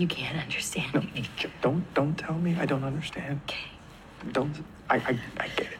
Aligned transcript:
You 0.00 0.06
can't 0.06 0.38
understand 0.38 0.94
No, 0.94 1.02
me. 1.02 1.24
j- 1.36 1.50
don't 1.60 1.84
don't 1.92 2.16
tell 2.16 2.38
me 2.38 2.56
I 2.58 2.64
don't 2.64 2.84
understand. 2.84 3.42
Okay. 3.44 3.68
Don't 4.32 4.56
I 4.88 4.96
I, 4.96 5.18
I 5.38 5.48
get 5.48 5.66
it. 5.76 5.78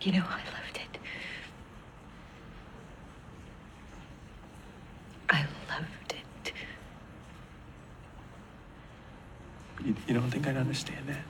You 0.00 0.12
know, 0.12 0.24
I 0.28 0.42
loved 0.54 0.76
it. 0.76 0.98
I 5.28 5.40
loved 5.68 6.14
it. 6.14 6.52
You, 9.84 9.96
you 10.06 10.14
don't 10.14 10.30
think 10.30 10.46
I'd 10.46 10.56
understand 10.56 11.08
that? 11.08 11.24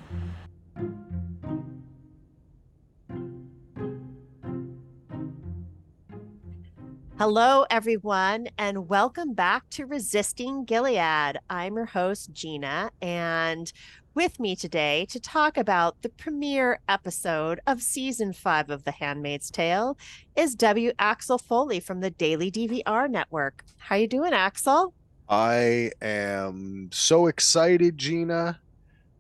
Hello, 7.19 7.67
everyone, 7.69 8.47
and 8.59 8.89
welcome 8.89 9.35
back 9.35 9.69
to 9.71 9.87
Resisting 9.87 10.65
Gilead. 10.65 11.37
I'm 11.51 11.75
your 11.75 11.87
host, 11.87 12.33
Gina, 12.33 12.93
and 13.03 13.73
with 14.15 14.39
me 14.39 14.55
today 14.55 15.05
to 15.07 15.19
talk 15.19 15.57
about 15.57 16.01
the 16.03 16.11
premiere 16.11 16.79
episode 16.89 17.59
of 17.67 17.83
season 17.83 18.33
five 18.33 18.71
of 18.71 18.85
The 18.85 18.93
Handmaid's 18.93 19.51
Tale 19.51 19.99
is 20.37 20.55
W. 20.55 20.93
Axel 21.01 21.39
Foley 21.39 21.81
from 21.81 22.03
the 22.03 22.11
Daily 22.11 22.53
DVR 22.53 23.11
Network. 23.11 23.65
How 23.79 23.97
you 23.97 24.07
doing, 24.07 24.33
Axel? 24.33 24.95
I 25.29 25.91
am 26.01 26.89
so 26.93 27.27
excited, 27.27 27.99
Gina. 27.99 28.61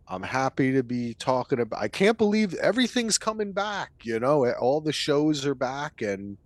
I'm 0.07 0.23
happy 0.23 0.73
to 0.73 0.85
be 0.85 1.15
talking 1.15 1.59
about. 1.59 1.83
I 1.83 1.89
can't 1.89 2.17
believe 2.17 2.55
everything's 2.55 3.19
coming 3.19 3.51
back. 3.51 3.91
You 4.05 4.21
know, 4.21 4.49
all 4.53 4.81
the 4.81 4.93
shows 4.93 5.45
are 5.45 5.57
back, 5.57 6.01
and 6.01 6.39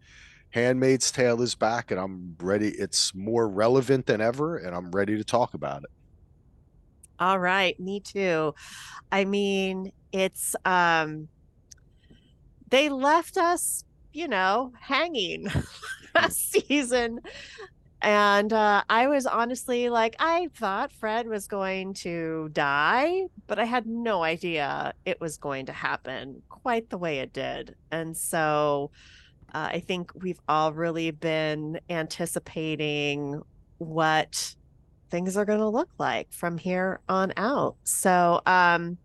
Handmaid's 0.53 1.11
Tale 1.11 1.41
is 1.43 1.55
back, 1.55 1.91
and 1.91 1.99
I'm 1.99 2.37
ready. 2.41 2.69
It's 2.69 3.15
more 3.15 3.49
relevant 3.49 4.07
than 4.07 4.21
ever, 4.21 4.59
and 4.59 4.75
I'm 4.75 4.91
ready 4.91 5.17
to 5.17 5.25
talk 5.25 5.55
about 5.55 5.85
it. 5.85 5.91
All 7.19 7.39
right, 7.39 7.79
me 7.81 8.01
too. 8.01 8.55
I 9.11 9.25
mean, 9.25 9.93
it's 10.13 10.55
um 10.65 11.29
they 12.71 12.89
left 12.89 13.37
us, 13.37 13.85
you 14.13 14.29
know, 14.29 14.73
hanging 14.81 15.47
last 16.15 16.51
season. 16.53 17.21
And 18.03 18.53
uh, 18.53 18.83
I 18.91 19.07
was 19.07 19.27
honestly 19.27 19.89
like, 19.89 20.17
I 20.19 20.49
thought 20.57 20.93
Fred 20.93 21.29
was 21.29 21.47
going 21.47 21.95
to 21.95 22.49
die, 22.53 23.23
but 23.47 23.61
I 23.61 23.65
had 23.65 23.87
no 23.87 24.25
idea 24.25 24.93
it 25.05 25.21
was 25.21 25.37
going 25.37 25.67
to 25.67 25.73
happen 25.73 26.43
quite 26.49 26.91
the 26.91 26.99
way 26.99 27.21
it 27.21 27.33
did. 27.33 27.77
And 27.93 28.17
so 28.17 28.91
uh, 29.53 29.69
I 29.73 29.81
think 29.81 30.13
we've 30.15 30.41
all 30.49 30.73
really 30.73 31.11
been 31.11 31.81
anticipating 31.91 33.43
what 33.79 34.55
things 35.11 35.37
are 35.37 35.45
going 35.45 35.59
to 35.59 35.69
look 35.69 35.91
like 35.99 36.33
from 36.33 36.57
here 36.59 37.01
on 37.09 37.33
out. 37.37 37.77
So, 37.85 38.41
um, 38.47 38.99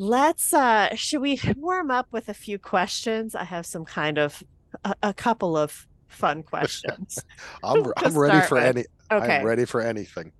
let's 0.00 0.54
uh 0.54 0.94
should 0.94 1.20
we 1.20 1.40
warm 1.56 1.90
up 1.90 2.06
with 2.12 2.28
a 2.28 2.34
few 2.34 2.58
questions? 2.58 3.34
I 3.34 3.42
have 3.44 3.66
some 3.66 3.84
kind 3.84 4.16
of 4.16 4.42
a, 4.84 4.94
a 5.02 5.14
couple 5.14 5.56
of 5.56 5.86
fun 6.08 6.42
questions. 6.42 7.18
I'm 7.64 7.84
I'm 7.96 8.16
ready 8.16 8.46
for 8.46 8.54
with. 8.56 8.64
any. 8.64 8.84
Okay. 9.10 9.38
I'm 9.38 9.46
ready 9.46 9.64
for 9.64 9.80
anything. 9.80 10.32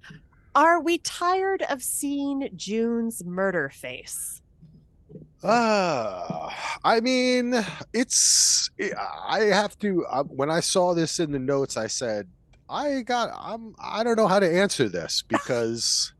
Are 0.54 0.80
we 0.80 0.98
tired 0.98 1.62
of 1.68 1.82
seeing 1.82 2.48
June's 2.56 3.24
murder 3.24 3.68
face? 3.68 4.42
Uh, 5.42 6.50
I 6.84 7.00
mean, 7.00 7.54
it's. 7.92 8.70
I 9.28 9.40
have 9.44 9.78
to. 9.80 10.04
Uh, 10.06 10.24
when 10.24 10.50
I 10.50 10.60
saw 10.60 10.94
this 10.94 11.20
in 11.20 11.32
the 11.32 11.38
notes, 11.38 11.76
I 11.76 11.86
said, 11.86 12.26
I 12.68 13.02
got. 13.02 13.30
I'm. 13.38 13.74
I 13.78 14.02
don't 14.02 14.16
know 14.16 14.26
how 14.26 14.40
to 14.40 14.50
answer 14.50 14.88
this 14.88 15.22
because 15.22 16.12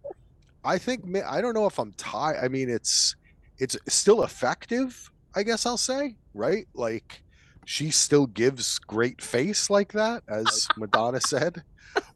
I 0.64 0.78
think 0.78 1.04
I 1.26 1.40
don't 1.40 1.54
know 1.54 1.66
if 1.66 1.78
I'm 1.78 1.92
tired. 1.92 2.38
I 2.42 2.48
mean, 2.48 2.70
it's 2.70 3.16
it's 3.58 3.76
still 3.88 4.22
effective. 4.22 5.10
I 5.34 5.42
guess 5.42 5.66
I'll 5.66 5.76
say 5.76 6.16
right. 6.34 6.66
Like 6.74 7.22
she 7.64 7.90
still 7.90 8.26
gives 8.26 8.78
great 8.78 9.20
face 9.20 9.68
like 9.68 9.92
that, 9.92 10.22
as 10.28 10.68
Madonna 10.76 11.20
said. 11.20 11.62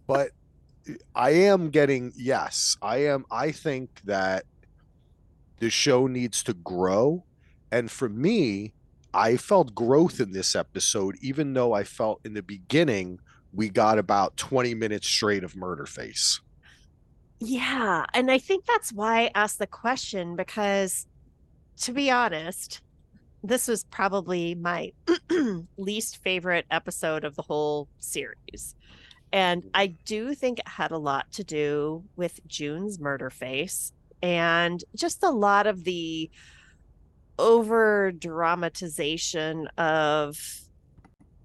But 0.06 0.30
I 1.14 1.30
am 1.30 1.70
getting 1.70 2.12
yes. 2.16 2.76
I 2.82 2.98
am. 3.06 3.24
I 3.30 3.52
think 3.52 4.00
that 4.04 4.44
the 5.62 5.70
show 5.70 6.08
needs 6.08 6.42
to 6.42 6.52
grow. 6.52 7.22
And 7.70 7.88
for 7.88 8.08
me, 8.08 8.72
I 9.14 9.36
felt 9.36 9.76
growth 9.76 10.18
in 10.18 10.32
this 10.32 10.56
episode, 10.56 11.16
even 11.22 11.52
though 11.52 11.72
I 11.72 11.84
felt 11.84 12.20
in 12.24 12.34
the 12.34 12.42
beginning 12.42 13.20
we 13.52 13.68
got 13.68 13.96
about 13.96 14.36
20 14.36 14.74
minutes 14.74 15.06
straight 15.06 15.44
of 15.44 15.54
murder 15.54 15.86
face. 15.86 16.40
Yeah, 17.38 18.04
and 18.12 18.28
I 18.28 18.38
think 18.38 18.66
that's 18.66 18.92
why 18.92 19.26
I 19.26 19.30
asked 19.36 19.60
the 19.60 19.68
question 19.68 20.34
because 20.34 21.06
to 21.82 21.92
be 21.92 22.10
honest, 22.10 22.80
this 23.44 23.68
was 23.68 23.84
probably 23.84 24.56
my 24.56 24.90
least 25.76 26.16
favorite 26.24 26.66
episode 26.72 27.22
of 27.22 27.36
the 27.36 27.42
whole 27.42 27.86
series. 28.00 28.74
And 29.32 29.70
I 29.74 29.94
do 30.06 30.34
think 30.34 30.58
it 30.58 30.66
had 30.66 30.90
a 30.90 30.98
lot 30.98 31.30
to 31.34 31.44
do 31.44 32.02
with 32.16 32.40
June's 32.48 32.98
murder 32.98 33.30
face 33.30 33.92
and 34.22 34.82
just 34.94 35.22
a 35.22 35.30
lot 35.30 35.66
of 35.66 35.84
the 35.84 36.30
over 37.38 38.12
dramatization 38.12 39.66
of 39.78 40.38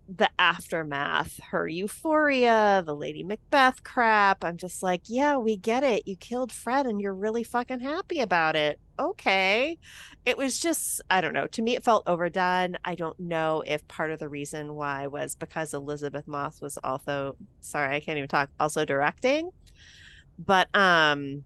the 0.09 0.29
aftermath, 0.39 1.39
her 1.51 1.67
euphoria, 1.67 2.81
the 2.85 2.95
Lady 2.95 3.23
Macbeth 3.23 3.83
crap. 3.83 4.43
I'm 4.43 4.55
just 4.55 4.81
like, 4.81 5.01
yeah, 5.07 5.37
we 5.37 5.57
get 5.57 5.83
it. 5.83 6.07
You 6.07 6.15
killed 6.15 6.51
Fred 6.51 6.85
and 6.85 7.01
you're 7.01 7.13
really 7.13 7.43
fucking 7.43 7.81
happy 7.81 8.21
about 8.21 8.55
it. 8.55 8.79
Okay. 8.97 9.77
It 10.25 10.37
was 10.37 10.59
just, 10.59 11.01
I 11.09 11.19
don't 11.19 11.33
know. 11.33 11.47
To 11.47 11.61
me, 11.61 11.75
it 11.75 11.83
felt 11.83 12.03
overdone. 12.07 12.77
I 12.85 12.95
don't 12.95 13.19
know 13.19 13.63
if 13.67 13.85
part 13.87 14.11
of 14.11 14.19
the 14.19 14.29
reason 14.29 14.75
why 14.75 15.07
was 15.07 15.35
because 15.35 15.73
Elisabeth 15.73 16.27
Moss 16.27 16.61
was 16.61 16.77
also, 16.83 17.35
sorry, 17.59 17.95
I 17.95 17.99
can't 17.99 18.17
even 18.17 18.29
talk, 18.29 18.49
also 18.59 18.85
directing. 18.85 19.49
But, 20.39 20.69
um, 20.73 21.43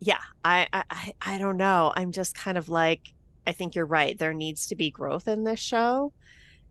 yeah, 0.00 0.20
I, 0.44 0.68
I, 0.72 1.12
I- 1.20 1.38
don't 1.38 1.56
know. 1.56 1.92
I'm 1.96 2.12
just 2.12 2.34
kind 2.34 2.58
of 2.58 2.68
like, 2.68 3.12
I 3.46 3.52
think 3.52 3.74
you're 3.74 3.86
right. 3.86 4.18
There 4.18 4.34
needs 4.34 4.68
to 4.68 4.76
be 4.76 4.90
growth 4.90 5.28
in 5.28 5.44
this 5.44 5.60
show 5.60 6.12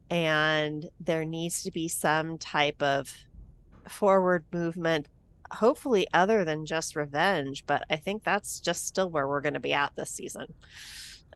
and 0.10 0.90
there 1.02 1.26
needs 1.26 1.64
to 1.64 1.72
be 1.72 1.88
some 1.88 2.38
type 2.38 2.82
of 2.82 3.14
forward 3.90 4.46
movement 4.54 5.08
hopefully 5.52 6.08
other 6.14 6.44
than 6.46 6.66
just 6.66 6.96
revenge 6.96 7.66
but 7.68 7.84
i 7.90 7.96
think 7.96 8.24
that's 8.24 8.60
just 8.60 8.86
still 8.86 9.10
where 9.10 9.28
we're 9.28 9.42
going 9.42 9.54
to 9.54 9.60
be 9.62 9.74
at 9.74 9.92
this 9.96 10.12
season 10.12 10.46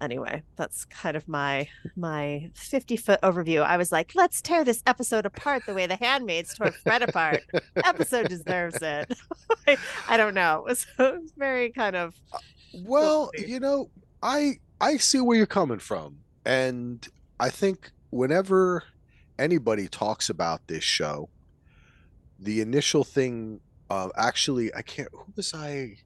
anyway 0.01 0.41
that's 0.55 0.85
kind 0.85 1.15
of 1.15 1.27
my 1.27 1.67
my 1.95 2.49
50 2.55 2.97
foot 2.97 3.21
overview 3.21 3.63
i 3.63 3.77
was 3.77 3.91
like 3.91 4.13
let's 4.15 4.41
tear 4.41 4.63
this 4.63 4.81
episode 4.87 5.25
apart 5.25 5.63
the 5.67 5.73
way 5.73 5.85
the 5.85 5.95
handmaids 5.95 6.53
tore 6.55 6.71
fred 6.71 7.01
apart 7.03 7.43
episode 7.85 8.27
deserves 8.27 8.81
it 8.81 9.13
I, 9.67 9.77
I 10.09 10.17
don't 10.17 10.33
know 10.33 10.57
it 10.67 10.69
was, 10.69 10.87
it 10.99 11.21
was 11.21 11.31
very 11.37 11.69
kind 11.71 11.95
of 11.95 12.15
Well, 12.73 13.31
see. 13.37 13.45
you 13.51 13.59
know, 13.59 13.89
I 14.23 14.59
I 14.79 14.97
see 14.97 15.19
where 15.19 15.37
you're 15.37 15.45
coming 15.45 15.79
from. 15.79 16.19
And 16.45 17.07
I 17.39 17.49
think 17.49 17.91
whenever 18.09 18.83
anybody 19.37 19.87
talks 19.87 20.29
about 20.29 20.67
this 20.67 20.83
show, 20.83 21.29
the 22.39 22.61
initial 22.61 23.03
thing 23.03 23.59
uh 23.89 24.09
actually 24.15 24.73
I 24.73 24.81
can't 24.81 25.09
who 25.11 25.25
was 25.35 25.53
I 25.53 25.97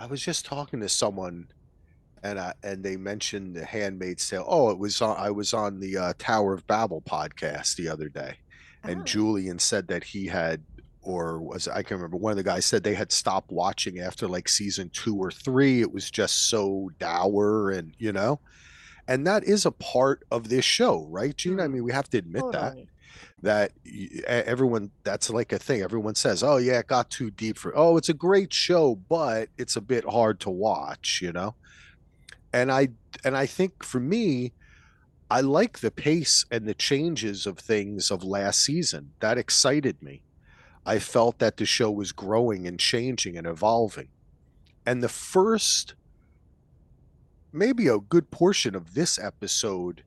I 0.00 0.06
was 0.06 0.22
just 0.22 0.44
talking 0.46 0.80
to 0.80 0.88
someone 0.88 1.48
and 2.24 2.40
I 2.40 2.54
and 2.64 2.82
they 2.82 2.96
mentioned 2.96 3.54
the 3.54 3.64
handmaid's 3.64 4.28
tale. 4.28 4.44
Oh, 4.48 4.70
it 4.70 4.78
was 4.78 5.00
on 5.00 5.16
I 5.16 5.30
was 5.30 5.54
on 5.54 5.78
the 5.78 5.96
uh, 5.98 6.12
Tower 6.18 6.54
of 6.54 6.66
Babel 6.66 7.02
podcast 7.02 7.76
the 7.76 7.88
other 7.88 8.08
day. 8.08 8.38
And 8.82 9.00
Oh. 9.02 9.04
Julian 9.04 9.58
said 9.60 9.86
that 9.88 10.02
he 10.04 10.26
had 10.26 10.62
or 11.02 11.38
was 11.40 11.68
I 11.68 11.82
can 11.82 11.98
remember 11.98 12.16
one 12.16 12.30
of 12.32 12.36
the 12.38 12.42
guys 12.42 12.64
said 12.64 12.82
they 12.82 12.94
had 12.94 13.12
stopped 13.12 13.50
watching 13.52 14.00
after 14.00 14.26
like 14.26 14.48
season 14.48 14.90
two 14.90 15.16
or 15.16 15.30
three. 15.30 15.80
It 15.82 15.92
was 15.92 16.10
just 16.10 16.48
so 16.48 16.90
dour 16.98 17.70
and 17.70 17.94
you 17.98 18.12
know. 18.12 18.40
And 19.06 19.26
that 19.26 19.44
is 19.44 19.66
a 19.66 19.70
part 19.70 20.24
of 20.30 20.48
this 20.48 20.64
show, 20.64 21.06
right, 21.10 21.36
Gina? 21.36 21.64
I 21.64 21.66
Mm. 21.66 21.72
mean, 21.72 21.84
we 21.84 21.92
have 21.92 22.08
to 22.10 22.18
admit 22.18 22.44
that 22.52 22.68
totally. 22.70 22.88
that 23.42 23.72
e- 23.84 24.22
everyone 24.26 24.90
that's 25.02 25.28
like 25.28 25.52
a 25.52 25.58
thing 25.58 25.82
everyone 25.82 26.14
says 26.14 26.42
oh 26.42 26.56
yeah 26.56 26.78
it 26.78 26.86
got 26.86 27.10
too 27.10 27.30
deep 27.30 27.58
for 27.58 27.76
oh 27.76 27.96
it's 27.98 28.08
a 28.08 28.14
great 28.14 28.52
show 28.52 28.94
but 29.08 29.48
it's 29.58 29.76
a 29.76 29.80
bit 29.82 30.04
hard 30.08 30.40
to 30.40 30.48
watch 30.50 31.20
you 31.22 31.30
know 31.32 31.54
and 32.54 32.72
i 32.72 32.88
and 33.24 33.36
i 33.36 33.44
think 33.44 33.82
for 33.84 34.00
me 34.00 34.52
i 35.30 35.40
like 35.40 35.80
the 35.80 35.90
pace 35.90 36.46
and 36.50 36.66
the 36.66 36.74
changes 36.74 37.46
of 37.46 37.58
things 37.58 38.10
of 38.10 38.22
last 38.22 38.60
season. 38.60 39.10
That 39.20 39.36
excited 39.38 40.00
me. 40.02 40.22
I 40.86 40.98
felt 40.98 41.38
that 41.38 41.56
the 41.56 41.66
show 41.66 41.90
was 41.90 42.12
growing 42.12 42.66
and 42.66 42.78
changing 42.78 43.36
and 43.36 43.46
evolving. 43.46 44.08
And 44.86 45.02
the 45.02 45.08
first 45.08 45.94
maybe 47.52 47.88
a 47.88 47.98
good 47.98 48.30
portion 48.30 48.74
of 48.74 48.94
this 48.94 49.18
episode 49.18 50.02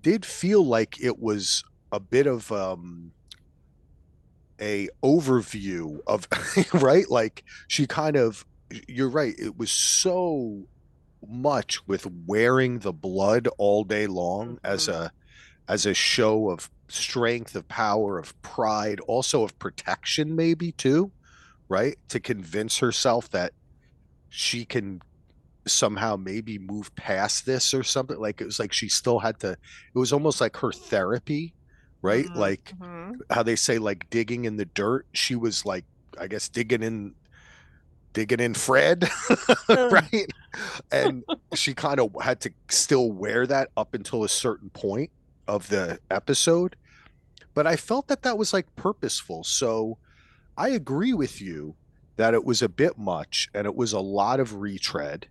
did 0.00 0.26
feel 0.26 0.64
like 0.64 1.00
it 1.00 1.18
was 1.18 1.64
a 1.90 1.98
bit 1.98 2.26
of 2.26 2.52
um 2.52 3.12
a 4.60 4.88
overview 5.02 5.98
of 6.06 6.28
right? 6.74 7.10
Like 7.10 7.42
she 7.66 7.86
kind 7.86 8.16
of 8.16 8.44
you're 8.86 9.08
right 9.08 9.34
it 9.38 9.58
was 9.58 9.70
so 9.70 10.66
much 11.26 11.86
with 11.86 12.06
wearing 12.26 12.78
the 12.80 12.92
blood 12.92 13.48
all 13.58 13.84
day 13.84 14.06
long 14.06 14.58
as 14.64 14.88
Mhm. 14.88 14.94
a 14.94 15.12
as 15.68 15.86
a 15.86 15.94
show 15.94 16.50
of 16.50 16.70
strength 16.88 17.54
of 17.54 17.66
power 17.68 18.18
of 18.18 18.40
pride 18.42 19.00
also 19.00 19.44
of 19.44 19.56
protection 19.58 20.34
maybe 20.36 20.72
too 20.72 21.10
right 21.68 21.96
to 22.08 22.18
convince 22.20 22.78
herself 22.78 23.30
that 23.30 23.52
she 24.28 24.64
can 24.64 25.00
somehow 25.66 26.16
maybe 26.16 26.58
move 26.58 26.94
past 26.96 27.46
this 27.46 27.72
or 27.72 27.82
something 27.84 28.18
like 28.18 28.40
it 28.40 28.44
was 28.44 28.58
like 28.58 28.72
she 28.72 28.88
still 28.88 29.20
had 29.20 29.38
to 29.38 29.52
it 29.52 29.58
was 29.98 30.12
almost 30.12 30.40
like 30.40 30.56
her 30.56 30.72
therapy 30.72 31.54
right 32.02 32.26
Mhm. 32.26 32.36
like 32.36 32.72
Mhm. 32.78 33.14
how 33.30 33.42
they 33.44 33.56
say 33.56 33.78
like 33.78 34.10
digging 34.10 34.44
in 34.44 34.56
the 34.56 34.64
dirt 34.66 35.06
she 35.14 35.36
was 35.36 35.64
like 35.64 35.84
i 36.18 36.26
guess 36.26 36.48
digging 36.48 36.82
in 36.82 37.14
digging 38.12 38.40
in 38.40 38.54
fred 38.54 39.08
right? 39.68 40.32
And 40.90 41.24
she 41.54 41.74
kind 41.74 41.98
of 42.00 42.14
had 42.20 42.40
to 42.40 42.52
still 42.68 43.10
wear 43.10 43.46
that 43.46 43.70
up 43.76 43.94
until 43.94 44.24
a 44.24 44.28
certain 44.28 44.70
point 44.70 45.10
of 45.48 45.68
the 45.68 45.98
episode. 46.10 46.76
But 47.54 47.66
i 47.66 47.76
felt 47.76 48.08
that 48.08 48.22
that 48.22 48.38
was 48.38 48.52
like 48.52 48.74
purposeful. 48.76 49.44
So 49.44 49.98
i 50.56 50.68
agree 50.70 51.12
with 51.12 51.40
you 51.40 51.74
that 52.16 52.34
it 52.34 52.44
was 52.44 52.62
a 52.62 52.68
bit 52.68 52.98
much 52.98 53.48
and 53.54 53.66
it 53.66 53.74
was 53.74 53.92
a 53.92 54.00
lot 54.00 54.40
of 54.40 54.56
retread 54.56 55.26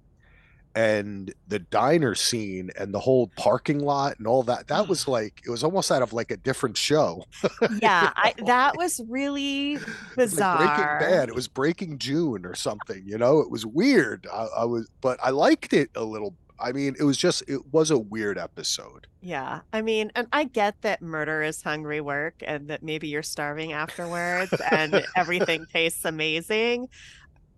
and 0.75 1.33
the 1.47 1.59
diner 1.59 2.15
scene 2.15 2.71
and 2.77 2.93
the 2.93 2.99
whole 2.99 3.27
parking 3.35 3.79
lot 3.79 4.17
and 4.17 4.27
all 4.27 4.43
that 4.43 4.67
that 4.67 4.87
was 4.87 5.05
mm. 5.05 5.09
like 5.09 5.41
it 5.45 5.49
was 5.49 5.63
almost 5.63 5.91
out 5.91 6.01
of 6.01 6.13
like 6.13 6.31
a 6.31 6.37
different 6.37 6.77
show 6.77 7.25
Yeah, 7.81 8.11
I, 8.15 8.33
that 8.45 8.77
was 8.77 9.01
really 9.07 9.73
It 9.73 9.85
was 10.17 10.31
bizarre. 10.31 10.65
like 10.65 10.77
Breaking 10.77 11.17
Bad. 11.17 11.29
It 11.29 11.35
was 11.35 11.47
Breaking 11.47 11.97
June 11.97 12.45
or 12.45 12.55
something. 12.55 13.03
You 13.05 13.17
know, 13.17 13.39
it 13.39 13.49
was 13.49 13.65
weird. 13.65 14.27
I, 14.31 14.47
I 14.57 14.65
was, 14.65 14.87
but 15.01 15.19
I 15.23 15.29
liked 15.29 15.73
it 15.73 15.89
a 15.95 16.03
little. 16.03 16.35
I 16.59 16.71
mean, 16.71 16.95
it 16.99 17.03
was 17.03 17.17
just, 17.17 17.41
it 17.47 17.73
was 17.73 17.89
a 17.89 17.97
weird 17.97 18.37
episode. 18.37 19.07
Yeah, 19.21 19.61
I 19.73 19.81
mean, 19.81 20.11
and 20.15 20.27
I 20.31 20.43
get 20.43 20.79
that 20.81 21.01
murder 21.01 21.41
is 21.41 21.63
hungry 21.63 22.01
work 22.01 22.35
and 22.45 22.67
that 22.67 22.83
maybe 22.83 23.07
you're 23.07 23.23
starving 23.23 23.73
afterwards 23.73 24.53
and 24.71 25.03
everything 25.15 25.65
tastes 25.73 26.05
amazing. 26.05 26.87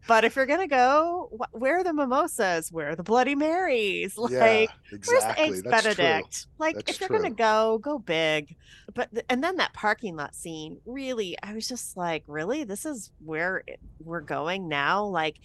But 0.08 0.26
if 0.26 0.36
you're 0.36 0.46
gonna 0.46 0.68
go, 0.68 1.30
wh- 1.32 1.56
where 1.56 1.80
are 1.80 1.84
the 1.84 1.94
mimosas? 1.94 2.72
Where 2.72 2.90
are 2.90 2.96
the 2.96 3.04
Bloody 3.04 3.36
Marys? 3.36 4.16
Like, 4.18 4.32
yeah, 4.40 4.66
where's 5.06 5.26
the 5.26 5.40
exactly. 5.40 5.40
eggs 5.40 5.64
That's 5.64 5.88
true. 5.88 6.24
Benedict? 6.24 6.48
Like, 6.60 6.76
That's 6.76 6.92
if 6.96 7.02
you're 7.02 7.10
gonna 7.10 7.32
go, 7.32 7.80
go 7.82 8.00
big. 8.00 8.56
But 8.94 9.12
th- 9.14 9.26
and 9.30 9.44
then 9.44 9.58
that 9.58 9.74
parking 9.74 10.16
lot 10.16 10.36
scene, 10.36 10.80
really, 10.86 11.38
I 11.42 11.54
was 11.54 11.68
just 11.68 11.96
like, 11.98 12.24
really, 12.28 12.64
this 12.66 12.86
is 12.86 13.12
where 13.20 13.64
we're 14.00 14.22
going 14.22 14.68
now. 14.70 15.06
Like, 15.06 15.38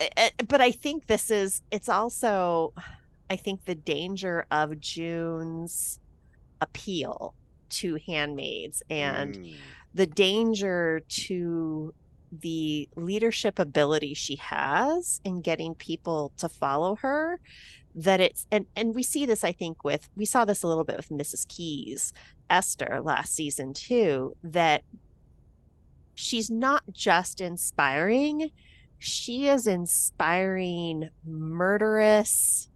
eh, 0.00 0.08
eh, 0.16 0.30
but 0.48 0.60
I 0.60 0.72
think 0.72 1.06
this 1.06 1.30
is. 1.30 1.62
It's 1.70 1.88
also, 1.88 2.74
I 3.30 3.36
think 3.36 3.64
the 3.64 3.74
danger 3.74 4.46
of 4.50 4.78
June's 4.80 5.98
appeal 6.60 7.34
to 7.70 7.98
handmaids 8.06 8.82
and 8.90 9.38
Mm, 9.38 9.74
the 9.94 10.06
danger 10.06 11.02
to 11.08 11.94
the 12.32 12.88
leadership 12.96 13.58
ability 13.58 14.14
she 14.14 14.36
has 14.36 15.20
in 15.24 15.40
getting 15.40 15.74
people 15.74 16.32
to 16.36 16.48
follow 16.48 16.94
her 16.96 17.40
that 17.94 18.20
it's 18.20 18.46
and 18.52 18.66
and 18.76 18.94
we 18.94 19.02
see 19.02 19.26
this 19.26 19.42
i 19.42 19.50
think 19.50 19.82
with 19.82 20.08
we 20.14 20.24
saw 20.24 20.44
this 20.44 20.62
a 20.62 20.68
little 20.68 20.84
bit 20.84 20.96
with 20.96 21.08
mrs 21.08 21.46
Keyes 21.48 22.12
esther 22.48 23.00
last 23.02 23.34
season 23.34 23.74
too 23.74 24.36
that 24.44 24.84
she's 26.14 26.50
not 26.50 26.84
just 26.92 27.40
inspiring 27.40 28.50
she 28.98 29.48
is 29.48 29.66
inspiring 29.66 31.08
murderous 31.24 32.68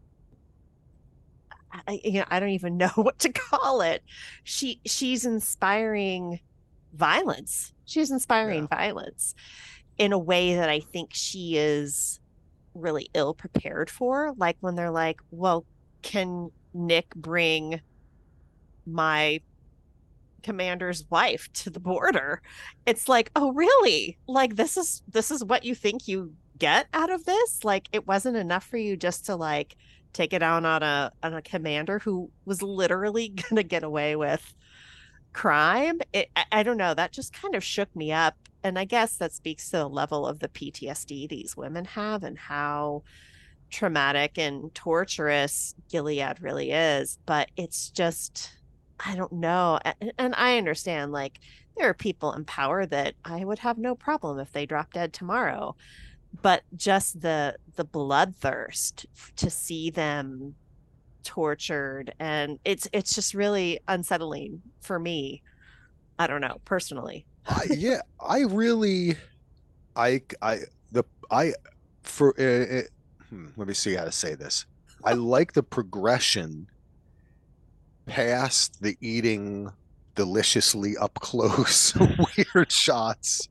I, 1.88 2.00
you 2.04 2.20
know, 2.20 2.24
I 2.28 2.38
don't 2.38 2.50
even 2.50 2.76
know 2.78 2.90
what 2.94 3.18
to 3.20 3.32
call 3.32 3.80
it. 3.80 4.02
She 4.44 4.80
she's 4.86 5.24
inspiring 5.24 6.40
violence. 6.94 7.72
She's 7.84 8.10
inspiring 8.10 8.66
violence 8.68 9.34
in 9.98 10.12
a 10.12 10.18
way 10.18 10.54
that 10.56 10.68
I 10.68 10.80
think 10.80 11.10
she 11.12 11.56
is 11.56 12.20
really 12.74 13.08
ill 13.14 13.34
prepared 13.34 13.90
for. 13.90 14.34
Like 14.36 14.56
when 14.60 14.74
they're 14.74 14.90
like, 14.90 15.20
"Well, 15.30 15.64
can 16.02 16.50
Nick 16.72 17.14
bring 17.14 17.80
my 18.86 19.40
commander's 20.42 21.04
wife 21.10 21.52
to 21.54 21.70
the 21.70 21.80
border?" 21.80 22.42
It's 22.86 23.08
like, 23.08 23.30
"Oh, 23.36 23.52
really? 23.52 24.18
Like 24.26 24.56
this 24.56 24.76
is 24.76 25.02
this 25.08 25.30
is 25.30 25.44
what 25.44 25.64
you 25.64 25.74
think 25.74 26.08
you 26.08 26.34
get 26.58 26.86
out 26.92 27.10
of 27.10 27.24
this? 27.24 27.64
Like 27.64 27.88
it 27.92 28.06
wasn't 28.06 28.36
enough 28.36 28.64
for 28.64 28.76
you 28.76 28.96
just 28.96 29.26
to 29.26 29.36
like 29.36 29.76
take 30.12 30.32
it 30.32 30.42
out 30.42 30.64
on 30.64 30.82
a 30.82 31.12
on 31.22 31.34
a 31.34 31.42
commander 31.42 31.98
who 31.98 32.30
was 32.44 32.62
literally 32.62 33.28
gonna 33.50 33.62
get 33.62 33.84
away 33.84 34.16
with 34.16 34.54
crime 35.34 36.00
it, 36.12 36.30
I, 36.36 36.44
I 36.52 36.62
don't 36.62 36.78
know 36.78 36.94
that 36.94 37.12
just 37.12 37.32
kind 37.32 37.54
of 37.54 37.62
shook 37.62 37.94
me 37.94 38.12
up 38.12 38.36
and 38.62 38.78
i 38.78 38.84
guess 38.84 39.16
that 39.16 39.32
speaks 39.32 39.70
to 39.70 39.78
the 39.78 39.88
level 39.88 40.26
of 40.26 40.38
the 40.38 40.48
ptsd 40.48 41.28
these 41.28 41.56
women 41.56 41.84
have 41.84 42.22
and 42.22 42.38
how 42.38 43.02
traumatic 43.70 44.38
and 44.38 44.74
torturous 44.74 45.74
gilead 45.90 46.40
really 46.40 46.70
is 46.70 47.18
but 47.26 47.50
it's 47.56 47.90
just 47.90 48.56
i 49.04 49.14
don't 49.16 49.32
know 49.32 49.78
A- 49.84 50.12
and 50.18 50.34
i 50.36 50.56
understand 50.56 51.12
like 51.12 51.40
there 51.76 51.88
are 51.88 51.94
people 51.94 52.32
in 52.32 52.44
power 52.44 52.86
that 52.86 53.14
i 53.24 53.44
would 53.44 53.58
have 53.58 53.76
no 53.76 53.96
problem 53.96 54.38
if 54.38 54.52
they 54.52 54.64
drop 54.64 54.92
dead 54.92 55.12
tomorrow 55.12 55.74
but 56.42 56.62
just 56.76 57.20
the 57.20 57.56
the 57.76 57.84
bloodthirst 57.84 59.06
to 59.36 59.50
see 59.50 59.90
them 59.90 60.54
tortured 61.24 62.14
and 62.20 62.58
it's 62.64 62.88
it's 62.92 63.14
just 63.14 63.34
really 63.34 63.80
unsettling 63.88 64.62
for 64.80 64.98
me. 64.98 65.42
I 66.18 66.26
don't 66.26 66.40
know 66.40 66.60
personally. 66.64 67.26
I, 67.46 67.66
yeah, 67.70 68.00
I 68.20 68.40
really, 68.40 69.16
I, 69.96 70.22
I, 70.42 70.60
the, 70.92 71.04
I, 71.30 71.54
for, 72.02 72.34
uh, 72.38 72.78
uh, 72.78 72.82
hmm, 73.28 73.48
let 73.56 73.68
me 73.68 73.74
see 73.74 73.94
how 73.94 74.04
to 74.04 74.12
say 74.12 74.34
this. 74.34 74.66
I 75.04 75.12
like 75.14 75.52
the 75.52 75.62
progression 75.62 76.68
past 78.06 78.82
the 78.82 78.96
eating 79.00 79.70
deliciously 80.14 80.96
up 80.96 81.14
close 81.14 81.94
weird 82.54 82.70
shots 82.70 83.48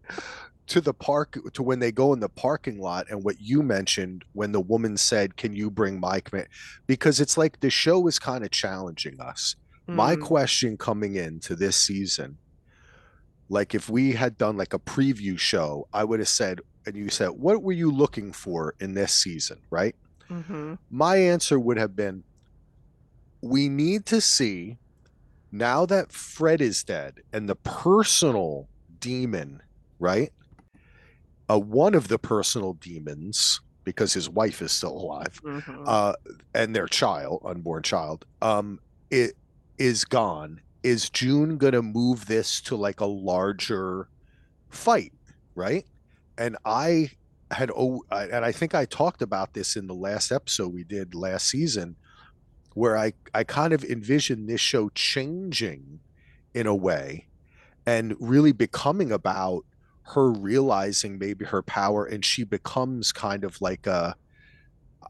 to 0.67 0.79
the 0.81 0.93
park 0.93 1.37
to 1.53 1.61
when 1.63 1.79
they 1.79 1.91
go 1.91 2.13
in 2.13 2.19
the 2.19 2.29
parking 2.29 2.79
lot 2.79 3.05
and 3.09 3.23
what 3.23 3.39
you 3.39 3.61
mentioned 3.61 4.23
when 4.33 4.51
the 4.51 4.61
woman 4.61 4.95
said 4.97 5.35
can 5.35 5.53
you 5.55 5.69
bring 5.69 5.99
my 5.99 6.19
command 6.21 6.47
because 6.87 7.19
it's 7.19 7.37
like 7.37 7.59
the 7.59 7.69
show 7.69 8.07
is 8.07 8.17
kind 8.19 8.43
of 8.45 8.51
challenging 8.51 9.19
us 9.19 9.55
my 9.87 10.15
Mm. 10.15 10.21
question 10.21 10.77
coming 10.77 11.15
into 11.15 11.55
this 11.55 11.75
season 11.75 12.37
like 13.49 13.75
if 13.75 13.89
we 13.89 14.13
had 14.13 14.37
done 14.37 14.55
like 14.55 14.73
a 14.73 14.79
preview 14.79 15.37
show 15.37 15.87
i 15.93 16.03
would 16.03 16.19
have 16.19 16.29
said 16.29 16.61
and 16.85 16.95
you 16.95 17.09
said 17.09 17.29
what 17.31 17.61
were 17.61 17.73
you 17.73 17.91
looking 17.91 18.31
for 18.31 18.73
in 18.79 18.93
this 18.93 19.13
season 19.13 19.59
right 19.69 19.95
Mhm. 20.29 20.77
my 20.89 21.17
answer 21.17 21.59
would 21.59 21.77
have 21.77 21.95
been 21.95 22.23
we 23.41 23.67
need 23.67 24.05
to 24.05 24.21
see 24.21 24.77
now 25.51 25.85
that 25.85 26.11
Fred 26.13 26.61
is 26.61 26.83
dead 26.83 27.19
and 27.33 27.47
the 27.47 27.55
personal 27.57 28.67
demon, 28.99 29.61
right? 29.99 30.31
Uh, 31.49 31.59
one 31.59 31.93
of 31.93 32.07
the 32.07 32.17
personal 32.19 32.73
demons, 32.73 33.59
because 33.83 34.13
his 34.13 34.29
wife 34.29 34.61
is 34.61 34.71
still 34.71 34.93
alive, 34.97 35.39
Mhm. 35.43 35.83
uh, 35.85 36.13
and 36.53 36.75
their 36.75 36.87
child, 36.87 37.41
unborn 37.45 37.83
child, 37.83 38.25
um, 38.41 38.79
it 39.09 39.35
is 39.77 40.05
gone. 40.05 40.61
Is 40.83 41.09
June 41.09 41.57
gonna 41.57 41.81
move 41.81 42.25
this 42.27 42.61
to 42.61 42.75
like 42.75 42.99
a 43.01 43.05
larger 43.05 44.07
fight, 44.69 45.13
right? 45.55 45.85
And 46.37 46.57
I 46.65 47.11
had 47.51 47.69
oh, 47.75 48.03
and 48.11 48.43
I 48.45 48.51
think 48.51 48.73
I 48.73 48.85
talked 48.85 49.21
about 49.21 49.53
this 49.53 49.75
in 49.75 49.87
the 49.87 49.93
last 49.93 50.31
episode 50.31 50.73
we 50.73 50.83
did 50.83 51.13
last 51.13 51.47
season, 51.47 51.95
where 52.73 52.97
I 52.97 53.13
I 53.33 53.43
kind 53.43 53.73
of 53.73 53.83
envisioned 53.83 54.49
this 54.49 54.61
show 54.61 54.89
changing 54.95 55.99
in 56.53 56.67
a 56.67 56.75
way, 56.75 57.27
and 57.85 58.15
really 58.19 58.51
becoming 58.53 59.11
about 59.11 59.65
her 60.07 60.31
realizing 60.31 61.17
maybe 61.19 61.45
her 61.45 61.63
power, 61.63 62.05
and 62.05 62.25
she 62.25 62.43
becomes 62.43 63.11
kind 63.11 63.43
of 63.43 63.57
like 63.61 63.87
a 63.87 64.15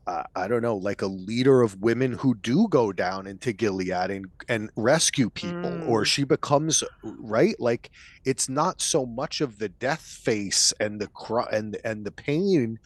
uh, 0.07 0.23
don't 0.47 0.61
know, 0.61 0.75
like 0.75 1.01
a 1.01 1.07
leader 1.07 1.61
of 1.61 1.79
women 1.79 2.13
who 2.13 2.35
do 2.35 2.67
go 2.69 2.91
down 2.91 3.27
into 3.27 3.53
Gilead 3.53 3.91
and 4.11 4.25
and 4.49 4.69
rescue 4.75 5.29
people, 5.29 5.83
or 5.85 6.03
Mm. 6.03 6.05
she 6.05 6.23
becomes 6.23 6.83
right. 7.03 7.55
Like 7.59 7.89
it's 8.25 8.49
not 8.49 8.81
so 8.81 9.05
much 9.05 9.39
of 9.41 9.59
the 9.59 9.69
death 9.69 10.01
face 10.01 10.73
and 10.79 10.99
the 10.99 11.07
cry 11.09 11.47
and 11.51 11.77
and 11.85 12.05
the 12.05 12.11
pain. 12.11 12.79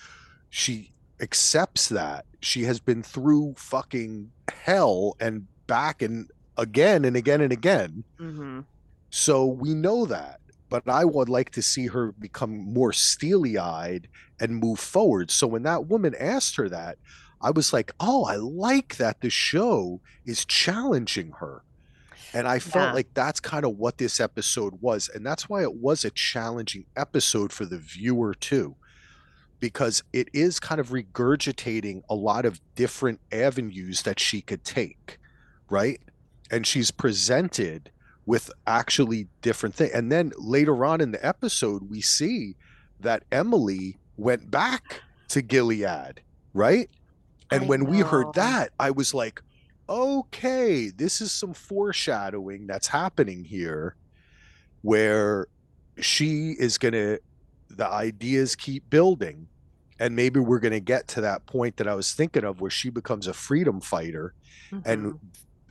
She 0.49 0.93
accepts 1.21 1.89
that 1.89 2.25
she 2.43 2.63
has 2.63 2.79
been 2.79 3.03
through 3.03 3.55
fucking 3.57 4.33
hell 4.51 5.15
and 5.19 5.47
back 5.67 6.01
and 6.01 6.29
again 6.57 7.05
and 7.05 7.17
again 7.17 7.41
and 7.41 7.53
again. 7.53 8.05
hmm 8.19 8.59
So 9.11 9.45
we 9.45 9.73
know 9.73 10.05
that. 10.05 10.39
But 10.69 10.87
I 10.89 11.05
would 11.05 11.29
like 11.29 11.51
to 11.51 11.61
see 11.61 11.87
her 11.87 12.11
become 12.11 12.57
more 12.73 12.91
steely 12.93 13.57
eyed 13.57 14.09
and 14.39 14.57
move 14.57 14.79
forward. 14.79 15.31
So 15.31 15.47
when 15.47 15.63
that 15.63 15.87
woman 15.87 16.13
asked 16.19 16.55
her 16.57 16.69
that, 16.69 16.97
I 17.41 17.51
was 17.51 17.71
like, 17.71 17.91
oh, 17.99 18.25
I 18.25 18.35
like 18.35 18.97
that 18.97 19.21
the 19.21 19.29
show 19.29 20.01
is 20.25 20.45
challenging 20.45 21.33
her. 21.39 21.63
And 22.33 22.47
I 22.47 22.59
felt 22.59 22.91
Yeah. 22.91 22.93
like 22.93 23.13
that's 23.13 23.39
kind 23.39 23.65
of 23.65 23.77
what 23.77 23.97
this 23.97 24.19
episode 24.19 24.81
was. 24.81 25.09
And 25.13 25.25
that's 25.25 25.47
why 25.47 25.61
it 25.63 25.75
was 25.75 26.03
a 26.03 26.11
challenging 26.11 26.85
episode 26.95 27.53
for 27.53 27.65
the 27.65 27.77
viewer, 27.77 28.33
too, 28.33 28.75
because 29.59 30.03
it 30.13 30.29
is 30.33 30.59
kind 30.59 30.79
of 30.81 30.89
regurgitating 30.89 32.01
a 32.09 32.15
lot 32.15 32.45
of 32.45 32.59
different 32.75 33.21
avenues 33.31 34.03
that 34.03 34.19
she 34.19 34.41
could 34.41 34.63
take, 34.63 35.19
right? 35.69 35.99
And 36.51 36.67
she's 36.67 36.91
presented 36.91 37.91
with 38.27 38.51
actually 38.67 39.27
different 39.41 39.73
things. 39.73 39.91
And 39.93 40.11
then 40.11 40.31
later 40.37 40.85
on 40.85 41.01
in 41.01 41.11
the 41.11 41.25
episode, 41.25 41.89
we 41.89 42.01
see 42.01 42.55
that 42.99 43.23
Emily 43.31 43.97
went 44.17 44.51
back 44.51 45.01
to 45.29 45.41
Gilead, 45.41 46.21
right? 46.53 46.89
And 47.51 47.63
I 47.63 47.67
when 47.67 47.85
we 47.85 47.99
heard 47.99 48.33
that, 48.33 48.71
I 48.79 48.91
was 48.91 49.13
like, 49.13 49.41
okay, 49.89 50.89
this 50.89 51.21
is 51.21 51.31
some 51.31 51.53
foreshadowing 51.53 52.67
that's 52.67 52.87
happening 52.87 53.45
here 53.45 53.95
where 54.81 55.47
she 55.99 56.51
is 56.59 56.77
going 56.77 56.93
to, 56.93 57.19
the 57.69 57.87
ideas 57.87 58.55
keep 58.55 58.89
building. 58.89 59.47
And 59.99 60.15
maybe 60.15 60.39
we're 60.41 60.59
going 60.59 60.73
to 60.73 60.79
get 60.81 61.07
to 61.09 61.21
that 61.21 61.45
point 61.45 61.77
that 61.77 61.87
I 61.87 61.95
was 61.95 62.13
thinking 62.13 62.43
of 62.43 62.59
where 62.59 62.69
she 62.69 62.89
becomes 62.89 63.25
a 63.27 63.33
freedom 63.33 63.79
fighter. 63.79 64.33
And 64.85 65.13
Mhm. 65.13 65.19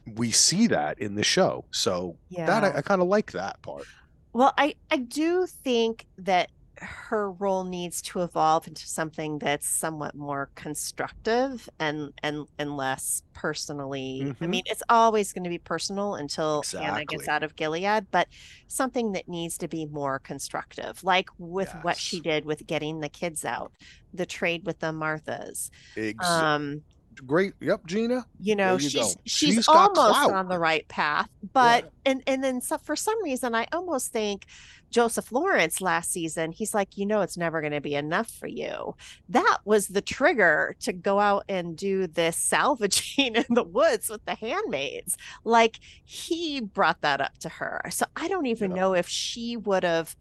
We 0.07 0.31
see 0.31 0.67
that 0.69 0.99
in 1.01 1.15
the 1.15 1.25
show. 1.25 1.67
So 1.73 2.19
that 2.45 2.65
I, 2.65 2.79
I 2.79 2.83
kind 2.83 3.03
of 3.03 3.09
like 3.09 3.33
that 3.33 3.61
part. 3.63 3.89
Well, 4.33 4.53
I 4.59 4.75
I 4.91 4.99
do 4.99 5.47
think 5.47 6.07
that 6.19 6.51
her 6.79 7.33
role 7.33 7.65
needs 7.65 8.03
to 8.03 8.21
evolve 8.23 8.69
into 8.69 8.87
something 8.87 9.39
that's 9.39 9.67
somewhat 9.67 10.15
more 10.15 10.51
constructive 10.57 11.69
and 11.79 12.13
and 12.23 12.47
and 12.59 12.77
less 12.77 13.23
personally. 13.33 14.35
I 14.43 14.47
Mhm. 14.47 14.49
mean, 14.49 14.63
it's 14.67 14.83
always 14.91 15.33
going 15.33 15.45
to 15.45 15.51
be 15.51 15.59
personal 15.59 16.17
until 16.17 16.67
Hannah 16.77 17.07
gets 17.07 17.29
out 17.29 17.43
of 17.43 17.57
Gilead, 17.57 18.09
but 18.11 18.29
something 18.69 19.13
that 19.13 19.27
needs 19.29 19.57
to 19.59 19.69
be 19.69 19.87
more 19.87 20.19
constructive, 20.19 21.03
like 21.03 21.29
with 21.39 21.75
what 21.75 21.99
she 21.99 22.21
did 22.21 22.45
with 22.45 22.67
getting 22.67 23.01
the 23.01 23.09
kids 23.09 23.43
out, 23.45 23.73
the 24.13 24.27
trade 24.27 24.67
with 24.67 24.81
the 24.81 24.93
Marthas. 24.93 25.71
Ex- 25.97 26.43
Um, 26.43 26.85
Great. 27.25 27.55
Yep, 27.61 27.87
Gina. 27.87 28.27
you 28.41 28.55
know 28.57 28.75
you 28.75 28.89
she's 28.89 29.17
she's, 29.25 29.55
She's 29.55 29.69
almost 29.69 29.95
clout. 29.95 30.33
on 30.33 30.49
the 30.49 30.59
right 30.59 30.87
path 30.89 31.29
but 31.53 31.91
and 32.05 32.23
and 32.27 32.43
then 32.45 32.61
so, 32.61 32.77
for 32.79 32.97
some 32.97 33.23
reason 33.23 33.55
i 33.55 33.67
almost 33.73 34.13
think 34.13 34.45
joseph 34.91 35.33
lawrence 35.33 35.81
last 35.81 36.13
season 36.13 36.53
he's 36.53 36.75
like 36.75 36.97
you 36.97 37.07
know 37.07 37.21
it's 37.23 37.37
never 37.37 37.61
going 37.61 37.73
to 37.73 37.81
be 37.81 37.95
enough 37.95 38.29
for 38.31 38.47
you 38.47 38.95
that 39.29 39.59
was 39.65 39.89
the 39.89 40.01
trigger 40.03 40.77
to 40.81 40.93
go 40.93 41.19
out 41.19 41.45
and 41.49 41.77
do 41.77 42.07
this 42.07 42.37
salvaging 42.37 43.35
in 43.37 43.45
the 43.51 43.65
woods 43.65 44.09
with 44.11 44.25
the 44.27 44.35
handmaids 44.35 45.17
like 45.45 45.79
he 46.05 46.61
brought 46.61 47.01
that 47.01 47.21
up 47.21 47.37
to 47.39 47.49
her 47.49 47.81
so 47.91 48.05
i 48.17 48.29
don't 48.29 48.47
even 48.47 48.71
Yeah. 48.73 48.77
know 48.83 48.95
if 48.95 49.09
she 49.09 49.57
would 49.57 49.85
have 49.85 50.15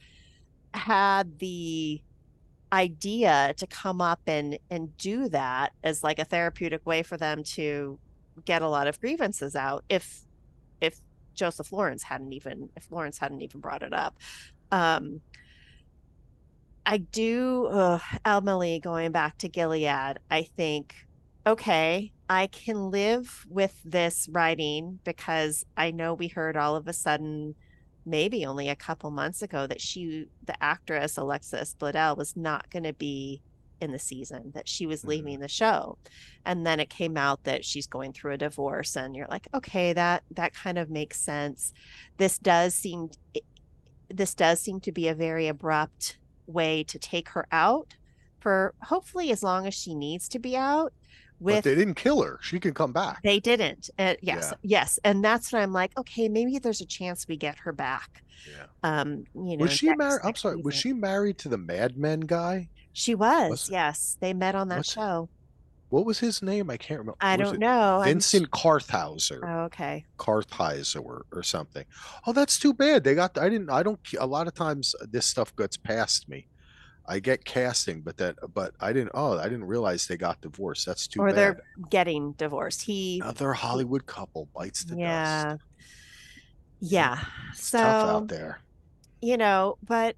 had 0.74 1.40
the 1.40 2.02
idea 2.76 3.54
to 3.56 3.66
come 3.68 4.02
up 4.02 4.20
and 4.28 4.60
and 4.70 4.96
do 4.98 5.30
that 5.30 5.72
as 5.84 6.04
like 6.04 6.20
a 6.20 6.26
therapeutic 6.26 6.86
way 6.86 7.02
for 7.04 7.16
them 7.16 7.42
to 7.42 7.98
get 8.44 8.62
a 8.62 8.68
lot 8.68 8.86
of 8.88 9.00
grievances 9.00 9.56
out 9.56 9.86
if 9.88 10.26
if 10.82 11.00
Joseph 11.34 11.72
Lawrence 11.72 12.04
hadn't 12.04 12.34
even 12.34 12.70
if 12.76 12.92
Lawrence 12.92 13.18
hadn't 13.18 13.42
even 13.42 13.62
brought 13.62 13.82
it 13.82 13.94
up. 13.94 14.18
Um 14.72 15.22
I 16.86 16.98
do 16.98 17.66
uh, 17.68 17.98
Emily 18.26 18.80
going 18.80 19.12
back 19.12 19.40
to 19.40 19.50
Gilead, 19.50 20.20
I 20.30 20.44
think 20.56 20.94
okay, 21.48 22.12
I 22.30 22.48
can 22.48 22.90
live 22.92 23.46
with 23.50 23.80
this 23.86 24.28
writing 24.32 25.00
because 25.04 25.66
I 25.78 25.92
know 25.92 26.14
we 26.14 26.28
heard 26.28 26.58
all 26.58 26.76
of 26.76 26.88
a 26.88 26.94
sudden 26.94 27.56
maybe 28.06 28.46
only 28.46 28.70
a 28.70 28.76
couple 28.76 29.12
months 29.12 29.42
ago 29.42 29.68
that 29.68 29.82
she 29.82 30.28
the 30.44 30.62
actress 30.64 31.18
Alexis 31.18 31.76
Bledel 31.80 32.18
was 32.18 32.36
not 32.36 32.70
going 32.70 32.84
to 32.84 32.94
be 32.94 33.42
in 33.82 33.92
the 33.92 34.00
season 34.00 34.52
that 34.54 34.70
she 34.70 34.86
was 34.86 35.04
Mhm. 35.04 35.08
leaving 35.10 35.40
the 35.40 35.48
show. 35.50 35.98
And 36.46 36.66
then 36.66 36.80
it 36.80 36.90
came 36.90 37.18
out 37.18 37.44
that 37.44 37.66
she's 37.66 37.88
going 37.88 38.14
through 38.14 38.34
a 38.34 38.38
divorce 38.38 38.96
and 38.96 39.16
you're 39.16 39.28
like 39.28 39.48
okay 39.54 39.94
that 39.94 40.24
that 40.32 40.54
kind 40.54 40.78
of 40.78 40.90
makes 40.90 41.20
sense. 41.22 41.74
This 42.18 42.40
does 42.40 42.76
seem 42.76 43.10
this 44.10 44.36
does 44.36 44.62
seem 44.62 44.80
to 44.82 44.92
be 44.92 45.08
a 45.08 45.16
very 45.16 45.48
abrupt 45.48 46.20
way 46.48 46.84
to 46.84 47.00
take 47.00 47.30
her 47.30 47.48
out 47.52 47.96
for 48.40 48.76
hopefully 48.84 49.32
as 49.32 49.42
long 49.44 49.66
as 49.66 49.74
she 49.74 49.96
needs 49.96 50.30
to 50.30 50.40
be 50.40 50.56
out 50.56 50.94
but 51.42 51.64
they 51.64 51.76
didn't 51.76 51.96
kill 51.96 52.22
her. 52.24 52.40
She 52.42 52.60
can 52.60 52.74
come 52.74 52.92
back. 52.94 53.22
they 53.24 53.40
didn't. 53.40 53.90
Uh, 54.00 54.16
yes, 54.22 54.52
Yeah. 54.52 54.58
yes, 54.80 55.00
and 55.04 55.24
that's 55.24 55.52
when 55.52 55.62
I'm 55.62 55.74
like, 55.74 55.98
okay, 55.98 56.30
maybe 56.30 56.60
there's 56.60 56.82
a 56.82 56.86
chance 56.86 57.28
we 57.28 57.38
get 57.38 57.58
her 57.58 57.72
back. 57.72 58.24
Yeah. 58.50 58.66
Um, 58.84 59.26
you 59.34 59.58
know, 59.58 59.64
Was 59.64 59.74
she 59.74 59.94
married? 59.96 60.22
I'm 60.24 60.36
sorry. 60.36 60.58
Was 60.58 60.76
she 60.76 60.94
married 60.94 61.38
to 61.40 61.50
the 61.50 61.58
Mad 61.58 61.98
Men 61.98 62.20
guy? 62.22 62.70
She 62.94 63.16
was. 63.16 63.50
Was- 63.50 63.70
yes, 63.70 64.18
they 64.20 64.34
met 64.34 64.56
on 64.56 64.70
that 64.70 64.86
show. 64.86 65.30
What 65.90 66.06
was 66.06 66.20
his 66.20 66.42
name? 66.42 66.70
I 66.70 66.78
can't 66.78 67.00
remember. 67.00 67.18
I 67.22 67.38
don't 67.38 67.60
know. 67.60 68.00
I'm 68.02 68.06
Vincent 68.06 68.50
Kartheiser. 68.52 69.40
Oh, 69.44 69.64
okay. 69.66 70.04
Kartheiser 70.18 71.04
or, 71.04 71.26
or 71.32 71.44
something. 71.44 71.86
Oh, 72.26 72.34
that's 72.34 72.58
too 72.60 72.74
bad. 72.74 73.04
They 73.04 73.16
got. 73.16 73.38
I 73.38 73.50
didn't. 73.50 73.70
I 73.70 73.84
don't. 73.84 74.00
A 74.20 74.26
lot 74.26 74.48
of 74.48 74.54
times 74.56 74.96
this 75.12 75.26
stuff 75.26 75.56
gets 75.56 75.78
past 75.78 76.28
me. 76.28 76.48
I 77.08 77.20
get 77.20 77.46
casting, 77.46 78.02
but 78.02 78.18
that. 78.18 78.36
But 78.54 78.74
I 78.80 78.94
didn't. 78.94 79.12
Oh, 79.14 79.38
I 79.38 79.44
didn't 79.46 79.66
realize 79.66 80.08
they 80.08 80.18
got 80.18 80.42
divorced. 80.42 80.86
That's 80.86 81.08
too 81.08 81.22
or 81.22 81.32
bad. 81.32 81.36
they're 81.38 81.64
getting 81.90 82.34
divorced. 82.34 82.82
He, 82.84 83.22
Another 83.22 83.54
Hollywood 83.54 84.06
couple 84.06 84.50
bites 84.56 84.84
the 84.86 84.96
yeah, 84.98 85.58
dust. 85.58 85.62
yeah. 86.80 87.20
It's 87.52 87.64
So 87.70 87.78
tough 87.80 88.04
out 88.04 88.28
there. 88.28 88.62
you 89.22 89.38
know, 89.38 89.78
but 89.84 90.16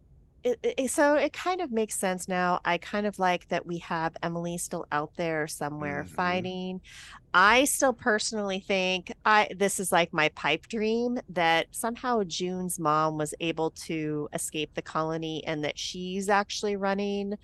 it, 0.63 0.75
it, 0.77 0.91
so 0.91 1.15
it 1.15 1.33
kind 1.33 1.61
of 1.61 1.71
makes 1.71 1.99
sense 1.99 2.27
now. 2.27 2.59
I 2.65 2.77
kind 2.77 3.05
of 3.07 3.19
like 3.19 3.47
that 3.49 3.65
we 3.65 3.79
have 3.79 4.15
Emily 4.23 4.57
still 4.57 4.85
out 4.91 5.11
there 5.17 5.47
somewhere 5.47 6.05
Mhm. 6.05 6.09
fighting. 6.09 6.81
I 7.33 7.65
still 7.65 7.93
personally 7.93 8.59
think 8.67 9.11
I 9.25 9.49
this 9.57 9.79
is 9.79 9.91
like 9.91 10.13
my 10.13 10.29
pipe 10.29 10.67
dream 10.67 11.19
that 11.29 11.67
somehow 11.71 12.23
June's 12.25 12.79
mom 12.79 13.17
was 13.17 13.33
able 13.39 13.71
to 13.87 14.29
escape 14.33 14.71
the 14.75 14.81
colony 14.81 15.43
and 15.45 15.63
that 15.63 15.77
she's 15.79 16.29
actually 16.29 16.75
running 16.77 17.35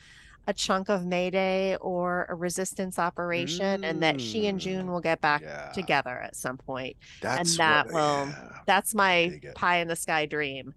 a 0.47 0.53
chunk 0.53 0.89
of 0.89 1.05
Mayday 1.05 1.77
or 1.81 2.25
a 2.29 2.35
resistance 2.35 2.99
operation 2.99 3.83
and 3.83 4.03
that 4.03 4.19
she 4.21 4.47
and 4.47 4.59
June 4.59 4.87
Mm, 4.87 4.91
will 4.91 5.01
get 5.01 5.21
back 5.21 5.43
Yeah, 5.43 5.71
together 5.73 6.19
at 6.21 6.35
some 6.35 6.57
point 6.57 6.97
that's 7.21 7.57
that 7.57 7.85
what, 7.89 7.93
will- 7.93 8.27
yeah. 8.29 8.59
that's 8.67 8.93
my 8.95 9.35
pie 9.55 9.77
in 9.77 9.87
the 9.87 9.95
sky 9.95 10.25
dream 10.25 10.73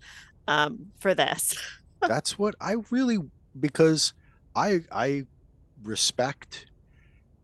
um 0.49 0.93
for 1.01 1.15
this 1.15 1.55
that's 2.01 2.39
what 2.39 2.55
I 2.61 2.77
really 2.91 3.19
because 3.59 4.13
I 4.55 4.81
I 4.93 5.27
respect 5.83 6.67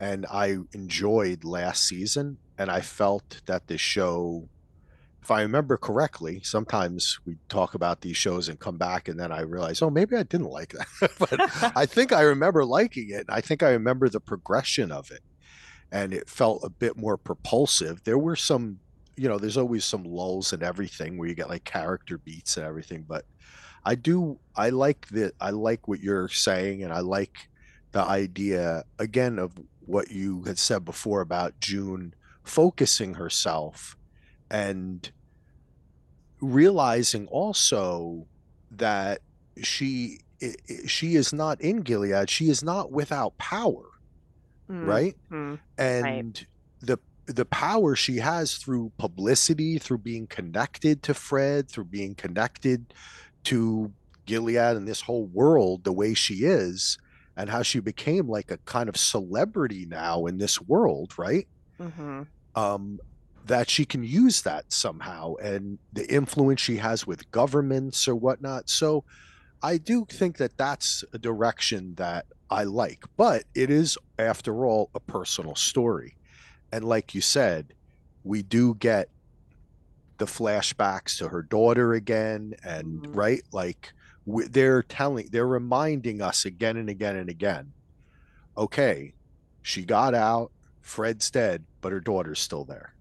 and 0.00 0.26
I 0.30 0.56
enjoyed 0.72 1.44
last 1.44 1.84
season 1.84 2.38
and 2.58 2.70
I 2.70 2.80
felt 2.80 3.40
that 3.46 3.66
the 3.66 3.78
show 3.78 4.48
if 5.22 5.30
I 5.30 5.42
remember 5.42 5.76
correctly 5.76 6.40
sometimes 6.42 7.20
we 7.24 7.36
talk 7.48 7.74
about 7.74 8.00
these 8.00 8.16
shows 8.16 8.48
and 8.48 8.58
come 8.58 8.76
back 8.76 9.08
and 9.08 9.18
then 9.18 9.30
I 9.30 9.42
realize 9.42 9.82
oh 9.82 9.90
maybe 9.90 10.16
I 10.16 10.22
didn't 10.24 10.50
like 10.50 10.72
that. 10.72 11.10
But 11.18 11.72
I 11.76 11.86
think 11.86 12.12
I 12.12 12.22
remember 12.22 12.64
liking 12.64 13.10
it 13.10 13.26
I 13.28 13.40
think 13.40 13.62
I 13.62 13.70
remember 13.70 14.08
the 14.08 14.20
progression 14.20 14.90
of 14.90 15.10
it 15.10 15.22
and 15.92 16.12
it 16.14 16.28
felt 16.28 16.64
a 16.64 16.70
bit 16.70 16.96
more 16.96 17.18
propulsive. 17.18 18.02
There 18.04 18.18
were 18.18 18.36
some 18.36 18.80
you 19.16 19.28
know 19.28 19.38
there's 19.38 19.58
always 19.58 19.84
some 19.84 20.04
lulls 20.04 20.52
and 20.52 20.62
everything 20.62 21.18
where 21.18 21.28
you 21.28 21.34
get 21.34 21.50
like 21.50 21.64
character 21.64 22.18
beats 22.18 22.56
and 22.56 22.66
everything 22.66 23.04
but 23.06 23.24
I 23.84 23.94
do 23.94 24.38
I 24.56 24.70
like 24.70 25.08
that 25.08 25.32
I 25.40 25.50
like 25.50 25.88
what 25.88 26.00
you're 26.00 26.28
saying 26.28 26.82
and 26.82 26.92
I 26.92 27.00
like 27.00 27.48
the 27.92 28.02
idea 28.02 28.84
again 28.98 29.38
of 29.38 29.52
what 29.80 30.10
you 30.10 30.42
had 30.44 30.58
said 30.58 30.84
before 30.84 31.20
about 31.20 31.58
June 31.60 32.14
focusing 32.44 33.14
herself 33.14 33.96
and 34.50 35.10
realizing 36.40 37.26
also 37.28 38.26
that 38.70 39.20
she 39.62 40.20
she 40.86 41.14
is 41.14 41.32
not 41.32 41.60
in 41.60 41.78
Gilead 41.78 42.28
she 42.28 42.48
is 42.50 42.62
not 42.64 42.90
without 42.90 43.36
power 43.38 43.84
right 44.86 45.16
Mhm. 45.30 45.58
and 45.78 46.46
the 46.80 46.98
the 47.26 47.44
power 47.44 47.94
she 47.94 48.16
has 48.16 48.56
through 48.56 48.90
publicity 48.98 49.78
through 49.78 49.98
being 49.98 50.26
connected 50.26 51.02
to 51.04 51.14
Fred 51.14 51.68
through 51.68 51.84
being 51.84 52.14
connected 52.14 52.92
to 53.44 53.92
Gilead 54.26 54.76
and 54.76 54.86
this 54.86 55.00
whole 55.00 55.26
world 55.26 55.84
the 55.84 55.92
way 55.92 56.14
she 56.14 56.44
is 56.44 56.98
and 57.36 57.50
how 57.50 57.62
she 57.62 57.80
became 57.80 58.28
like 58.28 58.50
a 58.50 58.58
kind 58.58 58.88
of 58.88 58.96
celebrity 58.96 59.86
now 59.86 60.26
in 60.26 60.38
this 60.38 60.60
world 60.60 61.14
right 61.18 61.48
Mhm. 61.80 62.26
um 62.54 63.00
that 63.46 63.68
she 63.68 63.84
can 63.84 64.04
use 64.04 64.42
that 64.42 64.72
somehow 64.72 65.34
and 65.36 65.78
the 65.92 66.06
influence 66.12 66.60
she 66.60 66.76
has 66.76 67.04
with 67.06 67.28
governments 67.32 68.06
or 68.06 68.14
whatnot. 68.14 68.70
So 68.70 69.04
I 69.60 69.78
do 69.78 70.06
think 70.08 70.36
that 70.36 70.56
that's 70.56 71.02
a 71.12 71.18
direction 71.18 71.94
that 71.96 72.26
I 72.50 72.62
like, 72.64 73.02
but 73.16 73.42
it 73.56 73.68
is, 73.68 73.98
after 74.18 74.64
all, 74.64 74.90
a 74.94 75.00
personal 75.00 75.56
story. 75.56 76.14
And 76.70 76.84
like 76.84 77.16
you 77.16 77.20
said, 77.20 77.72
we 78.22 78.42
do 78.42 78.76
get 78.76 79.08
the 80.22 80.26
flashbacks 80.32 81.18
to 81.18 81.28
her 81.28 81.42
daughter 81.42 81.94
again, 81.94 82.54
and 82.62 83.02
Mhm. 83.02 83.16
right, 83.16 83.42
like 83.52 83.92
w- 84.26 84.48
they're 84.48 84.82
telling, 84.84 85.28
they're 85.32 85.46
reminding 85.46 86.22
us 86.22 86.44
again 86.44 86.76
and 86.76 86.88
again 86.88 87.16
and 87.16 87.28
again 87.28 87.72
okay, 88.56 89.14
she 89.62 89.82
got 89.82 90.14
out, 90.14 90.52
Fred's 90.82 91.30
dead, 91.30 91.64
but 91.80 91.90
her 91.90 92.00
daughter's 92.00 92.38
still 92.38 92.64
there. 92.66 92.94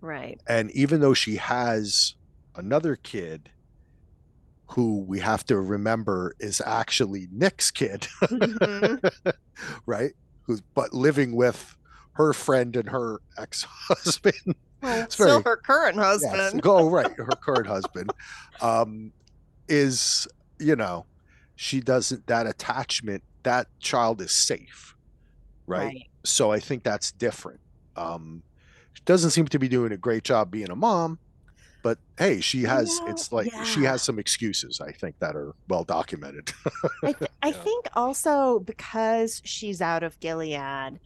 Right. 0.00 0.40
And 0.48 0.72
even 0.72 1.00
though 1.00 1.14
she 1.14 1.36
has 1.36 2.16
another 2.56 2.96
kid 2.96 3.48
who 4.70 4.98
we 5.02 5.20
have 5.20 5.46
to 5.46 5.56
remember 5.60 6.34
is 6.40 6.60
actually 6.66 7.28
Nick's 7.30 7.70
kid, 7.70 8.08
Mhm. 8.22 8.98
right? 9.86 10.12
Who's 10.42 10.60
but 10.74 10.92
living 10.92 11.36
with 11.36 11.76
her 12.14 12.32
friend 12.32 12.74
and 12.74 12.88
her 12.90 13.20
ex-husband. 13.38 14.56
Well, 14.82 15.02
It's 15.04 15.14
still 15.14 15.26
very- 15.40 15.42
her 15.44 15.56
current 15.56 15.96
Yes, 15.96 16.24
husband. 16.24 16.62
go 16.62 16.88
right, 16.98 17.10
her 17.16 17.26
current 17.40 17.66
husband. 17.66 18.10
Um 18.60 19.12
is, 19.68 20.26
you 20.58 20.76
know, 20.76 21.06
she 21.56 21.80
doesn't 21.80 22.26
that 22.26 22.46
attachment, 22.46 23.22
that 23.44 23.68
child 23.80 24.20
is 24.20 24.32
safe. 24.32 24.94
right? 25.66 26.06
So 26.24 26.50
I 26.52 26.58
think 26.60 26.82
that's 26.82 27.12
different. 27.12 27.60
Um, 27.96 28.42
she 28.92 29.02
doesn't 29.04 29.30
seem 29.30 29.46
to 29.46 29.58
be 29.58 29.68
doing 29.68 29.92
a 29.92 29.96
great 29.96 30.24
job 30.24 30.50
being 30.50 30.70
a 30.70 30.76
mom, 30.76 31.18
but 31.82 31.98
hey, 32.18 32.40
she 32.40 32.62
has. 32.64 33.00
know, 33.00 33.06
it's 33.08 33.32
like 33.32 33.52
she 33.64 33.84
has 33.84 34.02
some 34.02 34.18
excuses. 34.18 34.80
I 34.80 34.92
think 34.92 35.18
that 35.20 35.34
are 35.36 35.54
well 35.68 35.84
documented. 35.84 36.52
I, 37.02 37.12
th- 37.12 37.30
I 37.42 37.48
Yeah. 37.48 37.52
think 37.62 37.86
also 37.94 38.58
because 38.60 39.40
she's 39.44 39.80
out 39.80 40.02
of 40.02 40.18
Gilead, 40.20 41.00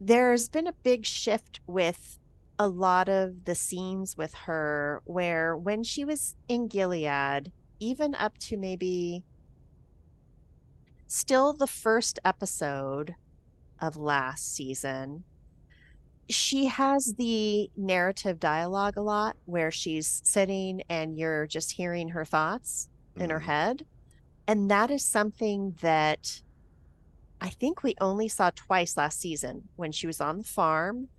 there's 0.00 0.48
been 0.48 0.66
a 0.66 0.72
big 0.84 1.04
shift 1.06 1.60
with 1.66 2.18
a 2.58 2.68
lot 2.68 3.08
of 3.08 3.44
the 3.44 3.54
scenes 3.54 4.16
with 4.16 4.34
her 4.46 5.02
where 5.04 5.56
when 5.56 5.82
she 5.82 6.04
was 6.04 6.36
in 6.48 6.68
Gilead, 6.68 7.52
even 7.80 8.14
up 8.14 8.38
to 8.38 8.56
maybe 8.56 9.24
still 11.06 11.52
the 11.52 11.66
first 11.66 12.18
episode 12.24 13.14
of 13.80 13.96
last 13.96 14.54
season, 14.54 15.24
she 16.30 16.66
has 16.66 17.14
the 17.18 17.70
narrative 17.76 18.40
dialogue 18.40 18.96
a 18.96 19.02
lot 19.02 19.36
where 19.44 19.70
she's 19.70 20.22
sitting 20.24 20.82
and 20.88 21.18
you're 21.18 21.46
just 21.46 21.72
hearing 21.72 22.10
her 22.10 22.24
thoughts 22.24 22.88
in 23.18 23.30
her 23.30 23.40
Mhm. 23.40 23.42
head. 23.42 23.86
And 24.46 24.70
that 24.70 24.90
is 24.90 25.04
something 25.04 25.72
that 25.82 26.42
I 27.40 27.50
think 27.50 27.82
we 27.82 27.94
only 28.00 28.28
saw 28.28 28.50
twice 28.54 28.96
last 28.96 29.20
season 29.20 29.68
when 29.76 29.92
she 29.92 30.06
was 30.06 30.20
on 30.20 30.38
the 30.38 30.44
farm, 30.44 31.10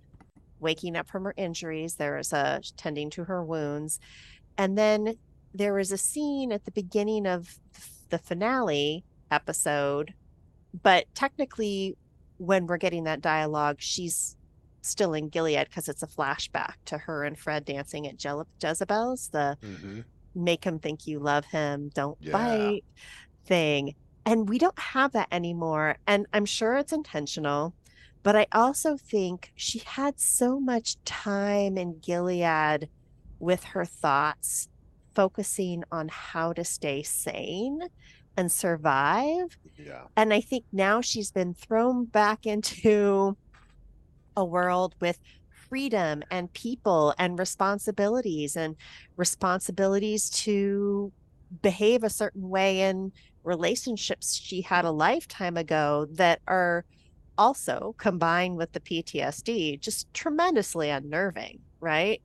waking 0.60 0.96
up 0.96 1.08
from 1.08 1.24
her 1.24 1.34
injuries. 1.36 1.94
There 1.94 2.18
is 2.18 2.32
a 2.32 2.60
tending 2.76 3.10
to 3.10 3.24
her 3.24 3.44
wounds. 3.44 4.00
And 4.58 4.76
then 4.76 5.14
there 5.54 5.78
is 5.78 5.92
a 5.92 5.98
scene 5.98 6.52
at 6.52 6.64
the 6.64 6.70
beginning 6.70 7.26
of 7.26 7.58
the 8.10 8.18
finale 8.18 9.04
episode. 9.30 10.14
But 10.82 11.06
technically, 11.14 11.96
when 12.38 12.66
we're 12.66 12.76
getting 12.76 13.04
that 13.04 13.20
dialogue, 13.20 13.76
she's 13.80 14.36
still 14.82 15.14
in 15.14 15.28
Gilead 15.28 15.68
because 15.68 15.88
it's 15.88 16.02
a 16.02 16.06
flashback 16.06 16.74
to 16.86 16.98
her 16.98 17.24
and 17.24 17.38
Fred 17.38 17.64
dancing 17.64 18.06
at 18.06 18.18
Je- 18.18 18.42
Jezebel's, 18.62 19.28
the 19.28 19.56
Mhm. 19.60 20.04
make 20.34 20.62
him 20.64 20.78
think 20.78 21.06
you 21.06 21.18
love 21.18 21.44
him, 21.46 21.90
don't 21.94 22.18
Yeah. 22.20 22.32
bite 22.32 22.84
thing. 23.46 23.94
And 24.24 24.48
we 24.48 24.58
don't 24.58 24.78
have 24.78 25.12
that 25.12 25.28
anymore. 25.32 25.96
And 26.06 26.26
I'm 26.32 26.44
sure 26.44 26.76
it's 26.76 26.92
intentional, 26.92 27.74
but 28.26 28.34
I 28.34 28.48
also 28.50 28.96
think 28.96 29.52
she 29.54 29.78
had 29.78 30.18
so 30.18 30.58
much 30.58 30.96
time 31.04 31.78
in 31.78 32.00
Gilead 32.00 32.88
with 33.38 33.62
her 33.62 33.84
thoughts, 33.84 34.68
focusing 35.14 35.84
on 35.92 36.08
how 36.08 36.52
to 36.54 36.64
stay 36.64 37.04
sane 37.04 37.82
and 38.36 38.50
survive. 38.50 39.56
Yeah. 39.78 40.06
And 40.16 40.34
I 40.34 40.40
think 40.40 40.64
now 40.72 41.00
she's 41.00 41.30
been 41.30 41.54
thrown 41.54 42.06
back 42.06 42.46
into 42.46 43.36
a 44.36 44.44
world 44.44 44.96
with 45.00 45.20
freedom 45.68 46.24
and 46.28 46.52
people 46.52 47.14
and 47.20 47.38
responsibilities 47.38 48.56
and 48.56 48.74
responsibilities 49.16 50.30
to 50.30 51.12
behave 51.62 52.02
a 52.02 52.10
certain 52.10 52.48
way 52.48 52.80
in 52.80 53.12
relationships 53.44 54.34
she 54.34 54.62
had 54.62 54.84
a 54.84 54.90
lifetime 54.90 55.56
ago 55.56 56.08
that 56.10 56.40
are 56.48 56.84
also 57.38 57.94
combined 57.98 58.56
with 58.56 58.72
the 58.72 58.80
PTSD 58.80 59.80
just 59.80 60.12
tremendously 60.14 60.90
unnerving, 60.90 61.60
right? 61.80 62.22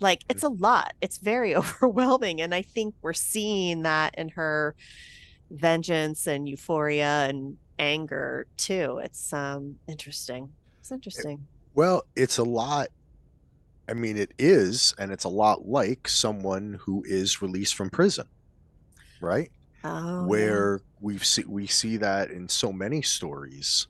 Like 0.00 0.22
it's 0.28 0.42
a 0.42 0.48
lot. 0.48 0.94
It's 1.00 1.18
very 1.18 1.54
overwhelming 1.56 2.40
and 2.40 2.54
I 2.54 2.62
think 2.62 2.94
we're 3.02 3.12
seeing 3.12 3.82
that 3.82 4.14
in 4.16 4.28
her 4.30 4.74
vengeance 5.50 6.26
and 6.26 6.48
euphoria 6.48 7.26
and 7.28 7.56
anger 7.78 8.46
too. 8.56 9.00
It's 9.02 9.32
um 9.32 9.76
interesting. 9.88 10.50
It's 10.80 10.92
interesting. 10.92 11.46
Well, 11.74 12.04
it's 12.16 12.38
a 12.38 12.44
lot. 12.44 12.88
I 13.88 13.94
mean, 13.94 14.18
it 14.18 14.32
is, 14.38 14.94
and 14.98 15.10
it's 15.10 15.24
a 15.24 15.30
lot 15.30 15.66
like 15.66 16.08
someone 16.08 16.78
who 16.80 17.02
is 17.06 17.40
released 17.40 17.74
from 17.74 17.88
prison, 17.88 18.26
right? 19.20 19.50
Oh, 19.84 20.20
yeah. 20.20 20.26
where 20.26 20.80
we've 21.00 21.24
see 21.24 21.44
we 21.46 21.66
see 21.66 21.96
that 21.98 22.30
in 22.30 22.48
so 22.48 22.72
many 22.72 23.00
stories 23.00 23.86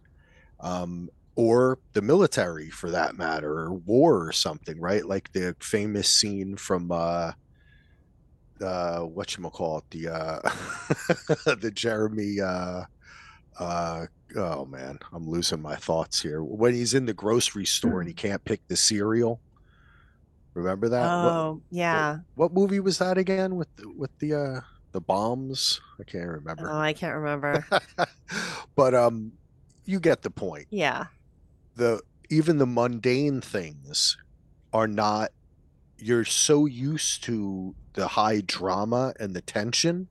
um 0.61 1.09
or 1.37 1.79
the 1.93 2.03
military 2.03 2.69
for 2.69 2.91
that 2.91 3.17
matter 3.17 3.51
or 3.61 3.73
war 3.75 4.27
or 4.27 4.33
something 4.33 4.81
right? 4.81 5.05
Like 5.07 5.31
the 5.33 5.55
famous 5.61 6.09
scene 6.09 6.57
from 6.57 6.91
uh 6.91 7.33
uh 8.61 9.01
what 9.01 9.37
you 9.37 9.45
call 9.51 9.79
it 9.79 9.85
the 9.91 10.09
uh 10.09 10.41
the 11.55 11.71
jeremy 11.73 12.41
uh 12.41 12.83
uh 13.61 14.07
oh 14.37 14.65
man 14.67 14.99
i'm 15.13 15.29
losing 15.29 15.63
my 15.63 15.77
thoughts 15.77 16.21
here. 16.21 16.43
When 16.43 16.75
he's 16.75 16.95
in 16.95 17.07
the 17.07 17.15
grocery 17.15 17.65
store 17.67 18.01
and 18.01 18.09
he 18.09 18.15
can't 18.15 18.45
pick 18.45 18.61
the 18.69 18.77
cereal. 18.77 19.41
Remember 20.55 20.89
that? 20.89 21.03
What- 21.23 21.33
Oh, 21.33 21.63
yeah. 21.71 22.19
what 22.35 22.53
movie 22.53 22.81
was 22.81 22.99
that 22.99 23.17
again 23.17 23.55
with 23.55 23.69
the, 23.77 23.89
with 23.97 24.11
the 24.19 24.35
uh 24.35 24.61
the 24.93 25.01
bombs? 25.01 25.81
I 26.01 26.05
can't 26.05 26.29
remember. 26.29 26.69
Oh, 26.71 26.79
I 26.79 26.95
can't 26.95 27.15
remember. 27.15 27.65
but 28.77 28.95
um 28.95 29.33
you 29.89 29.99
get 29.99 30.21
the 30.23 30.31
point. 30.31 30.67
Yeah. 30.71 31.07
the 31.75 32.03
even 32.31 32.59
the 32.59 32.67
mundane 32.67 33.41
things 33.41 34.19
are 34.73 34.87
not 34.87 35.33
you're 35.97 36.27
so 36.27 36.67
used 36.67 37.25
to 37.25 37.75
the 37.95 38.07
high 38.07 38.43
drama 38.43 39.15
and 39.19 39.35
the 39.35 39.41
tension. 39.41 40.09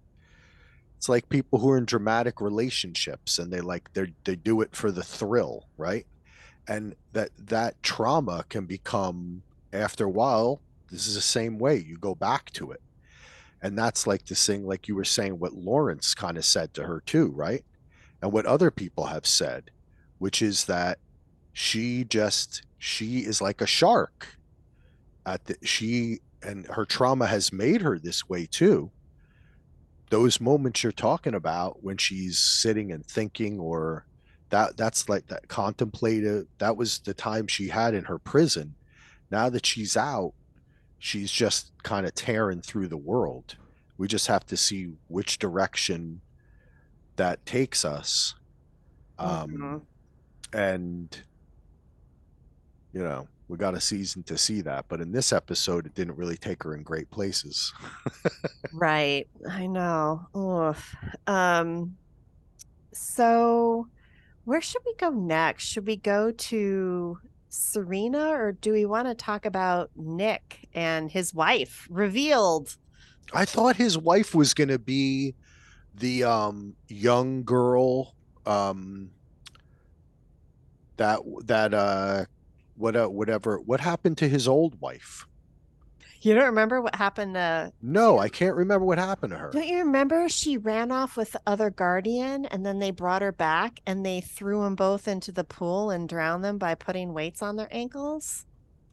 It's 0.97 1.07
like 1.07 1.29
people 1.29 1.59
who 1.59 1.69
are 1.69 1.77
in 1.77 1.85
dramatic 1.85 2.41
relationships 2.41 3.37
and 3.37 3.53
they 3.53 3.61
like 3.61 3.93
they 3.93 4.13
they 4.23 4.35
do 4.35 4.61
it 4.61 4.75
for 4.75 4.91
the 4.91 5.03
thrill 5.03 5.67
right? 5.77 6.07
And 6.67 6.95
that 7.13 7.29
that 7.37 7.81
trauma 7.83 8.45
can 8.49 8.65
become 8.65 9.43
after 9.71 10.05
a 10.05 10.09
while 10.09 10.59
this 10.89 11.05
is 11.07 11.15
the 11.15 11.21
same 11.21 11.59
way 11.59 11.75
you 11.77 11.97
go 11.97 12.15
back 12.15 12.49
to 12.53 12.71
it. 12.71 12.81
And 13.61 13.77
that's 13.77 14.07
like 14.07 14.25
this 14.25 14.45
thing 14.47 14.65
like 14.65 14.87
you 14.87 14.95
were 14.95 15.05
saying 15.05 15.37
what 15.37 15.53
lawrence 15.53 16.15
kind 16.15 16.37
of 16.37 16.45
said 16.45 16.73
to 16.73 16.83
her 16.83 17.01
too 17.05 17.27
right 17.27 17.63
and 18.21 18.31
what 18.31 18.45
other 18.45 18.71
people 18.71 19.05
have 19.05 19.25
said 19.25 19.71
which 20.19 20.41
is 20.41 20.65
that 20.65 20.99
she 21.53 22.03
just 22.03 22.63
she 22.77 23.19
is 23.19 23.41
like 23.41 23.61
a 23.61 23.67
shark 23.67 24.27
at 25.25 25.43
the 25.45 25.55
she 25.63 26.19
and 26.41 26.67
her 26.67 26.85
trauma 26.85 27.25
has 27.25 27.51
made 27.51 27.81
her 27.81 27.97
this 27.97 28.29
way 28.29 28.45
too. 28.45 28.91
Those 30.09 30.39
moments 30.39 30.83
you're 30.83 30.91
talking 30.91 31.33
about 31.33 31.83
when 31.83 31.97
she's 31.97 32.37
sitting 32.37 32.91
and 32.91 33.05
thinking 33.05 33.59
or 33.59 34.05
that 34.49 34.77
that's 34.77 35.09
like 35.09 35.27
that 35.27 35.47
contemplative 35.47 36.45
that 36.59 36.77
was 36.77 36.99
the 36.99 37.13
time 37.13 37.47
she 37.47 37.67
had 37.67 37.93
in 37.93 38.05
her 38.05 38.19
prison. 38.19 38.75
Now 39.31 39.49
that 39.49 39.65
she's 39.65 39.97
out 39.97 40.33
she's 40.99 41.31
just 41.31 41.71
kind 41.83 42.05
of 42.07 42.15
tearing 42.15 42.61
through 42.61 42.87
the 42.87 42.97
world. 42.97 43.55
We 43.97 44.07
just 44.07 44.27
have 44.27 44.45
to 44.47 44.57
see 44.57 44.93
which 45.07 45.37
direction 45.39 46.21
that 47.17 47.45
takes 47.45 47.83
us 47.85 48.33
um 49.19 49.49
Mhm. 49.49 49.81
and 50.53 51.21
you 52.93 53.01
know 53.01 53.27
we 53.49 53.57
got 53.57 53.73
a 53.75 53.81
season 53.81 54.23
to 54.23 54.37
see 54.37 54.61
that 54.61 54.85
but 54.87 55.01
in 55.01 55.11
this 55.11 55.31
episode 55.33 55.85
it 55.85 55.93
didn't 55.95 56.15
really 56.17 56.37
take 56.37 56.63
her 56.63 56.73
in 56.75 56.83
great 56.83 57.09
places 57.11 57.73
Right. 58.73 59.27
I 59.49 59.65
know. 59.67 60.27
Oof. 60.35 60.95
Um 61.25 61.97
so 62.93 63.87
where 64.45 64.61
should 64.61 64.81
we 64.85 64.93
go 64.95 65.09
next? 65.09 65.65
Should 65.65 65.87
we 65.87 65.95
go 65.97 66.31
to 66.31 67.19
Serena, 67.49 68.29
or 68.29 68.51
do 68.53 68.71
we 68.71 68.85
want 68.85 69.07
to 69.07 69.15
talk 69.15 69.45
about 69.45 69.89
Nick 69.95 70.67
and 70.73 71.09
his 71.11 71.33
wife 71.33 71.87
revealed? 71.89 72.77
I 73.33 73.45
thought 73.45 73.75
his 73.75 73.97
wife 73.97 74.33
was 74.35 74.53
going 74.53 74.69
to 74.69 74.79
be 74.79 75.33
the 75.97 76.23
um 76.23 76.75
young 76.87 77.43
girl 77.43 78.13
um 78.45 79.11
that 80.97 81.19
that 81.45 81.73
uh 81.73 82.25
what 82.75 82.95
uh, 82.95 83.07
whatever 83.07 83.59
what 83.59 83.79
happened 83.79 84.17
to 84.19 84.29
his 84.29 84.47
old 84.47 84.79
wife? 84.79 85.25
You 86.21 86.33
don't 86.33 86.45
remember 86.45 86.81
what 86.81 86.95
happened 86.95 87.35
to 87.35 87.71
No, 87.81 88.17
I 88.17 88.27
can't 88.27 88.55
remember 88.55 88.85
what 88.85 88.97
happened 88.97 89.31
to 89.31 89.37
her. 89.37 89.51
Don't 89.51 89.67
you 89.67 89.77
remember 89.77 90.27
she 90.29 90.57
ran 90.57 90.91
off 90.91 91.15
with 91.15 91.31
the 91.31 91.41
other 91.45 91.69
guardian 91.69 92.45
and 92.47 92.65
then 92.65 92.79
they 92.79 92.91
brought 92.91 93.21
her 93.21 93.31
back 93.31 93.79
and 93.85 94.05
they 94.05 94.21
threw 94.21 94.63
them 94.63 94.75
both 94.75 95.07
into 95.07 95.31
the 95.31 95.43
pool 95.43 95.91
and 95.91 96.09
drowned 96.09 96.43
them 96.43 96.57
by 96.57 96.73
putting 96.73 97.13
weights 97.13 97.41
on 97.43 97.55
their 97.55 97.69
ankles? 97.71 98.46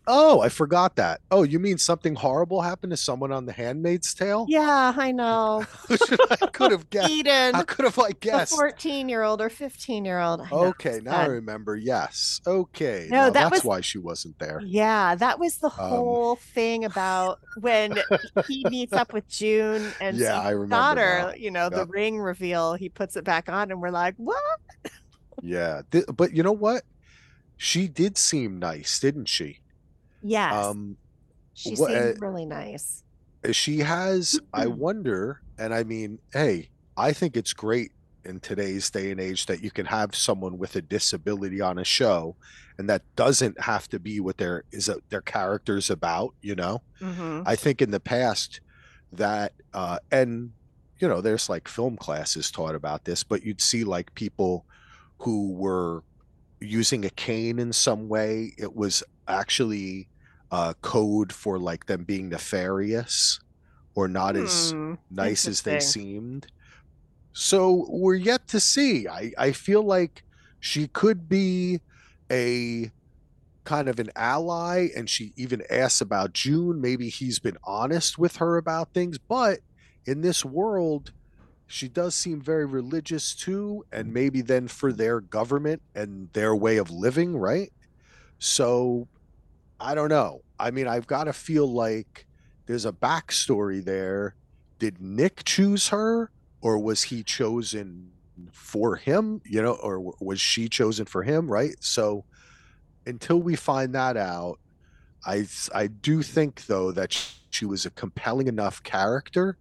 Oh, 0.06 0.40
I 0.40 0.50
forgot 0.50 0.96
that. 0.96 1.20
Oh, 1.30 1.44
you 1.44 1.58
mean 1.58 1.78
something 1.78 2.14
horrible 2.14 2.60
happened 2.60 2.90
to 2.90 2.96
someone 2.96 3.32
on 3.32 3.46
The 3.46 3.52
Handmaid's 3.52 4.12
Tale? 4.12 4.44
Yeah, 4.50 4.92
I 4.96 5.12
know. 5.12 5.64
I 6.30 6.46
could 6.52 6.72
have 6.72 6.90
guessed. 6.90 7.10
Eden, 7.10 7.54
How 7.54 7.62
could 7.62 7.86
have 7.86 7.98
I 7.98 8.08
the 8.08 8.14
guessed? 8.14 8.54
14 8.54 9.08
year 9.08 9.22
old 9.22 9.40
or 9.40 9.48
15 9.48 10.04
year 10.04 10.20
old. 10.20 10.42
Okay, 10.52 11.00
now 11.02 11.16
I 11.16 11.26
remember. 11.26 11.74
Yes. 11.76 12.40
Okay. 12.46 13.08
No, 13.10 13.24
that 13.30 13.32
that's 13.34 13.50
was- 13.50 13.64
why 13.64 13.80
she 13.80 13.96
wasn't 13.98 14.38
there. 14.38 14.60
Yeah, 14.62 15.14
that 15.14 15.38
was 15.38 15.56
the 15.58 15.68
Um, 15.68 15.72
whole 15.72 16.36
thing 16.36 16.84
about 16.84 17.40
when 17.60 17.98
he 18.46 18.64
meets 18.68 18.92
up 18.92 19.12
with 19.14 19.26
June 19.28 19.90
and 20.00 20.18
Yeah, 20.18 20.38
I 20.38 20.50
remember 20.50 20.74
daughter, 20.76 21.18
now. 21.28 21.34
you 21.34 21.50
know, 21.50 21.70
the 21.70 21.86
ring 21.86 22.18
reveal, 22.18 22.74
he 22.74 22.88
puts 22.90 23.16
it 23.16 23.24
back 23.24 23.48
on 23.48 23.70
and 23.70 23.80
we're 23.80 23.90
like, 23.90 24.14
what? 24.18 24.36
Yeah. 25.42 25.80
Th- 25.90 26.04
but 26.14 26.34
you 26.34 26.42
know 26.42 26.52
what? 26.52 26.82
She 27.56 27.88
did 27.88 28.18
seem 28.18 28.58
nice, 28.58 28.98
didn't 29.00 29.28
she? 29.28 29.60
Yes. 30.24 30.52
Um 30.54 30.96
she 31.52 31.76
seemed 31.76 31.90
uh, 31.90 32.14
really 32.18 32.46
nice. 32.46 33.04
she 33.52 33.78
has 33.78 34.40
i 34.52 34.66
wonder 34.66 35.40
and 35.58 35.72
i 35.72 35.84
mean 35.84 36.18
hey 36.32 36.68
i 36.96 37.12
think 37.12 37.36
it's 37.36 37.52
great 37.52 37.92
in 38.24 38.40
today's 38.40 38.90
day 38.90 39.10
and 39.10 39.20
age 39.20 39.46
that 39.46 39.62
you 39.62 39.70
can 39.70 39.86
have 39.86 40.16
someone 40.16 40.58
with 40.58 40.74
a 40.76 40.82
disability 40.82 41.60
on 41.60 41.78
a 41.78 41.84
show 41.84 42.34
and 42.78 42.88
that 42.88 43.02
doesn't 43.16 43.60
have 43.60 43.86
to 43.88 44.00
be 44.00 44.18
what 44.18 44.38
their 44.38 44.64
is 44.72 44.88
a, 44.88 44.96
their 45.10 45.20
characters 45.20 45.90
about 45.90 46.34
you 46.42 46.54
know 46.56 46.82
hmm 46.98 47.42
i 47.46 47.54
think 47.54 47.80
in 47.80 47.90
the 47.92 48.00
past 48.00 48.60
that 49.12 49.52
uh 49.74 49.98
and 50.10 50.50
you 50.98 51.06
know 51.06 51.20
there's 51.20 51.48
like 51.48 51.68
film 51.68 51.96
classes 51.96 52.50
taught 52.50 52.74
about 52.74 53.04
this 53.04 53.22
but 53.22 53.44
you'd 53.44 53.60
see 53.60 53.84
like 53.84 54.12
people 54.14 54.64
who 55.18 55.52
were 55.52 56.02
using 56.60 57.04
a 57.04 57.10
cane 57.10 57.58
in 57.58 57.72
some 57.72 58.08
way 58.08 58.52
it 58.58 58.74
was 58.74 59.04
actually 59.28 60.08
uh 60.50 60.74
code 60.82 61.32
for 61.32 61.58
like 61.58 61.86
them 61.86 62.04
being 62.04 62.28
nefarious 62.28 63.38
or 63.94 64.08
not 64.08 64.36
as 64.36 64.74
Hmm, 64.74 64.94
nice 65.10 65.48
as 65.48 65.62
they 65.62 65.78
seemed. 65.78 66.48
So 67.32 67.86
we're 67.90 68.14
yet 68.16 68.46
to 68.48 68.60
see. 68.60 69.08
I 69.08 69.32
i 69.38 69.52
feel 69.52 69.82
like 69.82 70.22
she 70.60 70.88
could 70.88 71.28
be 71.28 71.80
a 72.32 72.90
kind 73.64 73.88
of 73.88 73.98
an 74.00 74.10
ally 74.16 74.88
and 74.96 75.08
she 75.08 75.32
even 75.36 75.62
asks 75.70 76.00
about 76.00 76.32
June. 76.34 76.80
Maybe 76.80 77.08
he's 77.08 77.38
been 77.40 77.58
honest 77.64 78.18
with 78.18 78.36
her 78.36 78.56
about 78.56 78.90
things 78.94 79.18
but 79.18 79.60
in 80.06 80.20
this 80.22 80.44
world 80.44 81.12
she 81.66 81.88
does 81.88 82.14
seem 82.16 82.40
very 82.42 82.66
religious 82.66 83.34
too 83.34 83.84
and 83.92 84.12
maybe 84.12 84.42
then 84.42 84.68
for 84.68 84.92
their 84.92 85.20
government 85.20 85.82
and 85.94 86.30
their 86.34 86.54
way 86.56 86.78
of 86.78 86.90
living 86.90 87.36
right? 87.36 87.72
So 88.40 89.08
I 89.84 89.94
don't 89.94 90.08
know. 90.08 90.40
I 90.58 90.70
mean 90.70 90.88
I've 90.88 91.06
got 91.06 91.24
to 91.24 91.32
feel 91.34 91.70
like 91.70 92.26
there's 92.66 92.86
a 92.86 92.92
backstory 92.92 93.84
there. 93.84 94.34
Did 94.78 95.00
Nick 95.00 95.44
choose 95.44 95.88
her 95.88 96.30
or 96.62 96.78
was 96.78 97.02
he 97.02 97.22
chosen 97.22 98.10
for 98.50 98.96
him 98.96 99.40
you 99.44 99.62
know 99.62 99.74
or 99.74 100.14
was 100.20 100.40
she 100.40 100.68
chosen 100.68 101.04
for 101.04 101.22
him 101.22 101.50
right? 101.50 101.76
So 101.80 102.24
until 103.04 103.40
we 103.40 103.56
find 103.56 103.94
that 103.94 104.16
out 104.16 104.58
I 105.26 105.46
I 105.74 105.88
do 105.88 106.22
think 106.22 106.64
though 106.66 106.90
that 106.92 107.12
she 107.50 107.66
was 107.66 107.84
a 107.84 107.90
compelling 107.90 108.48
enough 108.48 108.82
character 108.82 109.58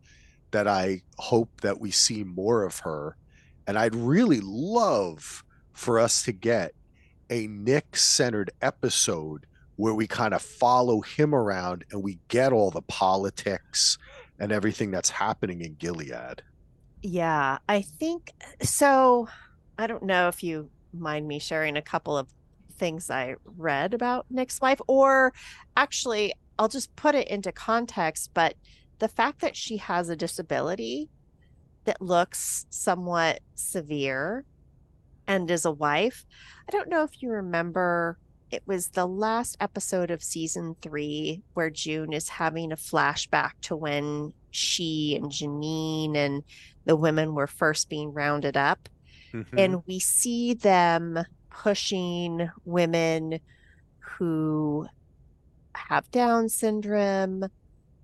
that 0.52 0.68
i 0.68 1.02
hope 1.18 1.62
that 1.62 1.80
we 1.80 1.92
see 1.92 2.24
more 2.24 2.64
of 2.64 2.80
her. 2.80 3.18
And 3.68 3.78
i'd 3.78 3.96
really 3.96 4.40
love 4.42 5.44
for 5.74 6.00
us 6.00 6.24
to 6.24 6.32
get 6.32 6.74
a 7.30 7.48
nick 7.48 7.98
centered 7.98 8.52
episode 8.62 9.46
where 9.84 9.94
we 9.94 10.08
kind 10.08 10.34
of 10.34 10.42
follow 10.42 11.02
him 11.02 11.36
around 11.36 11.84
and 11.92 12.02
we 12.02 12.18
get 12.30 12.54
all 12.54 12.72
the 12.72 12.82
politics 12.84 13.98
and 14.40 14.50
everything 14.50 14.92
that's 14.92 15.10
happening 15.10 15.60
in 15.60 15.76
gilead 15.76 16.42
Yeah, 17.02 17.58
I 17.68 17.82
think 17.82 18.32
so. 18.62 19.28
I 19.78 19.88
don't 19.88 20.04
know 20.04 20.30
if 20.30 20.42
you 20.42 20.70
mind 20.94 21.28
me 21.28 21.38
sharing 21.38 21.76
a 21.76 21.82
couple 21.82 22.18
of 22.18 22.30
things 22.78 23.10
I 23.10 23.36
read 23.58 23.94
about 23.94 24.26
Nick's 24.30 24.62
wife, 24.62 24.80
or 24.88 25.34
actually, 25.76 26.34
I'll 26.58 26.70
just 26.70 26.96
put 26.96 27.14
it 27.14 27.28
into 27.28 27.52
context. 27.52 28.32
But 28.34 28.56
the 29.00 29.10
fact 29.10 29.42
that 29.42 29.58
she 29.58 29.76
has 29.78 30.08
a 30.08 30.16
disability 30.16 31.10
that 31.84 32.02
looks 32.02 32.68
somewhat 32.70 33.42
severe 33.56 34.46
and 35.28 35.52
is 35.52 35.66
a 35.66 35.72
wife, 35.72 36.26
I 36.70 36.72
don't 36.72 36.88
know 36.88 37.04
if 37.04 37.22
you 37.22 37.32
remember. 37.32 38.18
It 38.54 38.62
was 38.68 38.90
the 38.90 39.08
last 39.08 39.58
episode 39.60 40.12
of 40.12 40.22
season 40.22 40.76
three 40.80 41.42
where 41.56 41.72
June 41.72 42.14
is 42.14 42.30
having 42.30 42.72
a 42.72 42.76
flashback 42.76 43.54
to 43.64 43.76
when 43.76 44.32
she 44.52 45.16
and 45.20 45.32
Janine 45.32 46.16
and 46.16 46.44
the 46.86 46.96
women 46.96 47.34
were 47.34 47.48
first 47.48 47.90
being 47.90 48.14
rounded 48.14 48.56
up. 48.56 48.90
Mhm. 49.34 49.48
And 49.58 49.84
we 49.88 50.00
see 50.00 50.54
them 50.54 51.18
pushing 51.50 52.48
women 52.64 53.40
who 54.20 54.86
have 55.74 56.12
Down 56.12 56.48
syndrome, 56.48 57.46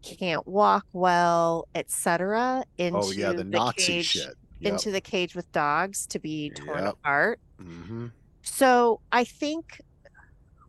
can't 0.01 0.47
walk 0.47 0.87
well, 0.91 1.67
etc., 1.75 2.63
into 2.79 2.97
oh 2.97 3.11
yeah 3.11 3.33
the 3.33 3.43
nazi 3.43 3.83
cage, 3.83 4.05
shit 4.07 4.33
Yep. 4.61 4.73
into 4.73 4.89
the 4.89 4.99
cage 4.99 5.35
with 5.35 5.49
dogs 5.51 6.07
to 6.07 6.17
be 6.17 6.49
torn 6.49 6.85
Yep. 6.85 6.93
apart. 6.93 7.39
hmm 7.59 8.07
So 8.41 8.99
I 9.11 9.25
think 9.25 9.79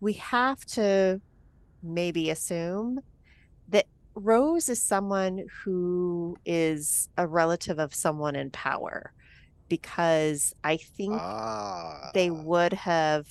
we 0.00 0.14
have 0.14 0.64
to 0.64 1.20
maybe 1.82 2.30
assume 2.30 3.00
that 3.68 3.86
Rose 4.14 4.68
is 4.68 4.82
someone 4.82 5.46
who 5.62 6.36
is 6.44 7.08
a 7.16 7.26
relative 7.26 7.78
of 7.78 7.94
someone 7.94 8.36
in 8.36 8.50
power 8.50 9.12
because 9.68 10.52
I 10.64 10.76
think 10.76 11.14
ah. 11.14 12.10
they 12.12 12.30
would 12.30 12.72
have 12.72 13.26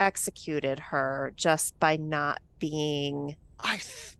executed 0.00 0.78
her 0.78 1.32
just 1.36 1.78
by 1.78 1.96
not 1.96 2.40
being 2.58 3.36
I 3.60 3.76
th- 3.76 4.16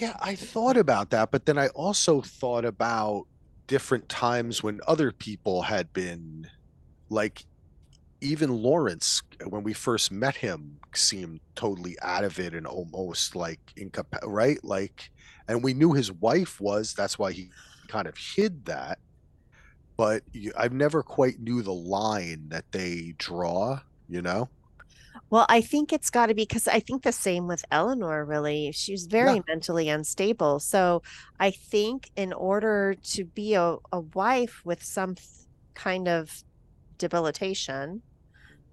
yeah, 0.00 0.16
I 0.20 0.34
thought 0.34 0.76
about 0.76 1.10
that, 1.10 1.30
but 1.30 1.46
then 1.46 1.56
I 1.56 1.68
also 1.68 2.20
thought 2.20 2.64
about 2.64 3.24
different 3.66 4.08
times 4.08 4.62
when 4.62 4.80
other 4.86 5.12
people 5.12 5.62
had 5.62 5.92
been 5.92 6.46
like 7.08 7.44
even 8.20 8.50
Lawrence 8.62 9.22
when 9.46 9.62
we 9.62 9.72
first 9.72 10.10
met 10.10 10.36
him 10.36 10.78
seemed 10.94 11.40
totally 11.54 11.96
out 12.02 12.24
of 12.24 12.38
it 12.38 12.54
and 12.54 12.66
almost 12.66 13.36
like 13.36 13.60
incap 13.76 14.06
right? 14.24 14.62
Like 14.64 15.10
and 15.46 15.62
we 15.62 15.74
knew 15.74 15.92
his 15.92 16.12
wife 16.12 16.60
was 16.60 16.94
that's 16.94 17.18
why 17.18 17.32
he 17.32 17.50
kind 17.88 18.06
of 18.06 18.16
hid 18.16 18.66
that. 18.66 18.98
But 19.96 20.22
you, 20.32 20.52
I've 20.56 20.72
never 20.72 21.02
quite 21.02 21.40
knew 21.40 21.62
the 21.62 21.72
line 21.72 22.48
that 22.50 22.70
they 22.70 23.14
draw, 23.18 23.80
you 24.08 24.22
know? 24.22 24.48
Well, 25.30 25.44
I 25.48 25.60
think 25.60 25.92
it's 25.92 26.10
got 26.10 26.26
to 26.26 26.34
be 26.34 26.42
because 26.42 26.68
I 26.68 26.80
think 26.80 27.02
the 27.02 27.12
same 27.12 27.46
with 27.48 27.64
Eleanor, 27.70 28.24
really. 28.24 28.72
She's 28.72 29.06
very 29.06 29.42
mentally 29.46 29.88
unstable. 29.88 30.60
So 30.60 31.02
I 31.38 31.50
think 31.50 32.10
in 32.16 32.32
order 32.32 32.94
to 32.94 33.24
be 33.24 33.54
a, 33.54 33.76
a 33.92 34.00
wife 34.00 34.62
with 34.64 34.82
some 34.82 35.16
th- 35.16 35.26
kind 35.74 36.08
of 36.08 36.44
debilitation, 36.96 38.02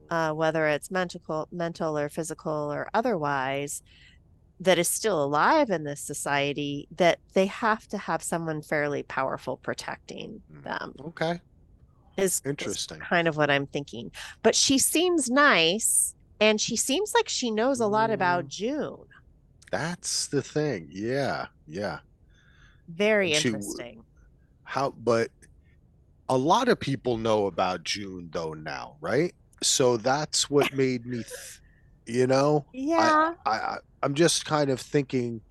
uh, 0.09 0.31
whether 0.31 0.67
it's 0.67 0.91
mental, 0.91 1.47
mental 1.51 1.97
or 1.97 2.09
physical 2.09 2.71
or 2.73 2.87
otherwise, 2.93 3.81
that 4.59 4.77
is 4.79 4.87
still 4.87 5.23
alive 5.23 5.69
in 5.69 5.83
this 5.83 5.99
society, 6.01 6.87
that 6.95 7.19
they 7.33 7.45
have 7.47 7.87
to 7.89 7.97
have 7.97 8.23
someone 8.23 8.61
fairly 8.61 9.03
powerful 9.03 9.57
protecting 9.57 10.41
Mm. 10.53 10.63
them. 10.63 10.93
Okay. 11.07 11.41
Is, 12.17 12.35
is 12.35 12.41
Interesting. 12.45 12.99
kind 12.99 13.27
of 13.27 13.35
what 13.35 13.49
I'm 13.49 13.67
thinking. 13.67 14.11
But 14.43 14.55
she 14.55 14.77
seems 14.77 15.29
nice 15.29 16.13
and 16.39 16.61
she 16.61 16.77
seems 16.77 17.13
like 17.13 17.27
she 17.27 17.51
knows 17.51 17.79
a 17.81 17.87
lot 17.87 18.11
about 18.11 18.45
Mm. 18.45 18.49
June. 18.49 19.05
That's 19.71 20.27
the 20.27 20.41
thing. 20.41 20.87
Yeah. 20.91 21.47
Yeah. 21.67 21.99
Very 22.87 23.33
she 23.33 23.49
interesting. 23.49 24.03
how 24.63 24.91
but 24.91 25.29
a 26.29 26.37
lot 26.37 26.69
of 26.69 26.79
people 26.79 27.17
know 27.17 27.45
about 27.47 27.83
june 27.83 28.29
though 28.31 28.53
now 28.53 28.95
right 29.01 29.33
so 29.65 29.97
that's 29.97 30.49
what 30.49 30.73
made 30.73 31.05
me 31.05 31.23
th- 31.23 31.61
You 32.07 32.27
know, 32.27 32.67
Yeah. 32.73 33.35
I, 33.45 33.51
I 33.51 33.77
I'm 34.03 34.13
just 34.15 34.45
kind 34.45 34.69
of 34.69 34.79
thinking, 34.81 35.43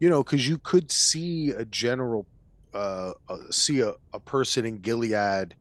you 0.00 0.10
know, 0.10 0.24
because 0.24 0.48
you 0.48 0.58
could 0.58 0.92
see 0.92 1.50
a 1.50 1.64
general, 1.66 2.28
uh, 2.74 3.12
uh 3.28 3.38
see 3.52 3.80
a, 3.80 3.94
a 4.14 4.20
person 4.20 4.66
in 4.66 4.80
Gilead 4.80 5.56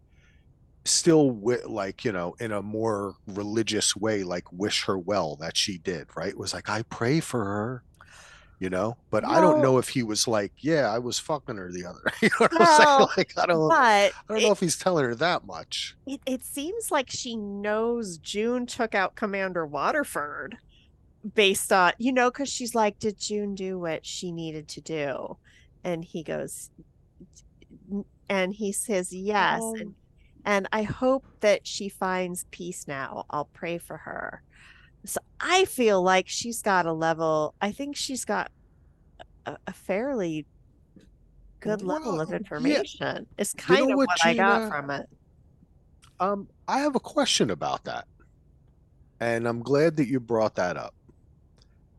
still 0.86 1.30
wi- 1.34 1.63
like 1.68 2.04
you 2.06 2.12
know 2.12 2.34
in 2.39 2.52
a 2.52 2.62
more 2.62 3.15
religious 3.28 3.96
way 3.96 4.24
like 4.24 4.46
wish 4.52 4.86
her 4.86 4.98
well 4.98 5.36
that 5.36 5.58
she 5.58 5.78
did 5.78 6.08
right? 6.15 6.30
It 6.30 6.38
was 6.39 6.54
like 6.54 6.70
i 6.70 6.84
pray 6.84 7.20
for 7.20 7.44
her 7.46 7.84
you 8.60 8.69
know 8.69 8.98
but 9.10 9.26
i 9.26 9.39
don't 9.39 9.62
know 9.62 9.78
if 9.78 9.88
he 9.89 10.04
was 10.04 10.28
like 10.28 10.52
yeah 10.60 10.93
i 10.93 11.00
was 11.00 11.17
fucking 11.17 11.56
her 11.56 11.72
the 11.72 11.86
other 11.86 12.02
you 12.22 12.30
know 12.30 12.48
what 12.48 12.62
i'm 12.62 12.67
saying 12.67 13.08
like 13.17 13.34
i 13.38 13.45
don't 13.45 13.69
but 13.69 13.78
i 13.78 14.12
don't 14.28 14.43
know 14.43 14.52
if 14.52 14.60
he's 14.60 14.78
telling 14.78 15.06
her 15.06 15.15
that 15.15 15.45
much 15.45 15.95
it, 16.06 16.19
it 16.26 16.43
seems 16.43 16.91
like 16.91 17.10
she 17.10 17.36
knows 17.36 18.17
June 18.17 18.65
took 18.65 18.93
out 18.93 19.15
Commander 19.15 19.65
Waterford 19.65 20.58
based 21.36 21.72
on, 21.72 21.93
you 21.98 22.12
know, 22.12 22.30
because 22.30 22.50
she's 22.50 22.76
like, 22.76 23.00
Did 23.00 23.19
June 23.19 23.56
do 23.56 23.80
what 23.80 24.06
she 24.06 24.32
needed 24.32 24.67
to 24.69 24.82
do? 24.82 25.38
And 25.84 26.04
he 26.04 26.24
goes, 26.24 26.69
and 28.30 28.54
he 28.54 28.72
says, 28.72 29.13
Yes. 29.13 29.62
Um, 29.62 29.74
And, 29.80 29.95
and 30.45 30.67
I 30.72 30.84
hope 30.84 31.26
that 31.41 31.67
she 31.67 31.89
finds 31.89 32.45
peace 32.52 32.88
now. 32.88 33.26
I'll 33.30 33.50
pray 33.54 33.78
for 33.78 33.98
her. 33.98 34.41
So 35.06 35.20
I 35.40 35.66
feel 35.66 36.02
like 36.02 36.28
she's 36.28 36.62
got 36.62 36.86
a 36.86 36.94
level, 36.94 37.54
I 37.62 37.72
think 37.72 37.96
she's 37.96 38.26
got 38.26 38.52
a, 39.46 39.58
a 39.68 39.74
fairly 39.74 40.46
good 41.62 41.82
level 41.82 42.20
of 42.22 42.30
Well, 42.30 42.32
yeah. 42.32 42.38
information. 42.38 43.28
It's 43.38 43.54
You 43.54 43.60
kind 43.64 43.80
know 43.88 43.94
of 43.94 43.98
what, 43.98 44.08
what 44.08 44.26
I 44.26 44.34
got 44.34 44.70
from 44.70 44.92
it. 44.92 45.10
um 46.20 46.48
i 46.68 46.80
have 46.80 46.96
a 46.96 47.00
question 47.00 47.50
about 47.50 47.84
that 47.86 48.06
and 49.22 49.48
i'm 49.48 49.62
glad 49.62 49.96
that 49.98 50.08
you 50.08 50.20
brought 50.20 50.56
that 50.56 50.76
up 50.78 50.94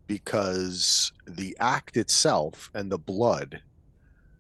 because 0.07 1.13
the 1.27 1.57
act 1.61 1.97
itself 1.97 2.71
and 2.75 2.91
the 2.91 2.99
blood 2.99 3.63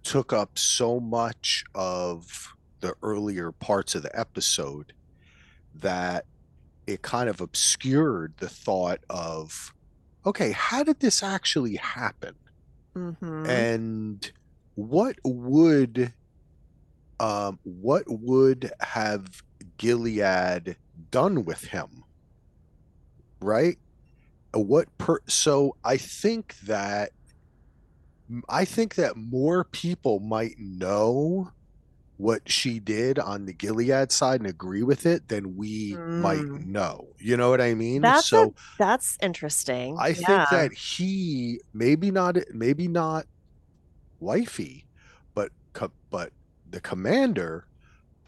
took 0.03 0.33
up 0.33 0.59
so 0.59 0.99
much 1.01 1.65
of 1.75 2.49
the 2.81 2.95
earlier 3.03 3.53
parts 3.53 3.95
of 3.95 4.03
the 4.03 4.19
episode 4.19 4.93
that 5.75 6.25
it 6.91 7.03
kind 7.03 7.29
of 7.29 7.41
obscured 7.41 8.35
the 8.39 8.49
thought 8.49 9.01
of 9.09 9.73
okay 10.27 10.53
how 10.53 10.83
did 10.83 11.01
this 11.01 11.23
actually 11.23 11.77
happen? 11.77 12.35
Hmm 12.95 13.47
and 13.47 14.33
what 14.75 15.17
would 15.25 16.13
um 17.19 17.59
what 17.65 18.05
would 18.07 18.73
have 18.81 19.43
gilead 19.79 20.77
done 21.11 21.45
with 21.45 21.65
him? 21.65 22.05
Right? 23.41 23.79
What 24.53 24.87
per 24.99 25.21
so 25.29 25.77
i 25.85 25.97
think 25.97 26.57
that 26.65 27.11
i 28.49 28.65
think 28.65 28.97
that 28.97 29.17
more 29.17 29.65
people 29.65 30.19
might 30.21 30.57
know 30.59 31.53
what 32.21 32.43
she 32.51 32.79
did 32.79 33.19
on 33.19 33.47
the 33.47 33.53
gilead 33.53 34.13
side 34.13 34.41
and 34.41 34.49
agree 34.49 34.83
with 34.83 35.07
it 35.07 35.29
then 35.29 35.57
we 35.57 35.95
might 36.27 36.39
Mm. 36.41 36.67
know 36.67 37.09
you 37.19 37.35
know 37.37 37.49
what 37.49 37.61
i 37.63 37.73
mean 37.75 38.03
That's 38.03 38.29
so 38.29 38.49
a, 38.49 38.53
that's 38.79 39.17
interesting. 39.23 39.97
I 39.99 40.09
Yeah. 40.09 40.15
think 40.27 40.51
that 40.51 40.73
he 40.75 41.61
maybe 41.73 42.11
not 42.11 42.37
maybe 42.53 42.89
not 42.89 43.25
wifey, 44.21 44.87
but 45.35 45.51
but 46.11 46.31
the 46.71 46.81
commander, 46.81 47.67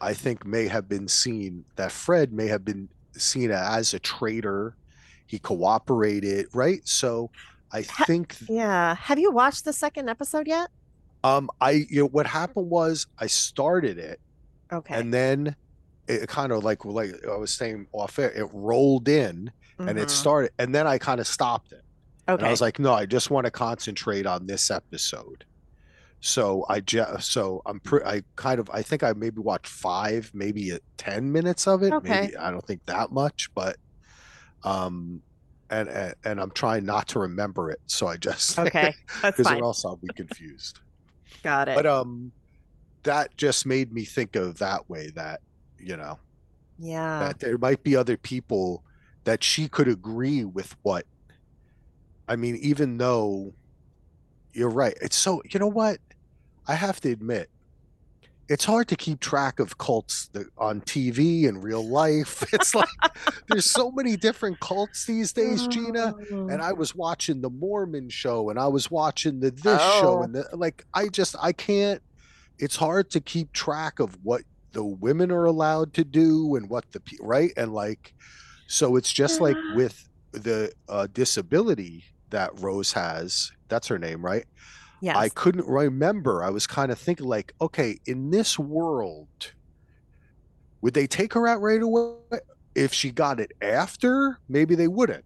I 0.01 0.13
think 0.13 0.45
may 0.45 0.67
have 0.67 0.89
been 0.89 1.07
seen 1.07 1.65
that 1.75 1.91
Fred 1.91 2.33
may 2.33 2.47
have 2.47 2.65
been 2.65 2.89
seen 3.15 3.51
as 3.51 3.93
a 3.93 3.99
traitor. 3.99 4.75
He 5.27 5.39
cooperated, 5.39 6.47
right? 6.53 6.81
So 6.87 7.29
I 7.71 7.81
Ha- 7.83 8.05
think 8.05 8.35
Yeah. 8.49 8.95
Have 8.95 9.19
you 9.19 9.31
watched 9.31 9.65
the 9.65 9.73
second 9.73 10.09
episode 10.09 10.47
yet? 10.47 10.69
Um 11.23 11.49
I 11.61 11.71
you 11.89 12.01
know 12.01 12.07
what 12.07 12.25
happened 12.27 12.69
was 12.69 13.07
I 13.19 13.27
started 13.27 13.97
it 13.97 14.19
Okay. 14.71 14.95
and 14.95 15.13
then 15.13 15.55
it 16.07 16.27
kind 16.27 16.51
of 16.51 16.63
like 16.63 16.83
like 16.85 17.11
I 17.31 17.37
was 17.37 17.51
saying 17.53 17.87
off 17.93 18.17
air, 18.19 18.31
it 18.31 18.47
rolled 18.51 19.07
in 19.07 19.51
and 19.79 19.97
it 19.97 20.07
Mhm. 20.07 20.11
started 20.11 20.51
and 20.59 20.73
then 20.75 20.85
I 20.87 20.97
kind 20.97 21.19
of 21.19 21.27
stopped 21.27 21.71
it. 21.71 21.83
Okay. 22.27 22.39
And 22.39 22.47
I 22.47 22.51
was 22.51 22.61
like, 22.61 22.79
no, 22.79 22.93
I 22.93 23.05
just 23.05 23.29
want 23.31 23.45
to 23.45 23.51
concentrate 23.51 24.25
on 24.25 24.45
this 24.47 24.71
episode. 24.71 25.45
So 26.21 26.65
I 26.69 26.79
just, 26.79 27.31
so 27.33 27.61
I'm, 27.65 27.81
pre- 27.81 28.03
I 28.05 28.23
kind 28.37 28.59
of, 28.61 28.69
I 28.69 28.81
think 28.81 29.03
I 29.03 29.11
maybe 29.11 29.39
watched 29.41 29.67
five, 29.67 30.31
maybe 30.33 30.71
uh, 30.71 30.77
10 30.95 31.29
minutes 31.29 31.67
of 31.67 31.83
it. 31.83 31.91
Okay. 31.91 32.21
Maybe, 32.21 32.37
I 32.37 32.49
don't 32.49 32.65
think 32.65 32.79
that 32.85 33.11
much, 33.11 33.49
but, 33.53 33.75
um, 34.63 35.21
and, 35.69 35.89
and, 35.89 36.15
and 36.23 36.39
I'm 36.39 36.51
trying 36.51 36.85
not 36.85 37.09
to 37.09 37.19
remember 37.19 37.71
it. 37.71 37.81
So 37.87 38.07
I 38.07 38.15
just, 38.15 38.57
okay. 38.67 38.95
That's 39.21 39.35
because 39.37 39.51
fine. 39.51 39.59
or 39.61 39.65
else 39.65 39.83
I'll 39.83 39.97
be 39.97 40.07
confused. 40.15 40.79
Got 41.43 41.69
it. 41.69 41.75
but, 41.75 41.85
um, 41.85 42.31
that 43.03 43.35
just 43.35 43.65
made 43.65 43.91
me 43.91 44.05
think 44.05 44.35
of 44.35 44.57
that 44.59 44.89
way 44.89 45.11
that, 45.15 45.41
you 45.77 45.97
know, 45.97 46.17
yeah. 46.79 47.19
that 47.19 47.39
there 47.39 47.57
might 47.57 47.83
be 47.83 47.95
other 47.95 48.15
people 48.17 48.83
that 49.25 49.43
she 49.43 49.67
could 49.67 49.87
agree 49.87 50.45
with 50.45 50.75
what 50.83 51.05
I 52.27 52.35
mean, 52.35 52.55
even 52.57 52.97
though 52.97 53.53
you're 54.53 54.69
right. 54.69 54.97
It's 55.01 55.15
so 55.17 55.41
you 55.49 55.59
know 55.59 55.67
what? 55.67 55.97
I 56.67 56.75
have 56.75 57.01
to 57.01 57.11
admit, 57.11 57.49
it's 58.49 58.65
hard 58.65 58.87
to 58.89 58.95
keep 58.95 59.19
track 59.19 59.59
of 59.59 59.77
cults 59.77 60.27
that, 60.33 60.47
on 60.57 60.81
TV 60.81 61.47
and 61.47 61.63
real 61.63 61.87
life. 61.87 62.43
It's 62.53 62.75
like 62.75 62.89
there's 63.49 63.69
so 63.69 63.91
many 63.91 64.15
different 64.17 64.59
cults 64.59 65.05
these 65.05 65.33
days, 65.33 65.65
Gina. 65.67 66.13
Oh. 66.31 66.47
And 66.49 66.61
I 66.61 66.73
was 66.73 66.93
watching 66.95 67.41
the 67.41 67.49
Mormon 67.49 68.09
show 68.09 68.49
and 68.49 68.59
I 68.59 68.67
was 68.67 68.91
watching 68.91 69.39
the 69.39 69.51
this 69.51 69.81
show 69.81 70.19
Oh. 70.19 70.23
and 70.23 70.35
the, 70.35 70.47
like 70.53 70.85
I 70.93 71.07
just 71.07 71.35
I 71.41 71.51
can't 71.53 72.01
it's 72.59 72.75
hard 72.75 73.09
to 73.11 73.19
keep 73.19 73.51
track 73.53 73.99
of 73.99 74.17
what 74.23 74.41
the 74.73 74.83
women 74.83 75.31
are 75.31 75.45
allowed 75.45 75.93
to 75.95 76.03
do 76.03 76.55
and 76.55 76.69
what 76.69 76.91
the 76.91 77.01
right 77.21 77.51
and 77.57 77.73
like 77.73 78.13
so 78.67 78.95
it's 78.95 79.11
just 79.11 79.41
like 79.41 79.57
with 79.75 80.07
the 80.31 80.71
uh, 80.89 81.07
disability 81.13 82.03
that 82.29 82.51
Rose 82.59 82.91
has 82.93 83.51
that's 83.69 83.87
her 83.87 83.99
name 83.99 84.23
right 84.23 84.45
yes. 85.03 85.15
I 85.17 85.29
couldn't 85.29 85.67
remember 85.67 86.43
I 86.43 86.49
was 86.49 86.65
kind 86.67 86.91
of 86.91 86.97
thinking 86.99 87.27
like 87.27 87.53
okay 87.61 87.99
in 88.05 88.31
this 88.31 88.57
world 88.57 89.53
would 90.81 90.93
they 90.93 91.07
take 91.07 91.33
her 91.33 91.47
out 91.47 91.61
right 91.61 91.81
away 91.81 92.15
if 92.75 92.93
she 92.93 93.11
got 93.11 93.39
it 93.39 93.51
after 93.61 94.39
maybe 94.49 94.75
they 94.75 94.87
wouldn't 94.87 95.25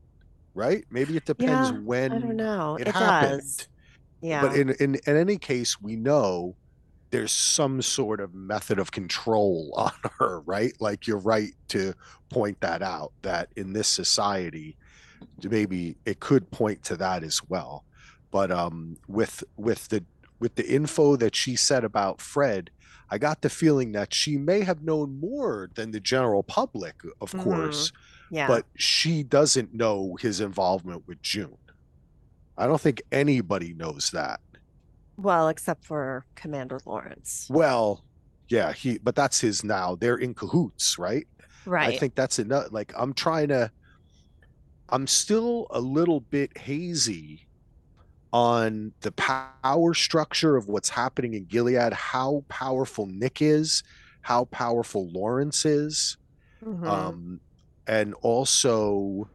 right 0.54 0.84
maybe 0.90 1.16
it 1.16 1.26
depends 1.26 1.72
Yeah, 1.72 1.78
when 1.80 2.12
I 2.12 2.20
don't 2.20 2.36
know. 2.36 2.78
it 2.80 2.88
It, 2.88 2.96
happened. 2.96 3.42
does. 3.42 3.68
Yeah. 4.22 4.42
but 4.42 4.56
in, 4.56 4.70
in 4.80 4.96
in 5.06 5.16
any 5.16 5.38
case, 5.38 5.80
we 5.80 5.96
know 5.96 6.56
there's 7.12 7.32
some 7.32 7.82
sort 7.82 8.20
of 8.20 8.34
method 8.34 8.80
of 8.80 8.92
control 8.92 9.72
on 9.78 9.92
her, 10.20 10.42
right? 10.42 10.74
Like 10.80 11.06
you're 11.08 11.20
right 11.20 11.52
to 11.70 11.94
point 12.30 12.60
that 12.62 12.82
out. 12.82 13.14
That 13.22 13.50
in 13.56 13.74
this 13.74 13.88
society, 13.88 14.76
maybe 15.44 15.98
it 16.06 16.20
could 16.20 16.50
point 16.52 16.84
to 16.86 16.98
that 16.98 17.24
as 17.24 17.42
well. 17.48 17.86
But 18.38 18.52
um, 18.52 18.98
with 19.08 19.44
with 19.56 19.88
the 19.88 20.04
with 20.40 20.54
the 20.54 20.68
info 20.80 21.16
that 21.16 21.36
she 21.36 21.56
said 21.56 21.84
about 21.84 22.22
Fred, 22.22 22.70
I 23.10 23.18
got 23.18 23.42
the 23.42 23.50
feeling 23.50 23.94
that 23.94 24.14
she 24.14 24.38
may 24.38 24.62
have 24.62 24.84
known 24.84 25.20
more 25.20 25.72
than 25.74 25.90
the 25.90 26.00
general 26.00 26.44
public, 26.44 26.98
of 27.20 27.32
Mhm. 27.32 27.42
course, 27.44 27.92
yeah. 28.30 28.48
but 28.48 28.68
she 28.76 29.24
doesn't 29.24 29.74
know 29.74 30.18
his 30.22 30.40
involvement 30.40 31.08
with 31.08 31.20
June. 31.24 31.58
I 32.56 32.68
don't 32.68 32.80
think 32.80 33.02
anybody 33.12 33.74
knows 33.74 34.12
that. 34.12 34.40
well, 35.18 35.48
except 35.50 35.84
for 35.84 36.24
Commander 36.36 36.80
Lawrence. 36.86 37.48
Well, 37.50 38.04
yeah, 38.50 38.72
he 38.72 39.00
but 39.00 39.16
that's 39.16 39.40
his 39.40 39.64
now. 39.64 39.96
They're 39.96 40.18
in 40.26 40.36
cahoots, 40.36 41.00
right? 41.00 41.28
Right. 41.66 41.96
I 41.96 41.98
think 41.98 42.14
that's 42.14 42.38
enough. 42.38 42.68
Like 42.70 42.94
I'm 42.96 43.16
trying 43.16 43.48
to 43.48 43.72
I'm 44.90 45.08
still 45.08 45.66
a 45.72 45.82
little 45.82 46.20
bit 46.22 46.56
hazy 46.56 47.47
on 48.34 48.92
the 49.02 49.12
power 49.12 49.94
structure 49.94 50.56
of 50.56 50.68
what's 50.68 50.90
happening 50.90 51.34
in 51.34 51.46
Gilead, 51.46 51.94
how 51.94 52.44
powerful 52.50 53.06
Nick 53.08 53.42
is, 53.42 53.84
how 54.22 54.46
powerful 54.46 55.10
Lawrence 55.12 55.66
is, 55.66 56.18
Mhm. 56.64 56.88
um, 56.88 57.40
and 57.88 58.14
also 58.16 59.30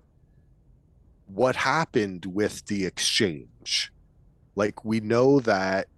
what 1.27 1.57
happened 1.57 2.27
with 2.27 2.67
the 2.67 2.85
exchange. 2.85 3.93
Like 4.55 4.85
we 4.85 5.01
know 5.01 5.41
that 5.41 5.89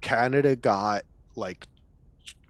Canada 0.00 0.56
got 0.56 1.04
like 1.36 1.66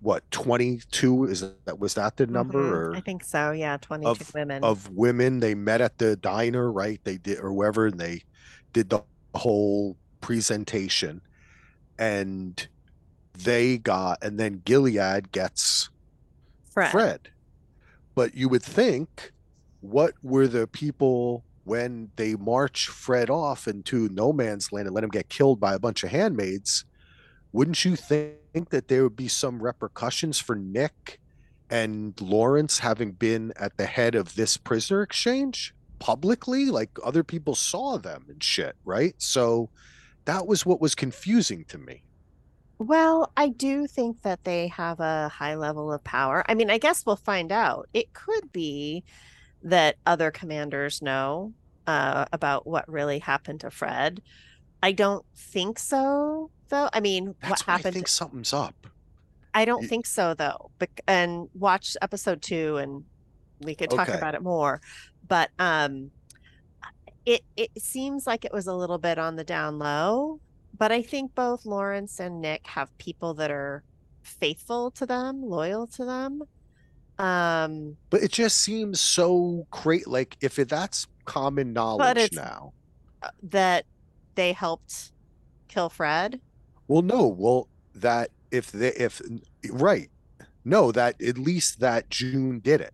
what 0.01 0.31
22 0.31 1.25
is 1.25 1.45
that 1.65 1.79
was 1.79 1.95
that 1.95 2.17
the 2.17 2.27
number 2.27 2.63
Mhm. 2.63 2.71
or 2.73 2.97
I 2.97 3.01
think 3.01 3.25
so. 3.25 3.51
Yeah. 3.51 3.77
22 3.79 4.11
of- 4.11 4.35
women. 4.35 4.65
of 4.65 4.89
women 4.91 5.41
they 5.41 5.55
met 5.55 5.81
at 5.81 5.99
the 5.99 6.17
diner 6.17 6.71
right 6.71 7.01
they 7.05 7.19
did 7.19 7.39
or 7.41 7.53
wherever 7.53 7.87
and 7.87 7.99
they 7.99 8.23
did 8.73 8.89
the 8.91 9.03
whole 9.37 9.97
presentation 10.21 11.21
and 11.99 12.69
they 13.39 13.79
got 13.79 14.19
and 14.23 14.39
then 14.39 14.63
Gilead 14.65 15.33
gets 15.33 15.91
Fred. 16.71 16.91
Fred. 16.91 17.29
But 18.15 18.35
you 18.35 18.49
would 18.49 18.63
think, 18.63 19.33
what 19.81 20.15
were 20.23 20.47
the 20.47 20.67
people 20.67 21.45
when 21.65 22.11
they 22.17 22.35
march 22.35 22.89
Fred 22.89 23.29
off 23.29 23.67
into 23.67 24.09
no 24.09 24.33
man's 24.33 24.73
land 24.73 24.87
and 24.87 24.95
let 24.95 25.05
him 25.05 25.11
get 25.11 25.29
killed 25.29 25.61
by 25.61 25.75
a 25.75 25.79
bunch 25.79 26.03
of 26.05 26.11
handmaids, 26.11 26.85
wouldn't 27.53 27.85
you 27.85 27.97
think 27.97 28.71
that 28.71 28.89
there 28.89 29.03
would 29.03 29.17
be 29.17 29.29
some 29.29 29.63
repercussions 29.63 30.39
for 30.39 30.55
Nick 30.55 31.19
and 31.69 32.19
Lawrence 32.21 32.79
having 32.79 33.13
been 33.13 33.53
at 33.57 33.77
the 33.77 33.87
head 33.87 34.15
of 34.15 34.35
this 34.35 34.57
prisoner 34.57 35.03
exchange 35.03 35.75
publicly? 35.99 36.67
Like 36.67 36.91
other 37.05 37.25
people 37.25 37.55
saw 37.55 37.99
them 37.99 38.25
and 38.29 38.43
shit, 38.43 38.77
right? 38.85 39.15
So 39.19 39.71
that 40.25 40.47
was 40.47 40.67
what 40.67 40.81
was 40.81 40.95
confusing 40.95 41.65
to 41.67 41.79
me. 41.79 42.03
Well, 42.79 43.33
I 43.37 43.49
do 43.49 43.87
think 43.87 44.21
that 44.23 44.45
they 44.45 44.69
have 44.69 45.01
a 45.01 45.29
high 45.29 45.55
level 45.55 45.91
of 45.93 46.05
power. 46.05 46.45
I 46.47 46.55
mean, 46.55 46.71
I 46.71 46.77
guess 46.79 47.07
we'll 47.07 47.17
find 47.17 47.51
out. 47.51 47.89
It 47.95 48.13
could 48.13 48.53
be 48.53 49.03
that 49.63 49.97
other 50.05 50.31
commanders 50.31 51.01
know 51.01 51.55
uh, 51.87 52.27
about 52.33 52.67
what 52.67 52.87
really 52.89 53.19
happened 53.19 53.61
to 53.61 53.71
Fred. 53.71 54.21
I 54.83 54.93
don't 54.93 55.25
think 55.35 55.79
so, 55.79 56.51
though. 56.69 56.91
I 56.93 57.01
mean, 57.01 57.35
That's 57.41 57.67
what 57.67 57.73
happened 57.79 57.87
I 57.87 57.91
think 57.93 58.09
something's 58.09 58.53
up. 58.53 58.87
I 59.55 59.65
don't 59.65 59.85
it- 59.85 59.89
think 59.89 60.05
so, 60.05 60.35
though. 60.35 60.71
And 61.09 61.49
watch 61.55 61.97
episode 62.03 62.43
two, 62.43 62.77
and 62.77 63.05
we 63.63 63.75
could 63.75 63.89
talk 63.89 64.11
Okay. 64.11 64.19
about 64.19 64.35
it 64.35 64.43
more. 64.43 64.83
But 65.27 65.51
um, 65.59 66.11
it 67.25 67.43
it 67.57 67.71
seems 67.79 68.27
like 68.27 68.45
it 68.45 68.53
was 68.53 68.67
a 68.67 68.75
little 68.75 68.99
bit 68.99 69.19
on 69.19 69.37
the 69.37 69.45
down 69.45 69.79
low. 69.79 70.41
But 70.79 70.93
I 70.93 71.03
think 71.03 71.35
both 71.35 71.65
Lawrence 71.65 72.21
and 72.21 72.41
Nick 72.41 72.67
have 72.67 72.97
people 72.99 73.35
that 73.35 73.51
are 73.51 73.83
faithful 74.23 74.91
to 74.93 75.07
them, 75.07 75.43
loyal 75.43 75.87
to 75.89 76.05
them. 76.05 76.43
Um, 77.19 77.97
But 78.11 78.23
it 78.23 78.31
just 78.33 78.59
seems 78.59 79.01
so 79.01 79.67
great. 79.71 80.07
Like 80.07 80.37
if 80.43 80.59
it, 80.59 80.69
that's 80.69 81.07
common 81.25 81.73
knowledge 81.73 82.31
now. 82.33 82.75
uh, 83.23 83.31
that 83.45 83.87
they 84.35 84.53
helped 84.53 85.13
kill 85.69 85.89
Fred. 85.89 86.41
Well, 86.89 87.03
no. 87.03 87.27
Well, 87.27 87.69
that 87.95 88.31
if 88.51 88.71
they 88.71 88.89
if 88.93 89.23
right, 89.71 90.11
no, 90.65 90.93
that 90.93 91.21
at 91.23 91.39
least 91.39 91.81
that 91.81 92.11
June 92.11 92.61
did 92.61 92.83
it, 92.83 92.93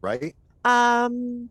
right? 0.00 0.36
Um, 0.64 1.48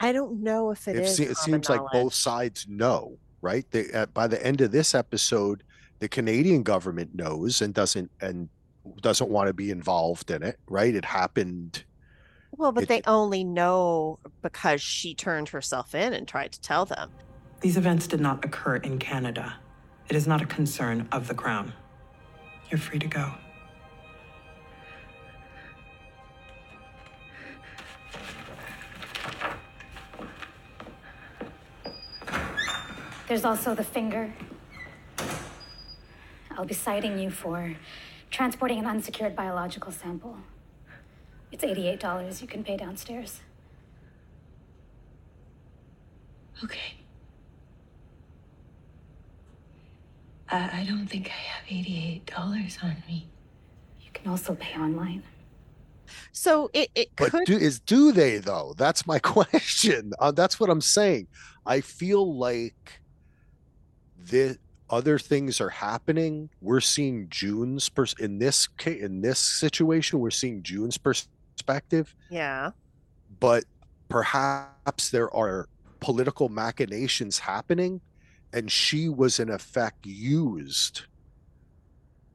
I 0.00 0.12
don't 0.12 0.42
know 0.42 0.70
if 0.70 0.88
it 0.88 0.96
If 0.96 1.04
is. 1.04 1.20
it 1.20 1.24
common 1.36 1.62
seems 1.62 1.68
like 1.68 1.82
both 1.92 2.14
sides 2.14 2.66
know, 2.68 3.16
right? 3.42 3.64
They, 3.70 3.90
uh, 3.92 4.06
by 4.06 4.26
the 4.26 4.44
end 4.44 4.60
of 4.60 4.72
this 4.72 4.94
episode, 4.94 5.62
the 5.98 6.08
Canadian 6.08 6.62
government 6.62 7.14
knows 7.14 7.60
and 7.60 7.74
doesn't 7.74 8.10
and 8.20 8.48
doesn't 9.02 9.28
want 9.30 9.46
to 9.48 9.52
be 9.52 9.70
involved 9.70 10.30
in 10.30 10.42
it, 10.42 10.58
right? 10.68 10.94
It 10.94 11.04
happened. 11.04 11.84
Well, 12.56 12.72
but 12.72 12.84
it- 12.84 12.88
they 12.88 13.02
only 13.06 13.44
know 13.44 14.18
because 14.42 14.80
she 14.80 15.14
turned 15.14 15.50
herself 15.50 15.94
in 15.94 16.12
and 16.14 16.26
tried 16.26 16.52
to 16.52 16.60
tell 16.60 16.86
them. 16.86 17.10
These 17.60 17.76
events 17.76 18.06
did 18.06 18.20
not 18.20 18.42
occur 18.44 18.76
in 18.76 18.98
Canada. 18.98 19.54
It 20.08 20.16
is 20.16 20.26
not 20.26 20.40
a 20.40 20.46
concern 20.46 21.06
of 21.12 21.28
the 21.28 21.34
Crown. 21.34 21.74
You're 22.70 22.78
free 22.78 22.98
to 22.98 23.06
go. 23.06 23.34
There's 33.30 33.44
also 33.44 33.76
the 33.76 33.84
finger. 33.84 34.34
I'll 36.50 36.64
be 36.64 36.74
citing 36.74 37.16
you 37.16 37.30
for 37.30 37.76
transporting 38.28 38.80
an 38.80 38.86
unsecured 38.86 39.36
biological 39.36 39.92
sample. 39.92 40.36
It's 41.52 41.62
$88 41.62 42.42
you 42.42 42.48
can 42.48 42.64
pay 42.64 42.76
downstairs. 42.76 43.38
Okay. 46.64 46.96
I, 50.48 50.80
I 50.80 50.86
don't 50.88 51.06
think 51.06 51.28
I 51.28 51.40
have 51.52 51.66
$88 51.68 52.82
on 52.82 52.96
me. 53.06 53.28
You 54.00 54.10
can 54.12 54.28
also 54.28 54.56
pay 54.56 54.76
online. 54.76 55.22
So 56.32 56.68
it, 56.72 56.90
it 56.96 57.10
But 57.14 57.30
could 57.30 57.46
do, 57.46 57.56
is 57.56 57.78
do 57.78 58.10
they 58.10 58.38
though? 58.38 58.74
That's 58.76 59.06
my 59.06 59.18
question. 59.36 60.14
Uh, 60.18 60.32
that's 60.32 60.58
what 60.58 60.68
I'm 60.68 60.80
saying. 60.80 61.28
I 61.64 61.80
feel 61.80 62.36
like 62.36 62.99
the 64.30 64.58
other 64.88 65.18
things 65.18 65.60
are 65.60 65.68
happening. 65.68 66.50
We're 66.60 66.80
seeing 66.80 67.28
June's 67.28 67.88
pers- 67.88 68.14
in 68.18 68.38
this 68.38 68.66
case 68.66 69.02
in 69.02 69.20
this 69.20 69.38
situation. 69.38 70.18
We're 70.18 70.30
seeing 70.30 70.62
June's 70.62 70.98
perspective, 70.98 72.14
yeah. 72.30 72.70
but 73.38 73.64
perhaps 74.08 75.10
there 75.10 75.32
are 75.34 75.68
political 76.00 76.48
machinations 76.48 77.38
happening, 77.38 78.00
and 78.52 78.70
she 78.70 79.08
was 79.08 79.38
in 79.38 79.50
effect 79.50 80.06
used. 80.06 81.02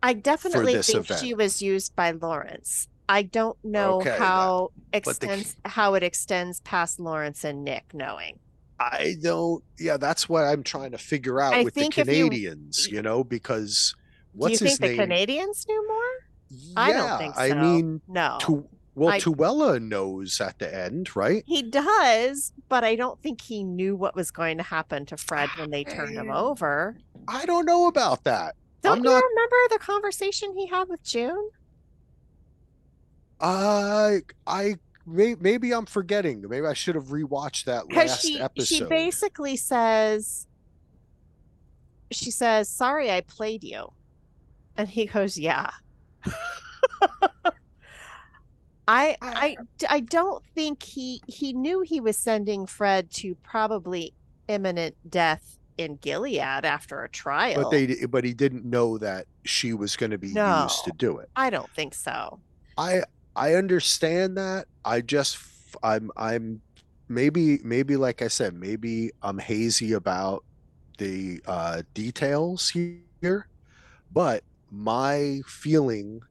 I 0.03 0.13
definitely 0.13 0.81
think 0.81 1.05
event. 1.05 1.19
she 1.19 1.33
was 1.33 1.61
used 1.61 1.95
by 1.95 2.11
Lawrence. 2.11 2.87
I 3.09 3.23
don't 3.23 3.57
know 3.63 3.97
Okay, 4.01 4.15
how 4.17 4.71
the- 4.91 4.97
extends 4.97 5.55
how 5.65 5.95
it 5.95 6.03
extends 6.03 6.59
past 6.61 6.99
Lawrence 6.99 7.43
and 7.43 7.63
Nick 7.63 7.93
knowing. 7.93 8.39
I 8.79 9.15
don't. 9.21 9.63
Yeah, 9.79 9.97
that's 9.97 10.27
what 10.27 10.43
I'm 10.43 10.63
trying 10.63 10.91
to 10.91 10.97
figure 10.97 11.39
out 11.39 11.53
I 11.53 11.63
with 11.63 11.75
the 11.75 11.81
if 11.81 11.97
you- 11.97 12.03
Canadians. 12.03 12.87
You 12.89 13.01
know, 13.01 13.23
because 13.23 13.95
Do 14.33 14.39
what's 14.39 14.61
you 14.61 14.67
his 14.67 14.77
think 14.77 14.81
the 14.81 14.87
name? 14.87 14.97
Canadians 14.97 15.65
knew 15.67 15.87
more? 15.87 16.73
I 16.77 16.91
don't 16.93 17.17
think 17.17 17.35
so. 17.35 17.41
I 17.41 17.53
mean, 17.53 18.01
no. 18.07 18.37
Tu- 18.41 18.67
well, 18.95 19.09
I- 19.09 19.19
Tuello 19.19 19.81
knows 19.81 20.39
at 20.41 20.59
the 20.59 20.73
end, 20.73 21.15
right? 21.15 21.43
He 21.47 21.61
does, 21.63 22.53
but 22.69 22.83
I 22.83 22.95
don't 22.95 23.21
think 23.21 23.41
he 23.41 23.63
knew 23.63 23.95
what 23.95 24.15
was 24.15 24.31
going 24.31 24.57
to 24.57 24.63
happen 24.63 25.05
to 25.07 25.17
Fred 25.17 25.49
when 25.57 25.69
they 25.71 25.83
turned 25.83 26.15
him 26.15 26.29
ah. 26.31 26.43
over. 26.45 26.97
I 27.27 27.45
don't 27.45 27.65
know 27.65 27.87
about 27.87 28.23
that. 28.25 28.55
Don't 28.83 28.99
I'm 28.99 29.03
you 29.03 29.09
not- 29.09 29.23
remember 29.23 29.55
the 29.71 29.79
conversation 29.79 30.53
he 30.55 30.67
had 30.67 30.87
with 30.89 31.03
June? 31.03 31.49
I, 33.39 34.19
I, 34.47 34.75
may, 35.05 35.35
maybe 35.39 35.73
I'm 35.73 35.85
forgetting. 35.85 36.43
Maybe 36.47 36.65
I 36.65 36.73
should 36.73 36.95
have 36.95 37.05
rewatched 37.05 37.65
that 37.65 37.91
last 37.93 38.21
she 38.21 38.39
episode. 38.39 38.65
she 38.75 38.83
basically 38.85 39.55
says 39.57 40.47
she 42.11 42.31
says, 42.31 42.69
Sorry 42.69 43.11
I 43.11 43.21
played 43.21 43.63
you. 43.63 43.91
And 44.77 44.87
he 44.87 45.05
goes, 45.05 45.37
Yeah. 45.37 45.69
I 48.87 49.17
I 49.21 49.57
I 49.89 49.99
don't 50.01 50.43
think 50.53 50.83
he 50.83 51.21
he 51.27 51.53
knew 51.53 51.81
he 51.81 51.99
was 51.99 52.17
sending 52.17 52.67
Fred 52.67 53.09
to 53.13 53.33
probably 53.35 54.13
imminent 54.47 54.95
death 55.09 55.57
in 55.77 55.95
Gilead 55.97 56.39
after 56.39 57.03
a 57.03 57.09
trial. 57.09 57.63
but 57.63 57.71
they, 57.71 58.05
but 58.05 58.23
he 58.23 58.33
didn't 58.33 58.63
know 58.63 58.97
that 58.99 59.25
she 59.43 59.73
was 59.73 59.95
going 59.97 60.11
to 60.11 60.17
be 60.17 60.31
No. 60.31 60.63
used 60.63 60.85
to 60.85 60.91
do 60.97 61.17
it. 61.17 61.29
I 61.35 61.49
don't 61.49 61.69
think 61.71 61.93
so. 61.95 62.39
I 62.77 63.01
I 63.35 63.55
understand 63.55 64.37
that. 64.37 64.67
I 64.83 65.01
just 65.01 65.37
I'm 65.83 66.11
I'm 66.15 66.61
maybe 67.09 67.59
maybe 67.63 67.95
like 67.95 68.21
I 68.21 68.27
said, 68.27 68.53
maybe 68.53 69.11
I'm 69.21 69.37
hazy 69.37 69.93
about 69.93 70.43
the 70.97 71.41
uh 71.45 71.81
details 71.93 72.69
here, 72.69 73.47
but 74.11 74.43
my 74.71 75.41
feeling 75.47 76.21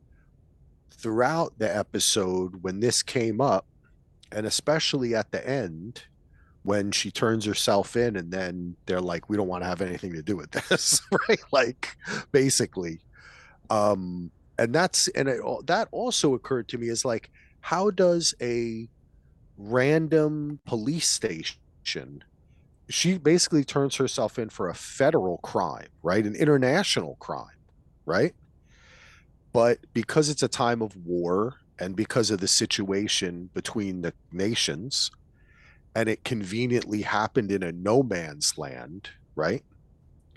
throughout 0.91 1.59
the 1.59 1.77
episode 1.77 2.63
when 2.63 2.81
this 2.81 3.03
came 3.03 3.41
up 3.41 3.67
and 4.33 4.47
especially 4.47 5.15
at 5.15 5.31
the 5.33 5.49
end 5.49 6.03
when 6.63 6.91
she 6.91 7.11
turns 7.11 7.45
herself 7.45 7.95
in 7.95 8.17
and 8.17 8.33
then 8.33 8.75
they're 8.87 9.01
like 9.01 9.29
we 9.29 9.37
don't 9.37 9.49
want 9.49 9.63
to 9.63 9.69
have 9.69 9.83
anything 9.83 10.13
to 10.15 10.23
do 10.23 10.35
with 10.37 10.51
this 10.51 11.03
right 11.29 11.41
like 11.53 11.97
basically 12.33 13.01
um 13.69 14.31
and 14.59 14.75
that's 14.75 15.09
and 15.09 15.29
it, 15.29 15.41
that 15.67 15.89
also 15.93 16.35
occurred 16.35 16.69
to 16.69 16.79
me 16.79 16.89
is 16.89 17.05
like 17.05 17.31
how 17.61 17.91
does 17.91 18.35
a 18.41 18.89
random 19.57 20.61
police 20.67 21.09
station 21.09 22.23
she 22.91 23.19
basically 23.19 23.65
turns 23.65 23.97
herself 23.97 24.39
in 24.39 24.49
for 24.51 24.69
a 24.69 24.75
federal 24.75 25.39
crime 25.39 25.89
right? 26.03 26.25
An 26.27 26.35
international 26.37 27.17
crime 27.17 27.47
right? 28.07 28.35
But 29.53 29.79
because 29.95 30.29
it's 30.29 30.43
a 30.43 30.49
time 30.49 30.83
of 30.83 30.97
war 30.97 31.55
and 31.79 31.97
because 31.97 32.31
of 32.31 32.41
the 32.41 32.49
situation 32.49 33.51
between 33.55 34.03
the 34.03 34.13
nations 34.33 35.11
and 35.95 36.09
it 36.09 36.25
conveniently 36.25 37.03
happened 37.03 37.51
in 37.53 37.63
a 37.63 37.73
no 37.73 38.03
man's 38.03 38.59
land 38.59 39.11
right? 39.37 39.65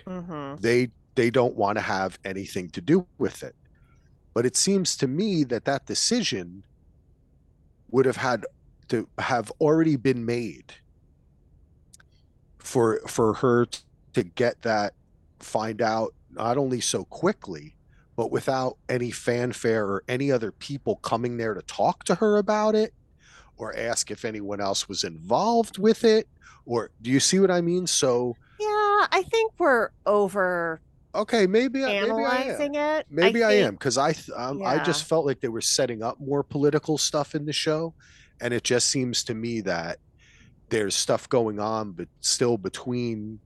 Hmm 0.05 0.55
they 0.59 0.89
they 1.15 1.29
don't 1.29 1.55
want 1.55 1.77
to 1.77 1.81
have 1.81 2.17
anything 2.23 2.69
to 2.69 2.81
do 2.81 3.07
with 3.17 3.43
it 3.43 3.55
but 4.37 4.45
it 4.45 4.55
seems 4.55 4.95
to 4.95 5.07
me 5.07 5.43
that 5.43 5.65
that 5.65 5.87
decision 5.87 6.63
would 7.89 8.05
have 8.05 8.17
had 8.17 8.45
to 8.87 9.09
have 9.17 9.51
already 9.59 9.95
been 9.95 10.23
made 10.27 10.75
for 12.59 13.01
for 13.07 13.33
her 13.33 13.65
to 14.13 14.21
get 14.21 14.61
that 14.61 14.93
find 15.39 15.81
out 15.81 16.13
not 16.29 16.55
only 16.55 16.79
so 16.79 17.03
quickly 17.05 17.75
but 18.15 18.29
without 18.29 18.77
any 18.89 19.09
fanfare 19.09 19.87
or 19.87 20.03
any 20.07 20.31
other 20.31 20.51
people 20.51 20.97
coming 20.97 21.37
there 21.37 21.55
to 21.55 21.63
talk 21.63 22.03
to 22.03 22.13
her 22.13 22.37
about 22.37 22.75
it 22.75 22.93
or 23.57 23.75
ask 23.75 24.11
if 24.11 24.23
anyone 24.23 24.61
else 24.61 24.87
was 24.87 25.03
involved 25.03 25.79
with 25.79 26.03
it 26.03 26.27
or 26.67 26.91
do 27.01 27.09
you 27.09 27.19
see 27.19 27.39
what 27.39 27.49
I 27.49 27.61
mean? 27.61 27.87
So 27.87 28.35
Yeah, 28.59 29.07
I 29.11 29.25
think 29.31 29.53
we're 29.57 29.89
over 30.05 30.79
okay, 31.17 31.47
maybe 31.47 31.83
I, 31.83 32.01
maybe 32.01 32.11
I 32.25 32.43
am. 32.43 32.75
it. 32.75 33.05
Maybe 33.09 33.43
I, 33.43 33.49
think- 33.49 33.67
am 33.67 33.73
because 33.73 33.97
I 33.97 34.15
um, 34.35 34.63
I 34.63 34.83
just 34.83 35.05
felt 35.05 35.25
like 35.25 35.39
they 35.41 35.47
were 35.49 35.61
setting 35.61 36.03
up 36.03 36.19
more 36.19 36.43
political 36.43 36.97
stuff 36.97 37.35
in 37.35 37.45
the 37.45 37.53
show, 37.53 37.93
and 38.41 38.53
it 38.53 38.63
just 38.63 38.87
seems 38.89 39.23
to 39.25 39.33
me 39.33 39.61
that 39.61 39.97
there's 40.69 40.95
stuff 40.95 41.27
going 41.29 41.59
on, 41.59 41.91
but 41.93 42.07
still 42.21 42.57
between 42.57 43.39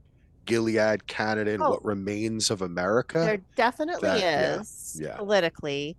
Gilead, 0.46 1.06
Canada, 1.08 1.52
and 1.54 1.62
Oh. 1.64 1.70
what 1.72 1.86
remains 1.86 2.50
of 2.50 2.62
America. 2.62 3.20
There 3.20 3.42
definitely 3.56 4.10
that- 4.10 4.20
yeah, 4.22 4.60
is 4.62 4.98
yeah. 5.02 5.16
politically. 5.18 5.98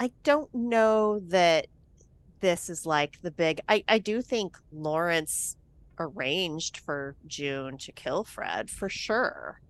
I 0.00 0.10
don't 0.24 0.52
know 0.54 1.20
that 1.28 1.66
this 2.40 2.68
is 2.68 2.84
like 2.84 3.20
the 3.22 3.30
big. 3.30 3.60
I 3.68 3.84
I 3.88 3.98
do 3.98 4.20
think 4.22 4.56
Lawrence 4.72 5.56
arranged 6.00 6.78
for 6.78 7.14
June 7.28 7.78
to 7.78 7.92
kill 7.92 8.24
Fred 8.24 8.68
for 8.70 8.88
sure. 8.88 9.60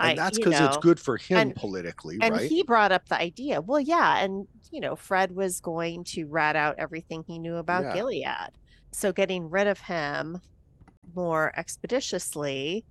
And 0.00 0.10
I- 0.20 0.22
that's 0.24 0.38
because 0.38 0.60
it's 0.60 0.76
good 0.78 1.00
for 1.00 1.16
him 1.16 1.38
and- 1.38 1.54
politically, 1.54 2.18
And 2.20 2.34
right? 2.34 2.50
he 2.50 2.62
brought 2.62 2.92
up 2.92 3.08
the 3.08 3.18
idea. 3.18 3.60
Well, 3.60 3.80
yeah, 3.80 4.18
and 4.18 4.46
you 4.72 4.80
know, 4.80 4.96
Fred 4.96 5.32
was 5.34 5.60
going 5.60 6.04
to 6.04 6.26
rat 6.26 6.56
out 6.56 6.74
everything 6.78 7.24
he 7.26 7.38
knew 7.38 7.56
about 7.56 7.84
Yeah. 7.84 7.94
Gilead. 7.94 8.50
So 8.92 9.12
getting 9.12 9.48
rid 9.48 9.66
of 9.68 9.78
him 9.80 10.40
more 11.14 11.52
expeditiously 11.56 12.84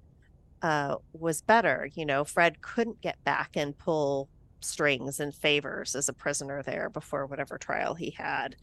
uh, 0.62 0.96
was 1.14 1.42
better. 1.42 1.90
You 1.94 2.06
know, 2.06 2.24
Fred 2.24 2.62
couldn't 2.62 3.02
get 3.02 3.22
back 3.24 3.52
and 3.56 3.78
pull 3.78 4.30
strings 4.62 5.20
and 5.20 5.36
favors 5.36 5.96
as 5.96 6.10
a 6.10 6.14
prisoner 6.14 6.64
there 6.64 6.90
before 6.90 7.26
whatever 7.28 7.58
trial 7.58 7.94
he 7.94 8.12
had. 8.12 8.56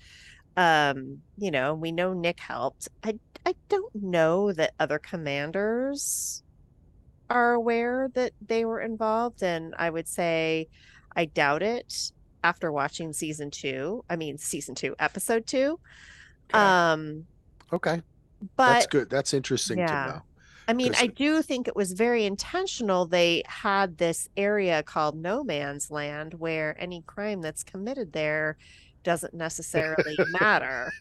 Um, 0.57 1.21
you 1.37 1.51
know, 1.51 1.75
we 1.75 1.93
know 1.93 2.13
Nick 2.15 2.41
helped. 2.41 2.89
I 3.05 3.19
I 3.47 3.55
don't 3.69 3.95
know 3.95 4.53
that 4.53 4.75
other 4.81 4.99
commanders 4.99 6.43
are 7.33 7.55
aware 7.55 8.11
that 8.15 8.33
they 8.47 8.65
were 8.65 8.81
involved, 8.81 9.43
and 9.43 9.75
I 9.79 9.89
would 9.89 10.07
say 10.07 10.69
I 11.17 11.25
doubt 11.25 11.63
it 11.63 12.13
after 12.45 12.71
watching 12.71 13.13
season 13.13 13.51
two. 13.51 14.05
I 14.11 14.17
mean, 14.17 14.37
season 14.37 14.75
two, 14.75 14.95
episode 14.99 15.47
two. 15.47 15.81
Okay. 16.51 16.59
Um, 16.59 17.27
okay, 17.73 18.03
but 18.57 18.75
that's 18.75 18.87
good. 18.87 19.11
That's 19.11 19.33
interesting 19.33 19.79
yeah. 19.79 19.87
to 19.87 20.13
know. 20.13 20.23
I 20.69 20.75
mean, 20.75 20.95
I 20.97 21.09
do 21.09 21.43
think 21.43 21.67
it 21.67 21.75
was 21.75 21.93
very 21.93 22.25
intentional. 22.25 23.07
They 23.07 23.43
had 23.47 23.99
this 23.99 24.29
area 24.37 24.83
called 24.83 25.17
no 25.17 25.43
man's 25.43 25.91
land 25.91 26.35
where 26.35 26.77
any 26.79 27.03
crime 27.03 27.41
that's 27.41 27.65
committed 27.65 28.13
there 28.13 28.57
doesn't 29.03 29.35
necessarily 29.35 30.17
matter. 30.41 30.93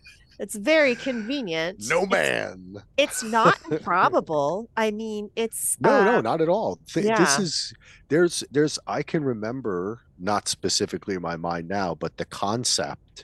It's 0.42 0.56
very 0.56 0.96
convenient. 0.96 1.84
No 1.88 2.08
man. 2.08 2.78
It's, 2.98 3.22
not 3.22 3.60
improbable. 3.72 4.72
I 4.76 4.90
mean, 4.90 5.30
it's 5.36 5.78
No, 5.80 6.04
no, 6.04 6.18
uh, 6.18 6.22
not 6.22 6.42
at 6.42 6.50
all. 6.50 6.80
Th- 6.92 7.06
This 7.06 7.38
is 7.38 7.74
there's 8.10 8.44
there's 8.50 8.80
I 8.88 9.04
can 9.04 9.24
remember 9.24 10.02
not 10.18 10.48
specifically 10.48 11.14
in 11.14 11.22
my 11.22 11.36
mind 11.38 11.68
now, 11.68 11.94
but 11.94 12.18
the 12.18 12.26
concept 12.26 13.24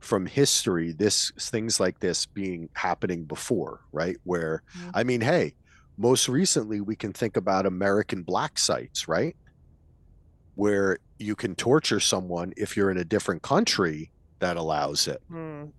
from 0.00 0.24
history, 0.24 0.92
this 0.92 1.30
things 1.38 1.78
like 1.78 2.00
this 2.00 2.24
being 2.24 2.70
happening 2.72 3.24
before, 3.26 3.80
right? 3.92 4.16
Where 4.24 4.62
Mhm. 4.74 4.90
I 4.94 5.04
mean, 5.04 5.20
hey, 5.20 5.56
most 5.98 6.26
recently 6.26 6.80
we 6.80 6.96
can 6.96 7.12
think 7.12 7.36
about 7.36 7.66
American 7.66 8.22
black 8.22 8.58
sites, 8.58 9.06
right? 9.06 9.36
Where 10.54 10.98
you 11.18 11.34
can 11.34 11.54
torture 11.54 12.00
someone 12.00 12.54
if 12.56 12.78
you're 12.78 12.90
in 12.90 12.96
a 12.96 13.04
different 13.04 13.42
country 13.42 14.10
that 14.38 14.56
allows 14.56 15.06
it, 15.06 15.20
mm, 15.30 15.72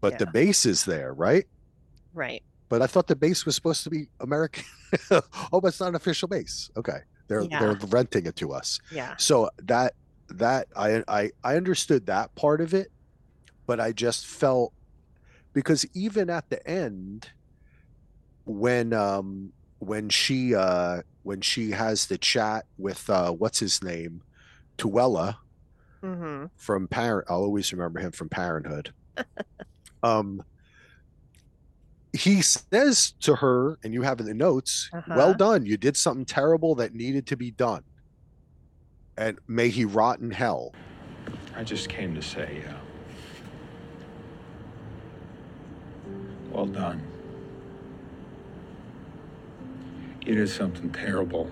but 0.00 0.18
the 0.18 0.26
base 0.26 0.66
is 0.66 0.84
there, 0.84 1.12
right? 1.12 1.44
right. 2.14 2.42
But 2.68 2.82
I 2.82 2.86
thought 2.86 3.08
the 3.08 3.16
base 3.16 3.44
was 3.44 3.54
supposed 3.54 3.84
to 3.84 3.90
be 3.90 4.06
American. 4.20 4.64
oh, 5.10 5.60
but 5.60 5.68
it's 5.68 5.80
not 5.80 5.90
an 5.90 5.94
official 5.96 6.28
base. 6.28 6.70
Okay, 6.76 6.98
they're 7.28 7.44
they're 7.46 7.76
renting 7.88 8.26
it 8.26 8.36
to 8.36 8.52
us. 8.52 8.78
Yeah. 8.90 9.14
So 9.18 9.50
that 9.64 9.94
that 10.28 10.68
I 10.76 11.02
I 11.08 11.30
I 11.42 11.56
understood 11.56 12.06
that 12.06 12.34
part 12.36 12.60
of 12.60 12.74
it, 12.74 12.88
but 13.66 13.80
I 13.80 13.92
just 13.92 14.26
felt 14.26 14.72
because 15.52 15.84
even 15.94 16.30
at 16.30 16.44
the 16.48 16.66
end, 16.68 17.30
when 18.44 18.92
um 18.92 19.52
when 19.78 20.08
she 20.08 20.54
uh 20.54 21.02
when 21.22 21.40
she 21.40 21.70
has 21.72 22.06
the 22.06 22.18
chat 22.18 22.64
with 22.78 23.08
uh 23.10 23.32
what's 23.32 23.58
his 23.58 23.82
name, 23.82 24.22
Tuello 24.78 25.36
hmm 26.02 26.46
from 26.56 26.88
Parent. 26.88 27.26
I'll 27.28 27.42
always 27.42 27.72
remember 27.72 28.00
him 28.00 28.12
from 28.12 28.28
Parenthood. 28.28 28.92
um, 30.02 30.42
he 32.12 32.42
says 32.42 33.12
to 33.20 33.36
her, 33.36 33.78
and 33.84 33.94
you 33.94 34.02
have 34.02 34.20
in 34.20 34.26
the 34.26 34.34
notes, 34.34 34.88
"Well 35.06 35.28
Uh-huh. 35.30 35.32
done. 35.34 35.66
You 35.66 35.76
did 35.76 35.96
something 35.96 36.24
terrible 36.24 36.74
that 36.76 36.92
needed 36.94 37.26
to 37.28 37.36
be 37.36 37.50
done, 37.50 37.84
and 39.16 39.38
may 39.46 39.68
he 39.68 39.84
rot 39.84 40.18
in 40.20 40.30
hell." 40.32 40.72
I 41.54 41.64
just 41.64 41.88
came 41.88 42.14
to 42.14 42.22
say, 42.22 42.64
uh, 42.68 42.74
well 46.50 46.66
done. 46.66 47.02
You 50.24 50.34
did 50.34 50.48
something 50.48 50.90
terrible 50.90 51.50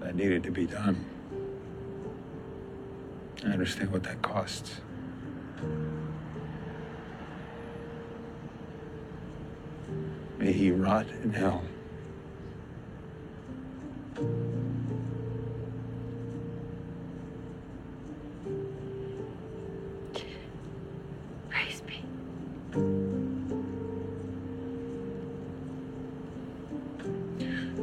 that 0.00 0.14
needed 0.14 0.42
to 0.44 0.50
be 0.50 0.66
done. 0.66 1.04
I 3.44 3.48
understand 3.48 3.92
what 3.92 4.02
that 4.04 4.22
costs. 4.22 4.80
May 10.44 10.52
he 10.52 10.70
rot 10.72 11.06
in 11.22 11.32
hell. 11.32 11.62
Praise 21.48 21.80
be. 21.86 22.04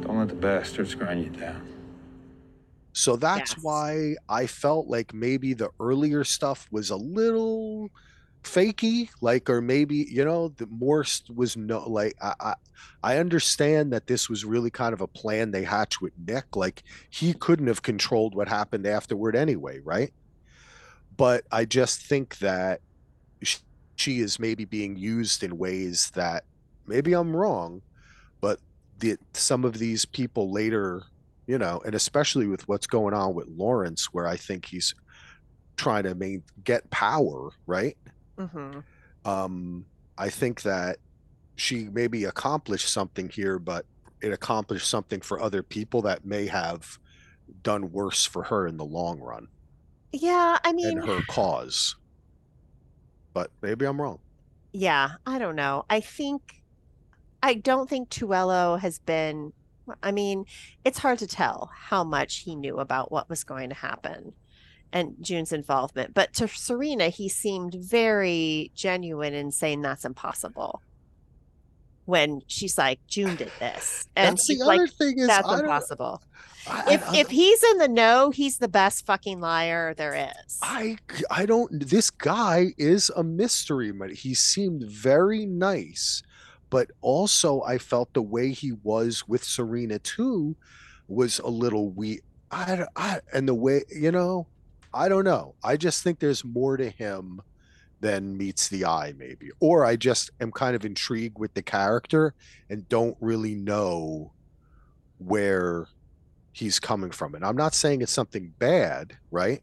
Don't 0.02 0.18
let 0.18 0.28
the 0.28 0.36
bastards 0.36 0.94
grind 0.94 1.24
you 1.24 1.30
down. 1.30 1.66
So 2.92 3.16
that's 3.16 3.50
Yes. 3.50 3.58
why 3.60 4.14
I 4.28 4.46
felt 4.46 4.86
like 4.86 5.12
maybe 5.12 5.52
the 5.52 5.70
earlier 5.80 6.22
stuff 6.22 6.68
was 6.70 6.90
a 6.90 6.96
little 6.96 7.90
fakey, 8.42 9.08
like, 9.20 9.48
or 9.48 9.60
maybe 9.60 10.06
you 10.10 10.24
know, 10.24 10.48
the 10.48 10.66
more 10.66 11.04
st- 11.04 11.36
was 11.36 11.56
no 11.56 11.88
like 11.88 12.14
I, 12.22 12.34
I 12.40 12.54
I 13.02 13.18
understand 13.18 13.92
that 13.92 14.06
this 14.06 14.28
was 14.28 14.44
really 14.44 14.70
kind 14.70 14.92
of 14.92 15.00
a 15.00 15.06
plan 15.06 15.50
they 15.50 15.64
hatched 15.64 16.00
with 16.00 16.12
Nick. 16.26 16.56
Like 16.56 16.82
he 17.10 17.34
couldn't 17.34 17.66
have 17.68 17.82
controlled 17.82 18.34
what 18.34 18.48
happened 18.48 18.86
afterward 18.86 19.36
anyway, 19.36 19.80
right? 19.80 20.12
But 21.16 21.44
I 21.52 21.64
just 21.64 22.02
think 22.02 22.38
that 22.38 22.80
sh- 23.42 23.58
she 23.96 24.20
is 24.20 24.38
maybe 24.38 24.64
being 24.64 24.96
used 24.96 25.42
in 25.42 25.58
ways 25.58 26.10
that 26.14 26.44
maybe 26.86 27.12
I'm 27.12 27.36
wrong, 27.36 27.82
but 28.40 28.58
the 28.98 29.16
some 29.34 29.64
of 29.64 29.78
these 29.78 30.04
people 30.04 30.50
later 30.50 31.04
you 31.46 31.58
know, 31.58 31.82
and 31.84 31.94
especially 31.94 32.46
with 32.46 32.66
what's 32.68 32.86
going 32.86 33.14
on 33.14 33.34
with 33.34 33.48
Lawrence, 33.48 34.06
where 34.12 34.26
I 34.26 34.36
think 34.36 34.66
he's 34.66 34.94
trying 35.76 36.04
to 36.04 36.14
main, 36.14 36.42
get 36.64 36.88
power, 36.90 37.50
right? 37.66 37.96
Hmm 38.38 38.80
Um, 39.24 39.86
I 40.18 40.28
think 40.30 40.62
that 40.62 40.98
she 41.56 41.88
maybe 41.88 42.24
accomplished 42.24 42.88
something 42.88 43.28
here, 43.28 43.58
but 43.58 43.86
it 44.20 44.32
accomplished 44.32 44.88
something 44.88 45.20
for 45.20 45.40
other 45.40 45.62
people 45.62 46.02
that 46.02 46.24
may 46.24 46.46
have 46.46 46.98
done 47.62 47.92
worse 47.92 48.24
for 48.24 48.44
her 48.44 48.66
in 48.66 48.76
the 48.76 48.84
long 48.84 49.20
run 49.20 49.48
Yeah. 50.12 50.58
I 50.64 50.72
mean, 50.72 50.98
and 50.98 51.08
her 51.08 51.20
cause. 51.28 51.96
But 53.34 53.50
maybe 53.62 53.86
I'm 53.86 54.00
wrong. 54.00 54.18
Yeah, 54.72 55.12
I 55.26 55.38
don't 55.38 55.56
know. 55.56 55.84
I 55.90 56.00
think 56.00 56.42
I 57.42 57.54
don't 57.54 57.88
think 57.88 58.10
Tuello 58.10 58.78
has 58.80 58.98
been 59.00 59.52
I 60.02 60.12
mean, 60.12 60.44
it's 60.84 60.98
hard 60.98 61.18
to 61.20 61.26
tell 61.26 61.70
how 61.74 62.04
much 62.04 62.38
he 62.38 62.54
knew 62.54 62.78
about 62.78 63.10
what 63.10 63.28
was 63.28 63.44
going 63.44 63.70
to 63.70 63.74
happen 63.74 64.34
and 64.92 65.14
June's 65.20 65.52
involvement. 65.52 66.14
But 66.14 66.32
to 66.34 66.48
Serena, 66.48 67.08
he 67.08 67.28
seemed 67.28 67.74
very 67.74 68.70
genuine 68.74 69.34
in 69.34 69.50
saying 69.50 69.82
that's 69.82 70.04
impossible. 70.04 70.82
When 72.04 72.42
she's 72.48 72.76
like, 72.76 72.98
June 73.06 73.36
did 73.36 73.52
this. 73.60 74.06
And 74.16 74.36
That's 74.36 74.46
the 74.48 74.56
like, 74.56 74.80
other 74.80 74.86
thing 74.88 75.18
is 75.18 75.26
that's 75.28 75.46
I 75.48 75.60
impossible. 75.60 76.22
I- 76.66 76.94
If 76.94 77.08
I- 77.08 77.16
if 77.18 77.28
he's 77.30 77.62
in 77.62 77.78
the 77.78 77.88
know, 77.88 78.30
he's 78.30 78.58
the 78.58 78.68
best 78.68 79.06
fucking 79.06 79.40
liar 79.40 79.94
there 79.94 80.14
is. 80.14 80.58
I 80.62 80.98
I 81.30 81.46
don't 81.46 81.88
this 81.88 82.10
guy 82.10 82.74
is 82.76 83.10
a 83.16 83.22
mystery 83.24 83.90
but 83.92 84.10
he 84.12 84.34
seemed 84.34 84.82
very 84.84 85.46
nice 85.46 86.22
but 86.70 86.90
also 87.00 87.62
I 87.62 87.78
felt 87.78 88.12
the 88.14 88.22
way 88.22 88.50
he 88.52 88.72
was 88.72 89.26
with 89.28 89.42
Serena 89.44 89.98
too 89.98 90.56
was 91.08 91.38
a 91.40 91.48
little 91.48 91.88
weird 91.90 92.20
I, 92.50 92.84
I 92.96 93.20
and 93.32 93.48
the 93.48 93.54
way 93.54 93.82
you 93.90 94.12
know 94.12 94.46
I 94.94 95.08
don't 95.08 95.24
know 95.24 95.56
I 95.64 95.76
just 95.76 96.02
think 96.02 96.18
there's 96.20 96.44
more 96.44 96.76
to 96.76 96.90
him 96.90 97.40
than 98.00 98.36
meets 98.36 98.68
the 98.68 98.84
eye, 98.84 99.14
maybe. 99.16 99.50
Or 99.60 99.84
I 99.84 99.96
just 99.96 100.30
am 100.40 100.52
kind 100.52 100.76
of 100.76 100.84
intrigued 100.84 101.38
with 101.38 101.54
the 101.54 101.62
character 101.62 102.34
and 102.70 102.88
don't 102.88 103.16
really 103.20 103.54
know 103.54 104.34
where 105.18 105.88
he's 106.52 106.80
coming 106.80 107.10
from. 107.10 107.34
And 107.34 107.44
I'm 107.44 107.56
not 107.56 107.74
saying 107.74 108.02
it's 108.02 108.12
something 108.12 108.54
bad, 108.58 109.18
right? 109.30 109.62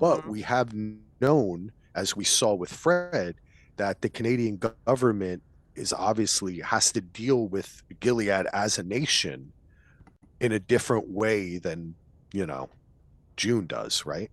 But 0.00 0.24
Mhm. 0.24 0.26
we 0.26 0.42
have 0.42 0.72
known, 0.74 1.72
as 1.94 2.16
we 2.16 2.24
saw 2.24 2.54
with 2.54 2.72
Fred, 2.72 3.36
that 3.76 4.02
the 4.02 4.10
Canadian 4.10 4.58
government 4.86 5.42
is 5.76 5.92
obviously 5.92 6.60
has 6.60 6.92
to 6.92 7.00
deal 7.00 7.48
with 7.48 7.82
Gilead 8.00 8.46
as 8.52 8.78
a 8.78 8.82
nation 8.84 9.54
in 10.40 10.52
a 10.52 10.60
different 10.60 11.08
way 11.10 11.58
than, 11.58 11.96
you 12.32 12.46
know, 12.46 12.70
June 13.36 13.66
does, 13.66 14.06
right? 14.06 14.30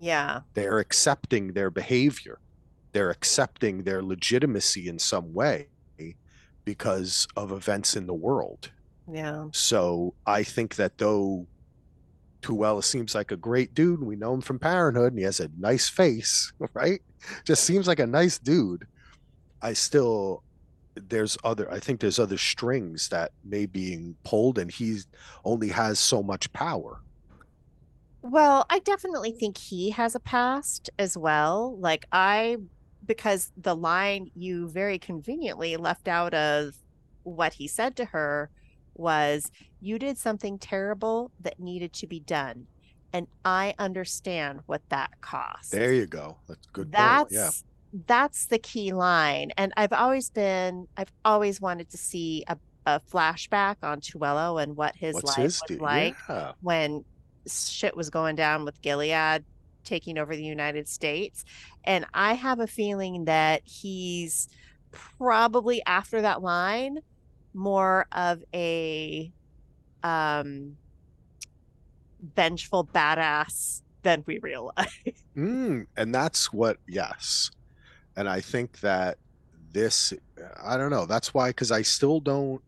Yeah. 0.00 0.40
They're 0.54 0.78
accepting 0.78 1.52
their 1.52 1.70
behavior. 1.70 2.38
They're 2.92 3.10
accepting 3.10 3.82
their 3.82 4.02
legitimacy 4.02 4.88
in 4.88 4.98
some 4.98 5.34
way 5.34 5.68
because 6.68 7.26
of 7.34 7.50
events 7.50 7.96
in 7.96 8.06
the 8.06 8.12
world. 8.12 8.70
Yeah. 9.10 9.46
So 9.52 10.12
I 10.26 10.42
think 10.42 10.74
that 10.74 10.98
though 10.98 11.46
Tuello 12.42 12.84
seems 12.84 13.14
like 13.14 13.32
a 13.32 13.38
great 13.38 13.72
dude, 13.72 14.02
we 14.02 14.16
know 14.16 14.34
him 14.34 14.42
from 14.42 14.58
Parenthood, 14.58 15.12
and 15.12 15.18
he 15.18 15.24
has 15.24 15.40
a 15.40 15.48
nice 15.58 15.88
face, 15.88 16.52
right? 16.74 17.00
Just 17.44 17.64
seems 17.64 17.86
like 17.86 18.00
a 18.00 18.06
nice 18.06 18.38
dude. 18.38 18.86
I 19.62 19.72
still 19.72 20.42
there's 20.94 21.38
other 21.42 21.70
I 21.72 21.78
think 21.80 22.00
there's 22.00 22.18
other 22.18 22.36
strings 22.36 23.08
that 23.08 23.32
may 23.44 23.64
being 23.64 24.14
pulled, 24.24 24.58
and 24.58 24.70
he 24.70 24.98
only 25.46 25.68
has 25.68 25.98
so 25.98 26.22
much 26.22 26.52
power. 26.52 27.00
Well, 28.30 28.66
I 28.70 28.78
definitely 28.80 29.32
think 29.32 29.56
he 29.58 29.90
has 29.90 30.14
a 30.14 30.20
past 30.20 30.90
as 30.98 31.16
well. 31.16 31.76
Like 31.78 32.06
I 32.12 32.58
because 33.06 33.52
the 33.56 33.74
line 33.74 34.30
you 34.34 34.68
very 34.68 34.98
conveniently 34.98 35.76
left 35.76 36.08
out 36.08 36.34
of 36.34 36.74
what 37.22 37.54
he 37.54 37.66
said 37.66 37.96
to 37.96 38.04
her 38.06 38.50
was 38.94 39.50
you 39.80 39.98
did 39.98 40.18
something 40.18 40.58
terrible 40.58 41.30
that 41.40 41.58
needed 41.58 41.92
to 41.94 42.06
be 42.06 42.20
done 42.20 42.66
and 43.14 43.26
I 43.44 43.74
understand 43.78 44.60
what 44.66 44.82
that 44.90 45.18
cost. 45.22 45.72
There 45.72 45.94
you 45.94 46.06
go. 46.06 46.36
That's 46.46 46.66
good. 46.74 46.92
that's 46.92 47.22
point. 47.22 47.32
Yeah. 47.32 47.50
that's 48.06 48.46
the 48.46 48.58
key 48.58 48.92
line 48.92 49.50
and 49.56 49.72
i've 49.78 49.94
always 49.94 50.28
been 50.28 50.86
i've 50.98 51.10
always 51.24 51.58
wanted 51.58 51.88
to 51.88 51.96
see 51.96 52.44
a, 52.48 52.58
a 52.84 53.00
flashback 53.10 53.76
on 53.82 54.00
Tuello 54.02 54.62
and 54.62 54.76
what 54.76 54.94
his 54.96 55.14
What's 55.14 55.28
life 55.38 55.44
his 55.44 55.62
was 55.70 55.80
like 55.80 56.16
Yeah. 56.28 56.52
when 56.60 57.04
shit 57.48 57.96
was 57.96 58.10
going 58.10 58.36
down 58.36 58.64
with 58.64 58.80
gilead 58.82 59.44
taking 59.84 60.18
over 60.18 60.36
the 60.36 60.44
united 60.44 60.88
states 60.88 61.44
and 61.84 62.04
i 62.14 62.34
have 62.34 62.60
a 62.60 62.66
feeling 62.66 63.24
that 63.24 63.62
he's 63.64 64.48
probably 64.90 65.82
after 65.86 66.22
that 66.22 66.42
line 66.42 66.98
more 67.54 68.06
of 68.12 68.42
a 68.54 69.32
um 70.02 70.76
vengeful 72.34 72.84
badass 72.86 73.82
than 74.02 74.22
we 74.26 74.38
realize 74.38 74.86
Mm, 75.38 75.86
and 75.96 76.12
that's 76.12 76.52
what, 76.52 76.78
yes. 76.88 77.50
And 78.16 78.28
I 78.28 78.40
think 78.40 78.80
that 78.80 79.18
this, 79.70 80.12
I 80.62 80.76
don't 80.76 80.90
know. 80.90 81.06
That's 81.06 81.32
why, 81.32 81.50
because 81.50 81.70
I 81.70 81.82
still 81.82 82.18
don't, 82.18 82.60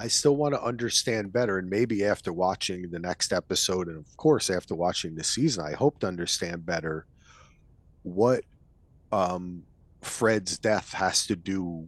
I 0.00 0.08
still 0.08 0.34
want 0.34 0.54
to 0.54 0.62
understand 0.62 1.30
better. 1.30 1.58
And 1.58 1.68
maybe 1.68 2.06
after 2.06 2.32
watching 2.32 2.90
the 2.90 2.98
next 2.98 3.34
episode, 3.34 3.88
and 3.88 3.98
of 3.98 4.16
course, 4.16 4.48
after 4.48 4.74
watching 4.74 5.14
the 5.14 5.22
season, 5.22 5.62
I 5.62 5.72
hope 5.72 5.98
to 5.98 6.06
understand 6.06 6.64
better 6.64 7.04
what 8.02 8.44
um, 9.12 9.62
Fred's 10.00 10.58
death 10.58 10.94
has 10.94 11.26
to 11.26 11.36
do, 11.36 11.86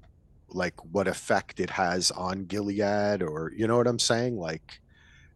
like 0.50 0.74
what 0.84 1.08
effect 1.08 1.58
it 1.58 1.70
has 1.70 2.10
on 2.10 2.44
Gilead, 2.44 3.22
or 3.22 3.50
you 3.56 3.66
know 3.66 3.78
what 3.78 3.86
I'm 3.86 3.98
saying? 3.98 4.36
Like, 4.36 4.80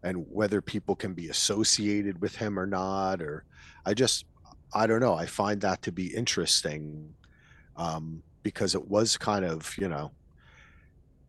and 0.02 0.26
whether 0.28 0.60
people 0.60 0.94
can 0.94 1.14
be 1.14 1.30
associated 1.30 2.20
with 2.20 2.36
him 2.36 2.58
or 2.58 2.66
not, 2.66 3.22
or 3.22 3.44
I 3.86 3.94
just, 3.94 4.26
I 4.74 4.86
don't 4.86 5.00
know. 5.00 5.14
I 5.14 5.24
find 5.24 5.62
that 5.62 5.80
to 5.82 5.92
be 5.92 6.14
interesting 6.14 7.14
um, 7.76 8.22
because 8.42 8.74
it 8.74 8.86
was 8.86 9.16
kind 9.16 9.46
of, 9.46 9.74
you 9.78 9.88
know, 9.88 10.12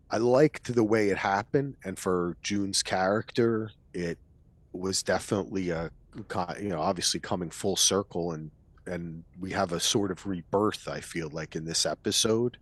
I 0.09 0.17
liked 0.17 0.73
the 0.73 0.83
way 0.83 1.09
it 1.09 1.17
happened, 1.17 1.75
and 1.83 1.97
for 1.99 2.37
June's 2.41 2.81
character, 2.81 3.71
it 3.93 4.17
was 4.71 5.03
definitely 5.03 5.69
a, 5.69 5.91
you 6.59 6.69
know, 6.69 6.79
obviously 6.79 7.19
coming 7.19 7.49
full 7.49 7.75
circle, 7.75 8.31
and 8.31 8.51
and 8.85 9.23
we 9.39 9.51
have 9.51 9.73
a 9.73 9.79
sort 9.79 10.11
of 10.11 10.25
rebirth. 10.25 10.87
I 10.87 11.01
feel 11.01 11.29
like 11.29 11.55
in 11.55 11.65
this 11.65 11.85
episode 11.85 12.57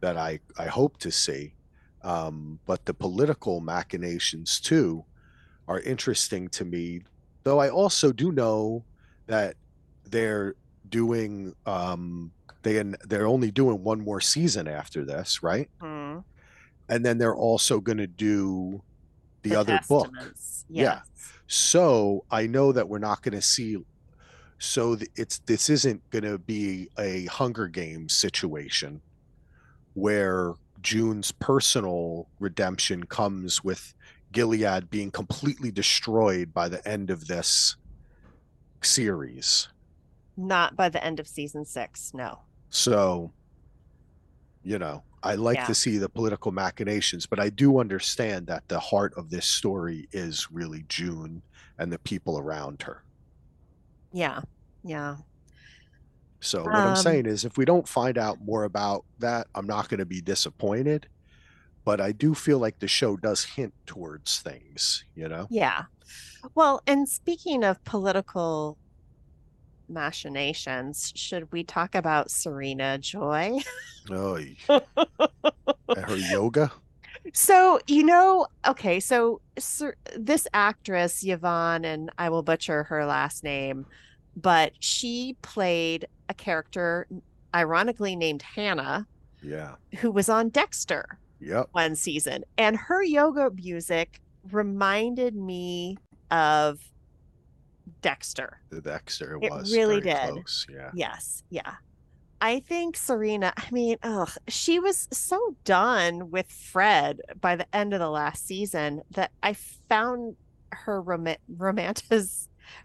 that 0.00 0.16
I 0.16 0.40
I 0.58 0.66
hope 0.66 0.98
to 0.98 1.12
see, 1.12 1.54
um, 2.02 2.58
but 2.66 2.84
the 2.86 2.94
political 2.94 3.60
machinations 3.60 4.60
too 4.60 5.04
are 5.68 5.80
interesting 5.80 6.48
to 6.48 6.64
me. 6.64 7.02
Though 7.44 7.60
I 7.60 7.70
also 7.70 8.12
do 8.12 8.32
know 8.32 8.84
that 9.26 9.54
they're 10.04 10.54
doing 10.88 11.54
um 11.66 12.32
they 12.62 12.82
they're 13.06 13.26
only 13.26 13.50
doing 13.50 13.82
one 13.84 14.00
more 14.00 14.20
season 14.20 14.66
after 14.66 15.04
this, 15.04 15.42
right? 15.42 15.70
Hmm. 15.80 16.07
And 16.88 17.04
then 17.04 17.18
they're 17.18 17.36
also 17.36 17.80
going 17.80 17.98
to 17.98 18.06
do 18.06 18.82
the, 19.42 19.56
other 19.56 19.80
book. 19.88 20.12
Testaments, 20.12 20.64
Yeah. 20.68 21.00
So 21.46 22.24
I 22.30 22.46
know 22.46 22.72
that 22.72 22.88
we're 22.88 22.98
not 22.98 23.22
going 23.22 23.34
to 23.34 23.42
see 23.42 23.78
so 24.58 24.96
it's 25.14 25.38
this 25.40 25.70
isn't 25.70 26.08
going 26.10 26.24
to 26.24 26.38
be 26.38 26.88
a 26.98 27.26
Hunger 27.26 27.68
Games 27.68 28.12
situation 28.12 29.00
where 29.94 30.54
June's 30.82 31.32
personal 31.32 32.28
redemption 32.40 33.04
comes 33.04 33.62
with 33.62 33.94
Gilead 34.32 34.90
being 34.90 35.10
completely 35.10 35.70
destroyed 35.70 36.52
by 36.52 36.68
the 36.68 36.86
end 36.86 37.10
of 37.10 37.26
this 37.28 37.76
series. 38.82 39.68
Not 40.36 40.76
by 40.76 40.88
the 40.88 41.02
end 41.02 41.20
of 41.20 41.26
season 41.26 41.64
six, 41.64 42.12
no. 42.14 42.40
So, 42.70 43.32
you 44.62 44.78
know, 44.78 45.02
I 45.22 45.34
like 45.34 45.56
Yeah. 45.56 45.66
to 45.66 45.74
see 45.74 45.98
the 45.98 46.08
political 46.08 46.52
machinations, 46.52 47.26
but 47.26 47.40
I 47.40 47.50
do 47.50 47.78
understand 47.80 48.46
that 48.48 48.68
the 48.68 48.80
heart 48.80 49.14
of 49.16 49.30
this 49.30 49.46
story 49.46 50.08
is 50.12 50.50
really 50.50 50.84
June 50.88 51.42
and 51.78 51.92
the 51.92 51.98
people 51.98 52.38
around 52.38 52.82
her. 52.82 53.04
Yeah. 54.12 54.40
Yeah. 54.82 55.16
So 56.40 56.68
what 56.70 56.84
I'm 56.84 56.90
Um, 56.90 56.96
saying 56.96 57.26
is 57.26 57.44
if 57.44 57.56
we 57.56 57.64
don't 57.64 57.88
find 57.88 58.16
out 58.16 58.40
more 58.40 58.64
about 58.64 59.04
that, 59.18 59.48
I'm 59.54 59.66
not 59.66 59.88
going 59.88 59.98
to 59.98 60.06
be 60.06 60.20
disappointed. 60.20 61.08
But 61.84 62.00
I 62.00 62.12
do 62.12 62.34
feel 62.34 62.58
like 62.58 62.78
the 62.80 62.88
show 62.88 63.16
does 63.16 63.44
hint 63.44 63.74
towards 63.86 64.40
things, 64.40 65.04
you 65.14 65.28
know? 65.28 65.48
Yeah. 65.50 65.84
Well, 66.54 66.82
and 66.86 67.08
speaking 67.08 67.64
of 67.64 67.82
political 67.84 68.77
machinations, 69.88 71.12
should 71.16 71.50
we 71.52 71.64
talk 71.64 71.94
about 71.94 72.30
Serena 72.30 72.98
Joy? 72.98 73.58
Oh, 74.10 74.38
her 74.68 76.16
yoga. 76.16 76.72
So, 77.34 77.78
you 77.86 78.04
know, 78.04 78.46
okay, 78.66 79.00
so 79.00 79.40
this 80.16 80.46
actress, 80.54 81.22
Yvonne, 81.24 81.84
and 81.84 82.10
I 82.18 82.30
will 82.30 82.42
butcher 82.42 82.84
her 82.84 83.04
last 83.04 83.44
name, 83.44 83.84
but 84.36 84.72
she 84.80 85.36
played 85.42 86.06
a 86.28 86.34
character 86.34 87.06
ironically 87.54 88.16
named 88.16 88.42
Hannah, 88.42 89.06
Yeah. 89.42 89.74
who 89.98 90.10
was 90.10 90.28
on 90.28 90.48
Dexter. 90.50 91.18
Yep. 91.40 91.68
one 91.70 91.94
season 91.94 92.42
and 92.56 92.76
her 92.76 93.00
yoga 93.00 93.48
music 93.54 94.20
reminded 94.50 95.36
me 95.36 95.96
of 96.32 96.80
Dexter. 98.02 98.60
The 98.70 98.80
Dexter 98.80 99.38
It 99.40 99.50
was 99.50 99.72
really 99.72 100.00
did. 100.00 100.16
close. 100.30 100.66
Yeah. 100.72 100.90
Yes, 100.94 101.42
yeah. 101.50 101.74
I 102.40 102.60
think 102.60 102.96
Serena, 102.96 103.52
I 103.56 103.68
mean, 103.72 103.96
ugh, 104.02 104.30
she 104.46 104.78
was 104.78 105.08
so 105.10 105.56
done 105.64 106.30
with 106.30 106.50
Fred 106.50 107.20
by 107.40 107.56
the 107.56 107.66
end 107.74 107.92
of 107.94 108.00
the 108.00 108.10
last 108.10 108.46
season 108.46 109.02
that 109.10 109.32
I 109.42 109.54
found 109.88 110.36
her 110.70 111.00
rom- 111.02 111.26
romantic 111.48 112.20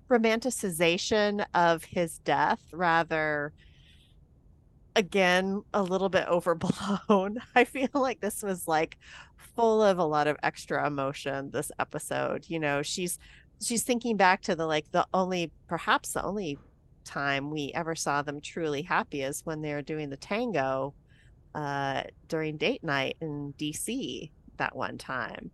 romanticization 0.10 1.46
of 1.54 1.84
his 1.84 2.20
death 2.20 2.62
rather 2.72 3.54
again 4.96 5.62
a 5.74 5.84
little 5.84 6.10
bit 6.10 6.28
overblown. 6.28 7.38
I 7.56 7.64
feel 7.66 7.90
like 7.94 8.22
this 8.22 8.44
was 8.44 8.68
like 8.68 8.98
full 9.56 9.82
of 9.84 9.98
a 10.00 10.04
lot 10.06 10.28
of 10.28 10.38
extra 10.44 10.86
emotion 10.88 11.52
this 11.52 11.72
episode. 11.80 12.46
You 12.48 12.60
know, 12.60 12.82
she's 12.82 13.20
she's 13.64 13.84
thinking 13.84 14.18
back 14.18 14.42
to 14.44 14.56
the 14.56 14.66
like 14.66 14.92
the 14.92 15.06
only 15.14 15.52
perhaps 15.68 16.14
the 16.14 16.24
only 16.24 16.58
time 17.04 17.50
we 17.52 17.72
ever 17.76 17.96
saw 17.96 18.22
them 18.22 18.40
truly 18.40 18.82
happy 18.82 19.22
is 19.22 19.46
when 19.46 19.62
they 19.62 19.74
were 19.74 19.82
doing 19.82 20.10
the 20.10 20.18
tango 20.18 20.94
uh 21.56 22.02
during 22.28 22.58
date 22.58 22.84
night 22.84 23.18
in 23.22 23.54
DC 23.58 24.32
that 24.58 24.76
one 24.76 24.98
time. 24.98 25.52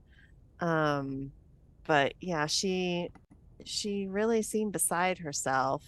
Um 0.60 1.32
but 1.86 2.14
yeah, 2.22 2.46
she 2.46 3.10
she 3.66 4.08
really 4.08 4.42
seemed 4.42 4.74
beside 4.74 5.18
herself. 5.18 5.84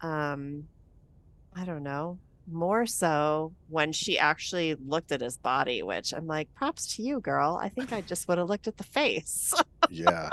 Um 0.00 0.64
I 1.54 1.64
don't 1.64 1.82
know, 1.82 2.18
more 2.50 2.86
so 2.86 3.52
when 3.68 3.92
she 3.92 4.18
actually 4.18 4.74
looked 4.74 5.12
at 5.12 5.20
his 5.20 5.36
body, 5.36 5.82
which 5.82 6.12
I'm 6.12 6.26
like, 6.26 6.52
props 6.54 6.96
to 6.96 7.02
you, 7.02 7.20
girl. 7.20 7.58
I 7.60 7.68
think 7.68 7.92
I 7.92 8.00
just 8.02 8.28
would 8.28 8.38
have 8.38 8.48
looked 8.48 8.68
at 8.68 8.76
the 8.76 8.84
face. 8.84 9.52
Yeah. 9.88 10.30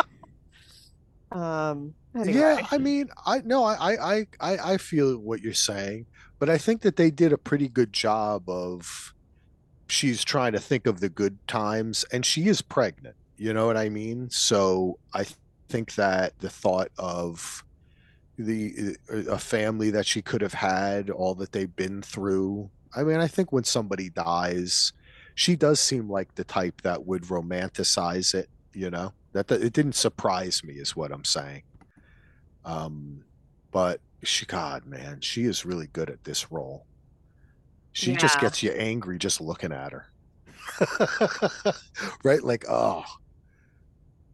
Um, 1.32 1.94
Yeah. 2.14 2.66
I 2.72 2.78
mean, 2.78 3.10
I 3.26 3.42
no, 3.44 3.64
I, 3.64 4.16
I, 4.16 4.28
I, 4.40 4.58
I 4.74 4.78
feel 4.78 5.18
what 5.18 5.42
you're 5.42 5.54
saying, 5.54 6.06
but 6.40 6.50
I 6.50 6.58
think 6.58 6.82
that 6.82 6.96
they 6.96 7.12
did 7.12 7.34
a 7.34 7.38
pretty 7.38 7.68
good 7.68 7.94
job 7.94 8.50
of. 8.50 9.14
She's 9.90 10.26
trying 10.26 10.52
to 10.52 10.60
think 10.60 10.86
of 10.86 11.00
the 11.00 11.08
good 11.08 11.38
times, 11.48 12.04
and 12.12 12.26
she 12.26 12.48
is 12.48 12.62
pregnant. 12.62 13.16
You 13.38 13.54
know 13.54 13.68
what 13.68 13.78
I 13.78 13.88
mean? 13.88 14.30
So 14.30 15.00
I 15.14 15.24
th- 15.24 15.38
think 15.70 15.96
that 15.96 16.38
the 16.40 16.50
thought 16.50 16.90
of 16.98 17.64
the 18.38 18.98
uh, 19.10 19.32
a 19.32 19.38
family 19.38 19.90
that 19.92 20.06
she 20.06 20.22
could 20.22 20.42
have 20.42 20.54
had, 20.54 21.10
all 21.10 21.36
that 21.36 21.54
they've 21.54 21.74
been 21.74 22.02
through. 22.02 22.70
I 22.96 23.04
mean, 23.04 23.22
I 23.22 23.28
think 23.28 23.54
when 23.54 23.64
somebody 23.64 24.10
dies, 24.10 24.92
she 25.36 25.56
does 25.56 25.80
seem 25.80 26.10
like 26.10 26.36
the 26.36 26.44
type 26.44 26.82
that 26.82 27.06
would 27.06 27.24
romanticize 27.24 28.34
it. 28.34 28.50
You 28.74 28.92
know 28.92 29.14
that, 29.38 29.48
that 29.48 29.62
it 29.64 29.74
didn't 29.74 29.94
surprise 29.96 30.64
me, 30.64 30.76
is 30.76 30.96
what 30.96 31.12
I'm 31.12 31.24
saying. 31.26 31.64
Um, 32.66 33.24
but 33.72 34.02
she, 34.24 34.46
God, 34.46 34.86
man, 34.86 35.22
she 35.22 35.44
is 35.44 35.66
really 35.66 35.88
good 35.88 36.10
at 36.10 36.24
this 36.24 36.52
role. 36.52 36.88
She 37.92 38.16
just 38.16 38.40
gets 38.40 38.62
you 38.64 38.72
angry 38.72 39.18
just 39.18 39.42
looking 39.42 39.72
at 39.72 39.92
her. 39.92 40.08
right? 42.24 42.44
Like, 42.44 42.66
oh, 42.70 43.04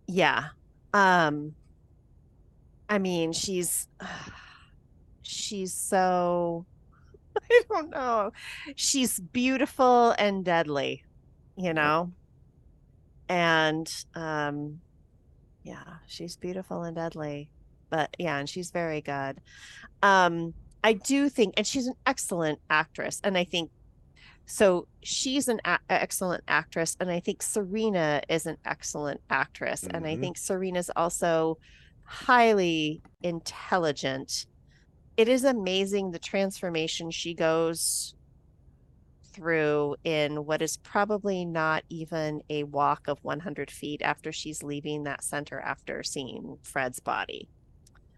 Yeah. 0.07 0.49
Um 0.93 1.55
I 2.89 2.99
mean, 2.99 3.33
she's 3.33 3.87
she's 5.21 5.73
so 5.73 6.67
I 7.51 7.63
don't 7.69 7.91
know. 7.91 8.31
She's 8.75 9.19
beautiful 9.19 10.11
and 10.17 10.45
deadly, 10.45 11.03
you 11.57 11.73
know? 11.73 12.13
And 13.29 13.89
um 14.15 14.82
yeah, 15.63 15.83
she's 16.07 16.35
beautiful 16.37 16.83
and 16.83 16.95
deadly. 16.95 17.49
But 17.89 18.15
yeah, 18.19 18.37
and 18.37 18.49
she's 18.49 18.71
very 18.71 19.01
good. 19.01 19.39
Um 20.01 20.53
I 20.83 20.93
do 20.93 21.29
think 21.29 21.53
and 21.57 21.65
she's 21.65 21.87
an 21.87 21.95
excellent 22.05 22.59
actress 22.69 23.21
and 23.23 23.37
I 23.37 23.43
think 23.45 23.71
so 24.45 24.87
she's 25.01 25.47
an 25.47 25.61
a- 25.63 25.79
excellent 25.89 26.43
actress 26.49 26.97
and 26.99 27.09
i 27.09 27.21
think 27.21 27.41
serena 27.41 28.21
is 28.27 28.45
an 28.45 28.57
excellent 28.65 29.21
actress 29.29 29.83
and 29.83 30.05
i 30.05 30.15
Mhm. 30.17 30.19
think 30.19 30.37
serena's 30.37 30.91
also 30.97 31.57
highly 32.03 33.01
intelligent 33.21 34.45
it 35.15 35.29
is 35.29 35.45
amazing 35.45 36.11
the 36.11 36.19
transformation 36.19 37.09
she 37.09 37.33
goes 37.33 38.15
through 39.33 39.95
in 40.03 40.45
what 40.45 40.61
is 40.61 40.77
probably 40.77 41.45
not 41.45 41.83
even 41.89 42.41
a 42.49 42.63
walk 42.63 43.07
of 43.07 43.19
100 43.23 43.71
feet 43.71 44.01
after 44.01 44.31
she's 44.31 44.63
leaving 44.63 45.03
that 45.03 45.23
center 45.23 45.59
after 45.59 46.03
seeing 46.03 46.57
fred's 46.63 46.99
body. 46.99 47.49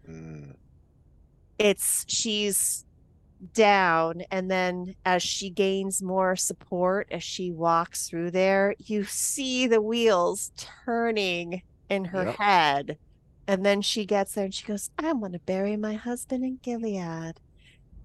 Mm, 0.08 0.52
it's 1.58 2.04
she's 2.08 2.84
down 3.54 4.22
and 4.30 4.50
then 4.50 4.94
as 5.04 5.22
she 5.22 5.50
gains 5.50 6.02
more 6.02 6.36
support 6.36 7.08
as 7.10 7.24
she 7.24 7.52
walks 7.52 8.08
through 8.08 8.30
there 8.30 8.74
you 8.78 9.04
see 9.04 9.66
the 9.66 9.82
wheels 9.82 10.52
turning 10.86 11.62
in 11.90 12.06
her 12.06 12.24
Yep. 12.24 12.38
head. 12.38 12.98
And 13.48 13.64
then 13.66 13.82
she 13.82 14.06
gets 14.06 14.34
there 14.34 14.46
and 14.46 14.54
she 14.54 14.66
goes 14.66 14.90
I 14.98 15.12
want 15.14 15.34
to 15.34 15.40
bury 15.46 15.76
my 15.76 15.94
husband 15.94 16.44
in 16.44 16.60
gilead 16.62 17.40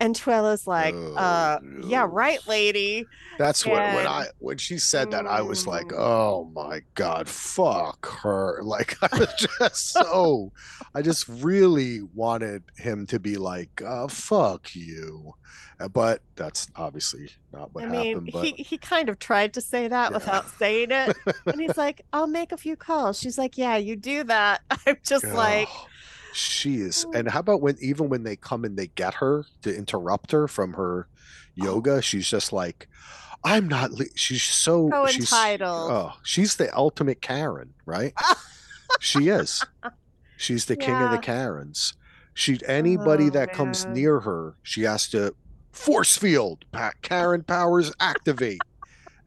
and 0.02 0.14
Tuello's 0.16 0.68
like 0.68 0.94
Oh, 0.94 1.14
uh 1.16 1.60
yeah 1.88 2.06
right 2.10 2.46
lady 2.48 3.06
That's 3.40 3.66
what 3.66 3.82
when 3.96 4.06
I 4.08 4.26
when 4.40 4.58
she 4.58 4.78
said 4.78 5.12
that 5.12 5.26
I 5.26 5.42
was 5.42 5.66
like, 5.66 5.88
Mm. 5.88 6.00
oh 6.00 6.52
my 6.54 6.82
god, 6.96 7.30
fuck 7.30 8.06
her. 8.24 8.60
Like 8.76 8.98
I 9.02 9.18
was 9.18 9.34
just 9.60 9.92
so 9.94 10.52
I 10.94 11.02
just 11.02 11.28
really 11.30 12.02
wanted 12.14 12.64
him 12.78 13.06
to 13.08 13.20
be 13.20 13.38
like, 13.38 13.82
uh, 13.86 14.08
fuck 14.10 14.76
you. 14.76 15.34
Uh, 15.80 15.88
But 15.88 16.22
that's 16.36 16.68
obviously 16.76 17.30
not 17.54 17.74
what 17.74 17.84
i 17.86 17.88
mean 17.88 18.06
happened. 18.16 18.30
But 18.34 18.44
he, 18.46 18.52
he 18.64 18.78
kind 18.78 19.10
of 19.10 19.18
tried 19.20 19.54
to 19.54 19.62
say 19.62 19.88
that 19.88 20.12
Yeah. 20.12 20.18
without 20.18 20.46
saying 20.60 20.92
it 20.92 21.18
and 21.46 21.60
he's 21.62 21.78
like 21.86 22.02
i'll 22.14 22.28
make 22.28 22.52
a 22.52 22.58
few 22.58 22.76
calls 22.76 23.20
she's 23.20 23.38
like 23.38 23.58
yeah 23.58 23.78
you 23.78 23.96
do 23.96 24.24
that 24.26 24.62
i'm 24.86 24.98
just 25.04 25.26
like 25.28 25.68
she 26.34 26.76
is 26.82 27.06
and 27.14 27.30
how 27.30 27.40
about 27.42 27.62
when 27.62 27.76
even 27.82 28.08
when 28.10 28.24
they 28.24 28.36
come 28.36 28.64
and 28.64 28.78
they 28.78 28.88
get 28.88 29.16
her 29.16 29.46
to 29.64 29.76
interrupt 29.76 30.32
her 30.32 30.48
from 30.48 30.74
her 30.74 31.08
yoga, 31.56 32.02
she's 32.02 32.28
just 32.30 32.54
like, 32.54 32.88
I'm 33.44 33.68
not 33.68 33.92
le-. 33.92 34.06
she's 34.16 34.44
so 34.44 34.90
so 34.92 35.08
she's 35.08 35.32
entitled 35.32 35.92
Oh, 35.92 36.14
she's 36.24 36.56
the 36.56 36.74
ultimate 36.76 37.22
Karen, 37.22 37.74
right? 37.86 38.14
she 39.00 39.28
is. 39.30 39.64
She's 40.38 40.66
the 40.66 40.76
king 40.76 40.96
of 40.96 41.12
the 41.12 41.18
Karens. 41.18 41.94
She 42.34 42.60
anybody 42.66 43.28
Oh, 43.28 43.32
that 43.32 43.52
comes 43.54 43.86
near 43.86 44.22
her, 44.22 44.56
she 44.64 44.84
has 44.84 45.08
to 45.10 45.34
force 45.72 46.18
field. 46.18 46.66
Pa- 46.72 46.92
Karen 47.02 47.44
powers 47.44 47.92
activate, 48.00 48.62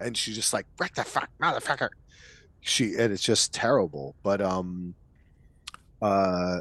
and 0.01 0.17
she's 0.17 0.35
just 0.35 0.53
like, 0.53 0.67
"What 0.79 0.95
the 0.95 1.05
fuck, 1.05 1.29
motherfucker!" 1.41 1.91
She 2.63 2.95
and 2.97 3.13
it's 3.13 3.23
just 3.23 3.53
terrible. 3.53 4.17
But 4.23 4.41
um, 4.41 4.95
uh, 6.03 6.61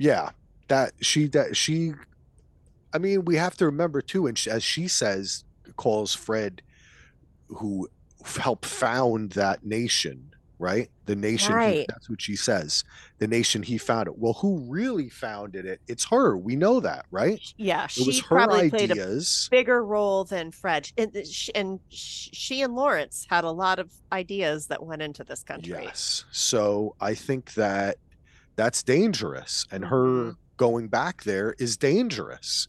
yeah, 0.00 0.30
that 0.68 0.92
she 1.00 1.26
that 1.28 1.56
she. 1.56 1.92
I 2.92 2.98
mean, 2.98 3.24
we 3.24 3.36
have 3.36 3.56
to 3.58 3.66
remember 3.66 4.00
too, 4.02 4.26
and 4.26 4.36
she, 4.36 4.50
as 4.50 4.64
she 4.64 4.88
says, 4.88 5.44
calls 5.76 6.14
Fred, 6.14 6.62
who 7.48 7.88
helped 8.24 8.66
found 8.66 9.32
that 9.32 9.64
nation, 9.64 10.34
right? 10.58 10.90
The 11.06 11.14
nation. 11.16 11.52
he- 11.52 11.56
Right. 11.56 11.86
that's 11.88 12.08
what 12.10 12.20
she 12.20 12.34
says. 12.36 12.82
The 13.18 13.28
nation 13.28 13.62
he 13.62 13.78
founded. 13.78 14.14
Well, 14.16 14.32
who 14.34 14.58
really 14.68 15.08
founded 15.08 15.66
it? 15.66 15.80
It's 15.86 16.04
her. 16.06 16.36
We 16.36 16.56
know 16.56 16.80
that, 16.80 17.06
right? 17.10 17.40
Yeah, 17.58 17.84
It 17.84 17.90
she 17.92 18.06
was 18.06 18.20
her 18.20 18.26
probably 18.36 18.70
played 18.70 18.90
a 18.90 18.94
ideas. 18.94 19.48
bigger 19.50 19.84
role 19.84 20.24
than 20.24 20.50
Fred. 20.52 20.90
And, 20.98 21.12
th- 21.12 21.28
sh- 21.28 21.50
and 21.54 21.78
she 21.90 22.62
and 22.62 22.74
Lawrence 22.74 23.26
had 23.30 23.44
a 23.44 23.50
lot 23.50 23.78
of 23.78 23.90
ideas 24.12 24.66
that 24.68 24.82
went 24.84 25.02
into 25.02 25.22
this 25.24 25.42
country. 25.44 25.84
Yes. 25.84 26.24
So 26.32 26.94
I 27.00 27.14
think 27.14 27.54
that 27.54 27.96
that's 28.60 28.82
dangerous, 28.82 29.64
and 29.70 29.86
her 29.86 30.04
Mhm. 30.32 30.36
going 30.58 30.88
back 30.88 31.22
there 31.24 31.54
is 31.58 31.78
dangerous. 31.78 32.66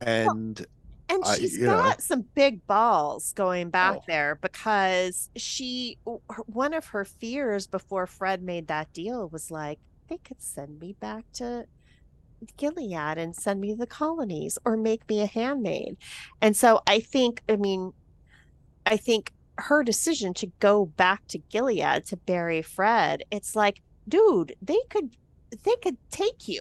And 0.00 0.64
And 1.08 1.24
I- 1.24 1.38
she's 1.38 1.58
know. 1.58 1.74
got 1.76 2.00
some 2.00 2.22
big 2.34 2.64
balls 2.68 3.32
going 3.32 3.70
back 3.70 3.96
Oh. 3.96 4.04
there 4.06 4.36
because 4.36 5.28
she, 5.34 5.98
one 6.46 6.72
of 6.72 6.86
her 6.86 7.04
fears 7.04 7.66
before 7.66 8.06
Fred 8.06 8.44
made 8.44 8.68
that 8.68 8.92
deal 8.92 9.28
was 9.28 9.50
like, 9.50 9.80
they 10.08 10.18
could 10.18 10.40
send 10.40 10.78
me 10.78 10.92
back 11.00 11.24
to 11.34 11.66
Gilead 12.56 13.18
and 13.18 13.34
send 13.34 13.60
me 13.60 13.74
the 13.74 13.86
colonies 13.88 14.56
or 14.64 14.76
make 14.76 15.08
me 15.08 15.20
a 15.20 15.26
handmaid. 15.26 15.96
And 16.40 16.56
so 16.56 16.80
I 16.86 17.00
think, 17.00 17.42
I 17.48 17.56
mean, 17.56 17.92
I 18.86 18.96
think 18.96 19.32
her 19.58 19.82
decision 19.82 20.32
to 20.34 20.46
go 20.60 20.86
back 20.86 21.26
to 21.28 21.38
Gilead 21.38 22.06
to 22.06 22.16
bury 22.16 22.62
Fred, 22.62 23.24
it's 23.32 23.56
like, 23.56 23.82
dude, 24.16 24.54
they 24.70 24.80
could 24.92 25.08
they 25.64 25.76
could 25.82 25.96
take 26.10 26.46
you. 26.52 26.60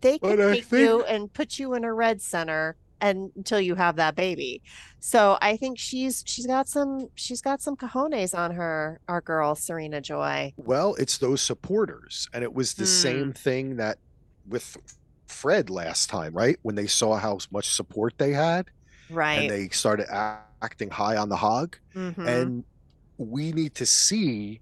They 0.00 0.18
could 0.18 0.38
But 0.38 0.52
take 0.54 0.70
you 0.72 1.02
and 1.04 1.32
put 1.38 1.58
you 1.58 1.74
in 1.74 1.84
a 1.84 1.92
red 1.92 2.22
center 2.22 2.76
and 3.02 3.18
until 3.36 3.60
you 3.60 3.74
have 3.74 3.96
that 3.96 4.14
baby. 4.14 4.62
So 5.00 5.20
I 5.40 5.56
think 5.56 5.78
she's 5.78 6.22
she's 6.26 6.46
got 6.46 6.68
some 6.68 7.08
she's 7.24 7.42
got 7.42 7.58
some 7.60 7.76
cojones 7.76 8.32
on 8.44 8.50
her, 8.60 9.00
our 9.08 9.20
girl 9.22 9.54
Serena 9.54 10.00
Joy. 10.00 10.52
well, 10.56 10.94
it's 11.02 11.16
those 11.18 11.40
supporters, 11.42 12.28
and 12.32 12.44
it 12.44 12.52
was 12.60 12.74
the 12.74 12.84
Hmm. 12.84 13.04
same 13.06 13.32
thing 13.32 13.76
that 13.76 13.98
with 14.46 14.76
Fred 15.28 15.70
last 15.70 16.10
time, 16.10 16.32
right? 16.34 16.58
When 16.62 16.74
they 16.74 16.86
saw 16.86 17.16
how 17.16 17.38
much 17.50 17.68
support 17.70 18.12
they 18.18 18.32
had, 18.32 18.66
Right. 19.10 19.36
and 19.42 19.50
they 19.50 19.68
started 19.70 20.06
acting 20.12 20.90
high 20.90 21.16
on 21.16 21.28
the 21.28 21.36
hog. 21.36 21.76
Mhm. 21.94 22.26
and 22.26 22.64
we 23.18 23.52
need 23.52 23.74
to 23.76 23.86
see 23.86 24.60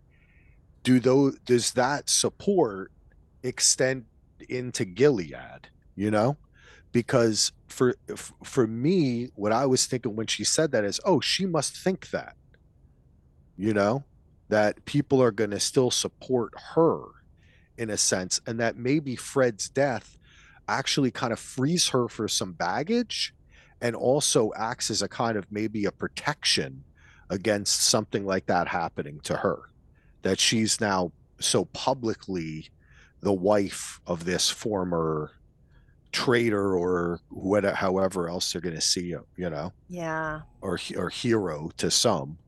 do 0.89 0.99
those 0.99 1.39
does 1.41 1.72
that 1.72 2.09
support 2.09 2.91
extend 3.43 4.07
into 4.49 4.86
gilead 4.86 5.68
you 5.95 6.11
know? 6.11 6.39
Because 6.93 7.53
for 7.66 7.95
for 8.43 8.66
me 8.66 9.28
what 9.34 9.53
i 9.53 9.66
was 9.66 9.84
thinking 9.84 10.16
when 10.16 10.26
she 10.26 10.45
said 10.45 10.72
that 10.72 10.84
is 10.84 10.99
oh 11.05 11.20
she 11.20 11.45
must 11.45 11.76
think 11.76 12.09
that 12.11 12.34
you 13.59 13.74
know? 13.74 14.05
That 14.49 14.82
people 14.86 15.22
are 15.22 15.30
going 15.30 15.51
to 15.51 15.61
still 15.61 15.91
support 15.91 16.55
her 16.74 17.03
in 17.76 17.91
a 17.91 17.99
sense 17.99 18.41
and 18.47 18.59
that 18.61 18.78
maybe 18.78 19.14
fred's 19.14 19.68
death 19.68 20.16
actually 20.68 21.11
kind 21.11 21.34
of 21.34 21.39
frees 21.39 21.89
her 21.89 22.09
for 22.09 22.28
some 22.28 22.53
baggage 22.53 23.34
and 23.82 23.95
also 23.95 24.53
acts 24.57 24.91
as 24.91 25.03
a 25.03 25.09
kind 25.09 25.36
of 25.36 25.45
maybe 25.51 25.84
a 25.84 25.93
protection 25.93 26.84
against 27.28 27.82
something 27.82 28.24
like 28.24 28.47
that 28.47 28.68
happening 28.68 29.20
to 29.20 29.36
her 29.36 29.68
that 30.23 30.39
she's 30.41 30.81
now 30.81 31.12
so 31.41 31.64
publicly 31.66 32.69
the 33.21 33.33
wife 33.33 34.01
of 34.07 34.25
this 34.25 34.49
former 34.51 35.33
traitor 36.12 36.75
or 36.77 37.21
whatever 37.29 37.75
however 37.77 38.29
else 38.29 38.51
they're 38.53 38.61
going 38.62 38.75
to 38.75 38.81
see 38.81 39.03
you 39.05 39.25
you 39.37 39.51
know? 39.51 39.73
Yeah. 39.89 40.41
or 40.62 40.79
or 40.97 41.09
hero 41.11 41.71
to 41.77 41.91
some. 41.91 42.39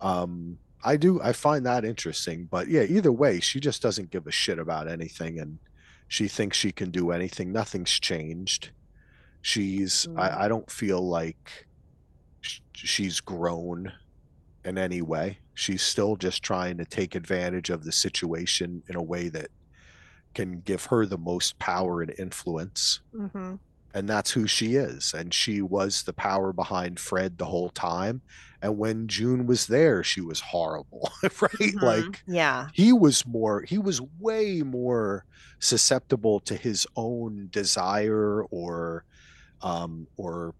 Um 0.00 0.58
i 0.84 0.96
do 0.96 1.20
i 1.22 1.32
find 1.32 1.64
that 1.66 1.84
interesting 1.84 2.46
but 2.50 2.68
yeah 2.68 2.82
either 2.82 3.10
way 3.10 3.40
she 3.40 3.58
just 3.60 3.80
doesn't 3.82 4.10
give 4.10 4.26
a 4.26 4.30
shit 4.30 4.58
about 4.58 4.86
anything 4.88 5.38
and 5.40 5.58
she 6.08 6.28
thinks 6.28 6.56
she 6.56 6.70
can 6.70 6.90
do 6.92 7.10
anything. 7.10 7.50
Nothing's 7.52 7.90
changed. 7.98 8.70
She's 9.42 10.06
Mm. 10.06 10.20
I, 10.20 10.44
I 10.44 10.48
don't 10.48 10.70
feel 10.70 11.00
like 11.00 11.66
sh- 12.42 12.60
she's 12.74 13.20
grown 13.20 13.92
in 14.66 14.76
any 14.76 15.00
way. 15.00 15.38
She's 15.54 15.80
still 15.80 16.16
just 16.16 16.42
trying 16.42 16.76
to 16.78 16.84
take 16.84 17.14
advantage 17.14 17.70
of 17.70 17.84
the 17.84 17.92
situation 17.92 18.82
in 18.88 18.96
a 18.96 19.02
way 19.02 19.28
that 19.28 19.48
can 20.34 20.60
give 20.60 20.84
her 20.86 21.06
the 21.06 21.16
most 21.16 21.58
power 21.58 22.02
and 22.02 22.12
influence. 22.18 23.00
Mm-hmm. 23.14 23.54
and 23.94 24.08
that's 24.08 24.32
who 24.32 24.46
she 24.46 24.74
is. 24.74 25.14
And 25.14 25.32
she 25.32 25.62
was 25.62 26.02
the 26.02 26.12
power 26.12 26.52
behind 26.52 27.00
fred 27.00 27.38
the 27.38 27.46
whole 27.46 27.70
time. 27.70 28.20
And 28.60 28.76
when 28.76 29.06
june 29.06 29.46
was 29.46 29.66
there 29.66 30.02
she 30.02 30.20
was 30.20 30.40
horrible 30.40 31.10
right? 31.40 31.74
Like 31.80 32.22
yeah. 32.26 32.68
he 32.72 32.92
was 32.92 33.24
more 33.26 33.62
he 33.62 33.78
was 33.78 34.00
way 34.18 34.62
more 34.62 35.24
susceptible 35.60 36.40
to 36.40 36.56
his 36.56 36.86
own 36.96 37.48
desire 37.50 38.42
or 38.44 39.04
um 39.62 40.06
or 40.16 40.54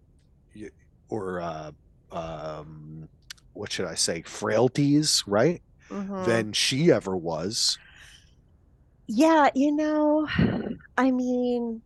or 1.09 1.41
uh 1.41 1.71
um 2.11 3.09
what 3.57 3.71
should 3.71 3.85
i 3.85 3.95
say 3.95 4.21
frailties 4.21 5.23
right 5.27 5.61
mhm. 5.89 6.25
than 6.25 6.53
she 6.53 6.91
ever 6.91 7.15
was 7.15 7.77
Yeah, 9.07 9.49
you 9.55 9.71
know, 9.71 10.27
I 10.97 11.11
mean, 11.11 11.81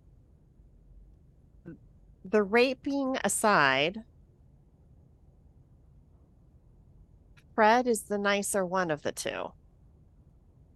the 2.26 2.42
raping 2.42 3.18
aside, 3.24 4.00
Fred 7.54 7.88
is 7.88 8.04
the 8.04 8.18
nicer 8.18 8.66
one 8.66 8.90
of 8.90 9.04
the 9.04 9.12
two. 9.12 9.52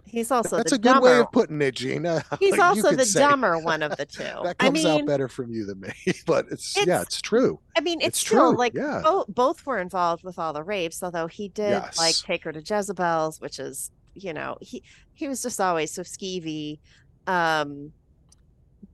He's 0.08 0.30
also 0.32 0.58
that's 0.58 0.70
the 0.72 0.76
a 0.76 0.80
good 0.80 1.02
way 1.02 1.20
of 1.20 1.32
putting 1.32 1.62
it 1.62 1.76
gina 1.76 2.24
He's 2.40 2.58
also 2.60 2.92
the 2.96 3.06
say- 3.06 3.20
dumber 3.20 3.58
one 3.60 3.82
of 3.84 3.96
the 3.98 4.06
two. 4.06 4.24
that 4.24 4.56
I 4.60 4.66
comes 4.68 4.86
out 4.86 5.06
better 5.06 5.28
from 5.28 5.52
you 5.52 5.66
than 5.66 5.80
me 5.82 5.92
but 6.26 6.46
it's, 6.52 6.76
yeah 6.78 6.84
It's- 6.84 7.04
it's 7.08 7.22
true 7.22 7.60
I 7.76 7.82
mean, 7.82 8.00
it's, 8.00 8.08
It's 8.20 8.24
true, 8.24 8.56
like 8.56 8.74
yeah. 8.74 9.02
both 9.04 9.28
both 9.28 9.66
were 9.66 9.80
involved 9.80 10.24
with 10.24 10.40
all 10.40 10.54
the 10.54 10.64
rapes, 10.64 11.04
although 11.04 11.28
he 11.28 11.50
did 11.50 11.82
like 11.98 12.16
take 12.16 12.44
her 12.46 12.54
to 12.54 12.62
Jezebel's, 12.62 13.42
which 13.42 13.60
is, 13.60 13.92
you 14.14 14.32
know, 14.32 14.58
he 14.62 14.82
he 15.14 15.28
was 15.28 15.42
just 15.42 15.60
always 15.60 15.92
so 15.92 16.04
skeevy. 16.04 16.80
Um 17.28 17.92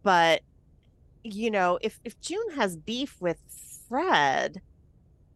but 0.04 0.42
you 1.24 1.52
know, 1.52 1.78
if 1.82 2.00
if 2.04 2.20
June 2.22 2.52
has 2.56 2.76
beef 2.76 3.18
with 3.22 3.38
Fred 3.88 4.62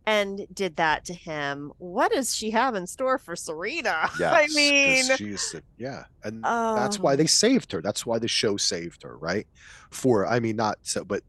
and 0.07 0.45
did 0.53 0.75
that 0.75 1.05
to 1.05 1.13
him, 1.13 1.71
what 1.77 2.11
does 2.11 2.35
she 2.35 2.51
have 2.51 2.75
in 2.75 2.87
store 2.87 3.17
for 3.17 3.35
Serena? 3.35 4.09
Yes, 4.19 4.33
I 4.33 4.55
mean, 4.55 5.17
she's 5.17 5.51
the, 5.51 5.61
yeah, 5.77 6.05
and 6.23 6.43
that's 6.43 6.99
why 6.99 7.13
um, 7.13 7.17
they 7.17 7.25
saved 7.25 7.71
her. 7.71 7.81
That's 7.81 8.05
why 8.05 8.19
the 8.19 8.27
show 8.27 8.55
saved 8.55 9.03
her, 9.03 9.17
right? 9.17 9.47
For 9.89 10.25
I 10.25 10.39
mean, 10.39 10.55
not 10.55 10.77
so, 10.83 11.03
but 11.03 11.23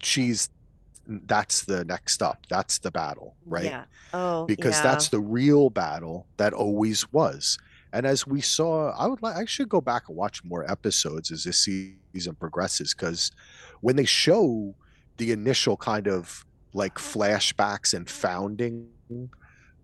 she's 0.00 0.50
that's 1.06 1.64
the 1.64 1.84
next 1.84 2.22
up. 2.22 2.46
That's 2.48 2.78
the 2.78 2.90
battle, 2.90 3.36
right? 3.46 3.64
Yeah. 3.64 3.84
Oh, 4.12 4.46
Because 4.46 4.76
yeah. 4.76 4.82
that's 4.82 5.08
the 5.08 5.20
real 5.20 5.70
battle 5.70 6.26
that 6.36 6.52
always 6.52 7.10
was. 7.12 7.58
And 7.92 8.06
as 8.06 8.26
we 8.26 8.40
saw, 8.40 8.90
I 8.90 9.06
would 9.06 9.22
like 9.22 9.36
I 9.36 9.44
should 9.44 9.68
go 9.68 9.80
back 9.80 10.08
and 10.08 10.16
watch 10.16 10.42
more 10.44 10.70
episodes 10.70 11.30
as 11.30 11.44
this 11.44 11.58
season 11.58 12.34
progresses 12.36 12.94
because 12.94 13.30
when 13.80 13.96
they 13.96 14.04
show 14.04 14.74
the 15.18 15.32
initial 15.32 15.76
kind 15.76 16.08
of 16.08 16.46
like 16.72 16.94
flashbacks 16.96 17.94
and 17.94 18.08
founding 18.08 18.88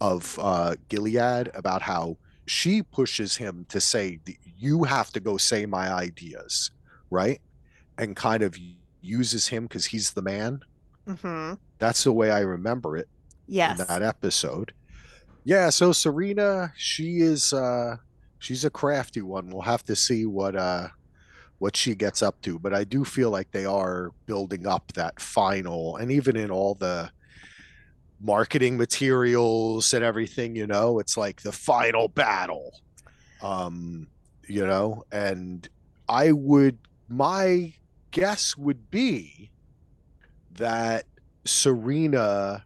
of 0.00 0.38
uh 0.40 0.74
Gilead 0.88 1.50
about 1.54 1.82
how 1.82 2.16
she 2.46 2.82
pushes 2.82 3.36
him 3.36 3.66
to 3.68 3.80
say 3.80 4.20
you 4.56 4.84
have 4.84 5.10
to 5.12 5.20
go 5.20 5.36
say 5.36 5.66
my 5.66 5.92
ideas, 5.92 6.70
right? 7.10 7.40
And 7.98 8.16
kind 8.16 8.42
of 8.42 8.56
uses 9.02 9.48
him 9.48 9.64
because 9.64 9.86
he's 9.86 10.12
the 10.12 10.22
man. 10.22 10.60
Mhm. 11.06 11.58
That's 11.78 12.04
the 12.04 12.12
way 12.12 12.30
I 12.30 12.40
remember 12.40 12.96
it 12.96 13.08
Yes. 13.46 13.78
in 13.80 13.86
that 13.86 14.02
episode. 14.02 14.72
Yeah, 15.44 15.70
so 15.70 15.92
Serena, 15.92 16.72
she 16.76 17.18
is 17.20 17.52
uh 17.52 17.96
she's 18.38 18.64
a 18.64 18.70
crafty 18.70 19.20
one. 19.22 19.50
We'll 19.50 19.62
have 19.62 19.84
to 19.84 19.96
see 19.96 20.24
what 20.26 20.56
uh 20.56 20.88
what 21.58 21.76
she 21.76 21.94
gets 21.94 22.22
up 22.22 22.40
to, 22.42 22.58
but 22.58 22.72
I 22.72 22.84
do 22.84 23.04
feel 23.04 23.30
like 23.30 23.50
they 23.50 23.64
are 23.64 24.12
building 24.26 24.66
up 24.66 24.92
that 24.92 25.20
final 25.20 25.96
and 25.96 26.10
even 26.10 26.36
in 26.36 26.50
all 26.50 26.74
the 26.74 27.10
marketing 28.20 28.76
materials 28.76 29.92
and 29.92 30.04
everything, 30.04 30.54
you 30.54 30.66
know, 30.66 30.98
it's 30.98 31.16
like 31.16 31.42
the 31.42 31.52
final 31.52 32.08
battle. 32.08 32.80
Um, 33.42 34.08
you 34.46 34.66
know, 34.66 35.04
and 35.12 35.68
I 36.08 36.32
would 36.32 36.78
my 37.08 37.72
guess 38.10 38.56
would 38.56 38.90
be 38.90 39.50
that 40.52 41.04
Serena 41.44 42.64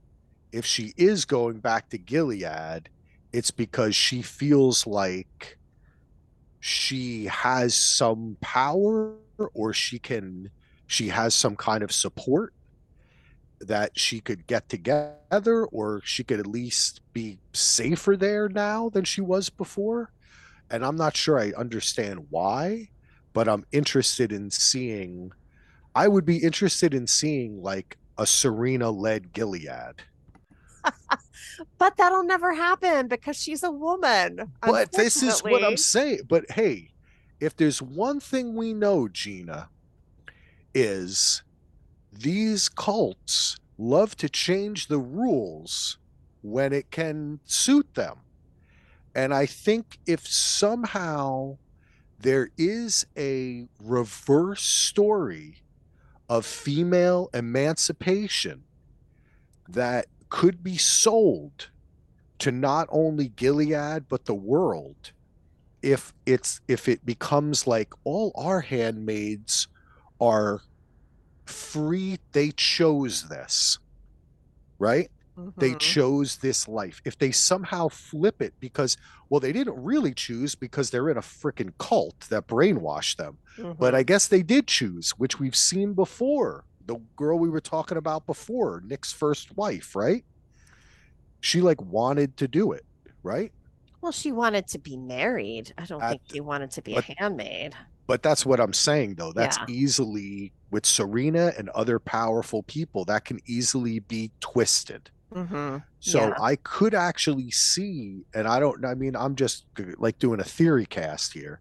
if 0.52 0.66
she 0.66 0.92
is 0.96 1.24
going 1.24 1.58
back 1.58 1.88
to 1.90 1.98
Gilead, 1.98 2.88
it's 3.32 3.50
because 3.50 3.96
she 3.96 4.22
feels 4.22 4.86
like 4.86 5.58
she 6.64 7.24
has 7.24 7.74
some 7.74 8.36
power 8.40 9.16
or 9.52 9.72
she 9.72 9.98
can 9.98 10.48
she 10.86 11.08
has 11.08 11.34
some 11.34 11.56
kind 11.56 11.82
of 11.82 11.90
support 11.90 12.54
that 13.60 13.90
she 13.98 14.20
could 14.20 14.46
get 14.46 14.68
together 14.68 15.64
or 15.66 16.00
she 16.04 16.22
could 16.22 16.38
at 16.38 16.46
least 16.46 17.00
be 17.12 17.36
safer 17.52 18.16
there 18.16 18.48
now 18.48 18.88
than 18.90 19.02
she 19.02 19.20
was 19.20 19.50
before. 19.50 20.12
And 20.70 20.84
i'm 20.84 20.94
not 20.94 21.16
sure 21.16 21.36
i 21.40 21.52
understand 21.58 22.28
why 22.30 22.88
but 23.32 23.48
i'm 23.48 23.66
interested 23.72 24.30
in 24.30 24.48
seeing 24.48 25.32
i 25.96 26.06
would 26.06 26.24
be 26.24 26.36
interested 26.36 26.94
in 26.94 27.08
seeing 27.08 27.60
like 27.60 27.98
a 28.18 28.26
serena 28.26 28.88
led 28.88 29.32
gilead 29.32 29.96
But 31.78 31.96
that'll 31.96 32.24
never 32.24 32.54
happen 32.54 33.08
because 33.08 33.36
she's 33.36 33.62
a 33.62 33.70
woman. 33.70 34.52
But 34.62 34.92
this 34.92 35.22
is 35.22 35.40
what 35.42 35.62
I'm 35.62 35.76
saying. 35.76 36.20
But 36.28 36.50
hey, 36.50 36.90
if 37.40 37.56
there's 37.56 37.82
one 37.82 38.20
thing 38.20 38.54
we 38.54 38.72
know, 38.72 39.08
Gina, 39.08 39.68
is 40.74 41.42
these 42.12 42.68
cults 42.68 43.56
love 43.78 44.16
to 44.16 44.28
change 44.28 44.86
the 44.88 44.98
rules 44.98 45.98
when 46.42 46.72
it 46.72 46.90
can 46.90 47.40
suit 47.44 47.94
them. 47.94 48.18
And 49.14 49.34
I 49.34 49.46
think 49.46 49.98
if 50.06 50.26
somehow 50.26 51.58
there 52.18 52.50
is 52.56 53.06
a 53.16 53.66
reverse 53.82 54.62
story 54.62 55.62
of 56.28 56.46
female 56.46 57.28
emancipation 57.34 58.62
that 59.68 60.06
could 60.32 60.64
be 60.64 60.78
sold 60.78 61.70
to 62.40 62.50
not 62.52 62.88
only 62.90 63.28
Gilead 63.28 64.08
but 64.08 64.24
the 64.26 64.34
world 64.34 65.12
if 65.82 66.12
it's 66.26 66.60
if 66.68 66.88
it 66.88 67.04
becomes 67.06 67.66
like 67.66 67.92
all 68.04 68.32
our 68.36 68.60
handmaids 68.60 69.68
are 70.20 70.62
free 71.46 72.18
they 72.32 72.52
chose 72.52 73.28
this 73.28 73.78
right 74.78 75.10
they 75.58 75.74
Mhm. 75.74 75.78
chose 75.80 76.38
this 76.38 76.68
life 76.68 77.00
if 77.04 77.16
they 77.18 77.32
somehow 77.32 77.88
flip 77.88 78.42
it 78.42 78.54
because 78.60 78.96
well 79.30 79.40
they 79.40 79.52
didn't 79.52 79.82
really 79.82 80.14
choose 80.14 80.54
because 80.54 80.90
they're 80.90 81.10
in 81.10 81.16
a 81.16 81.22
freaking 81.22 81.72
cult 81.78 82.20
that 82.30 82.46
brainwashed 82.46 83.16
them 83.16 83.38
but 83.78 83.94
Mhm. 83.94 83.94
I 83.94 84.02
guess 84.02 84.28
they 84.28 84.42
did 84.42 84.66
choose, 84.68 85.10
which 85.18 85.40
we've 85.40 85.56
seen 85.56 85.94
before. 85.94 86.64
The 86.86 86.96
girl 87.16 87.38
we 87.38 87.48
were 87.50 87.60
talking 87.60 87.96
about 87.98 88.26
before, 88.26 88.82
Nick's 88.84 89.12
first 89.12 89.56
wife, 89.56 89.94
right? 89.94 90.24
She 91.40 91.60
like 91.60 91.80
wanted 91.82 92.36
to 92.38 92.48
do 92.48 92.72
it, 92.72 92.84
right? 93.22 93.52
Well, 94.00 94.12
she 94.12 94.32
wanted 94.32 94.66
to 94.68 94.78
be 94.78 94.96
married. 94.96 95.72
I 95.78 95.84
don't 95.84 96.02
At 96.02 96.10
think 96.10 96.22
she 96.32 96.40
wanted 96.40 96.70
to 96.72 96.82
be 96.82 96.94
but- 96.94 97.08
a 97.08 97.14
handmaid. 97.18 97.74
But 98.08 98.22
that's 98.22 98.44
what 98.44 98.58
I'm 98.60 98.72
saying 98.72 99.14
though. 99.14 99.32
That's 99.32 99.56
Yeah. 99.58 99.66
easily 99.68 100.52
with 100.70 100.84
Serena 100.84 101.52
and 101.56 101.68
other 101.70 101.98
powerful 101.98 102.62
people, 102.64 103.04
that 103.06 103.24
can 103.24 103.38
easily 103.46 104.00
be 104.00 104.30
twisted. 104.40 105.10
hmm 105.32 105.78
So 106.00 106.26
Yeah. 106.28 106.34
I 106.40 106.56
could 106.56 106.94
actually 106.94 107.50
see, 107.52 108.24
and 108.34 108.46
I 108.48 108.58
don't, 108.60 108.84
I 108.84 108.94
mean, 108.94 109.14
I'm 109.16 109.34
just 109.36 109.64
like 109.98 110.18
doing 110.18 110.40
a 110.40 110.44
theory 110.44 110.84
cast 110.84 111.32
here, 111.32 111.60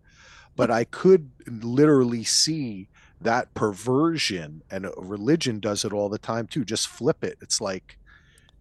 but 0.57 0.69
I 0.72 0.84
could 0.84 1.30
literally 1.47 2.24
see 2.26 2.89
that 3.22 3.53
perversion 3.53 4.61
and 4.72 4.86
uh, 4.86 4.91
religion 4.97 5.59
does 5.59 5.86
it 5.86 5.93
all 5.93 6.09
the 6.09 6.19
time 6.19 6.47
too. 6.47 6.65
Just 6.65 6.88
flip 6.88 7.24
it. 7.24 7.38
It's 7.41 7.61
like 7.61 7.97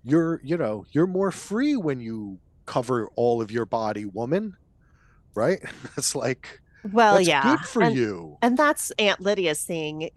you're, 0.05 0.41
you 0.45 0.57
know, 0.57 0.85
you're 0.93 1.07
more 1.07 1.31
free 1.33 1.77
when 1.77 2.01
you 2.01 2.41
cover 2.67 3.09
all 3.17 3.43
of 3.43 3.51
your 3.51 3.67
body, 3.67 4.05
woman, 4.05 4.57
right? 5.35 5.61
It's 5.97 6.15
like, 6.15 6.61
Well, 6.83 7.17
that's 7.17 7.29
yeah. 7.29 7.43
good 7.43 7.67
for 7.67 7.83
and, 7.83 7.97
you. 7.97 8.39
and 8.43 8.57
that's 8.57 8.91
Aunt 8.99 9.21
Lydia's 9.21 9.65
thing. 9.65 10.11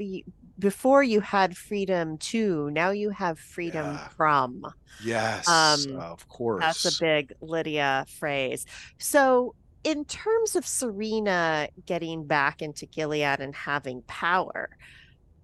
before 0.59 1.03
you 1.03 1.19
had 1.21 1.57
freedom 1.57 2.17
to, 2.19 2.69
now 2.71 2.91
you 2.91 3.09
have 3.09 3.39
freedom 3.39 3.85
Yeah. 3.85 4.07
from. 4.09 4.63
Yes, 5.03 5.47
Um, 5.47 5.97
of 5.99 6.27
course. 6.27 6.63
That's 6.63 6.85
a 6.85 7.03
big 7.03 7.33
Lydia 7.41 8.05
phrase. 8.07 8.65
So, 8.99 9.55
in 9.83 10.05
terms 10.05 10.55
of 10.55 10.65
Serena 10.65 11.67
getting 11.85 12.25
back 12.25 12.61
into 12.61 12.85
Gilead 12.85 13.39
and 13.39 13.53
having 13.53 14.01
power, 14.03 14.69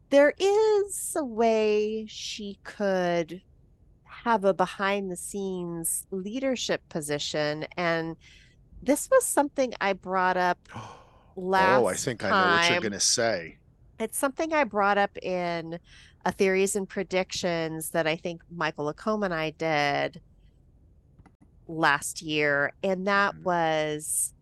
there 0.10 0.34
is 0.38 1.14
a 1.18 1.24
way 1.24 2.06
she 2.08 2.58
could 2.64 3.42
have 4.06 4.44
a 4.46 4.54
behind 4.54 5.12
the 5.12 5.16
scenes 5.16 6.06
leadership 6.12 6.82
position. 6.90 7.66
And 7.78 8.16
this 8.82 9.10
was 9.12 9.26
something 9.26 9.74
I 9.82 9.94
brought 9.94 10.38
up 10.38 10.58
last 11.36 11.80
oh, 11.82 11.88
I 11.88 11.94
think 11.96 12.24
I 12.24 12.30
know 12.30 12.62
what 12.62 12.72
you're 12.72 12.82
gonna 12.82 13.00
say. 13.00 13.58
It's 14.00 14.18
something 14.18 14.54
I 14.54 14.64
brought 14.64 14.98
up 14.98 15.18
in 15.18 15.80
a 16.26 16.32
theories 16.32 16.76
and 16.76 16.88
predictions 16.88 17.90
that 17.92 18.08
I 18.08 18.16
think 18.16 18.42
Michael 18.50 18.86
Lacombe 18.86 19.24
and 19.24 19.34
I 19.34 19.52
did 19.52 20.22
last 21.70 22.22
year, 22.24 22.74
and 22.84 23.08
that 23.08 23.36
Mhm. 23.36 23.46
was 23.46 24.34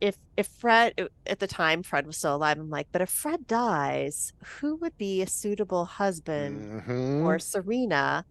if 0.00 0.16
if 0.36 0.48
Fred 0.48 0.94
at 1.26 1.38
the 1.38 1.46
time 1.46 1.82
Fred 1.82 2.06
was 2.06 2.18
still 2.18 2.36
alive. 2.36 2.58
I'm 2.58 2.70
like, 2.70 2.88
but 2.92 3.02
if 3.02 3.10
Fred 3.10 3.46
dies, 3.46 4.32
who 4.60 4.76
would 4.76 4.96
be 4.98 5.22
a 5.22 5.26
suitable 5.26 5.84
husband 5.86 6.66
Mhm. 6.70 7.00
for 7.18 7.38
Serena? 7.38 8.26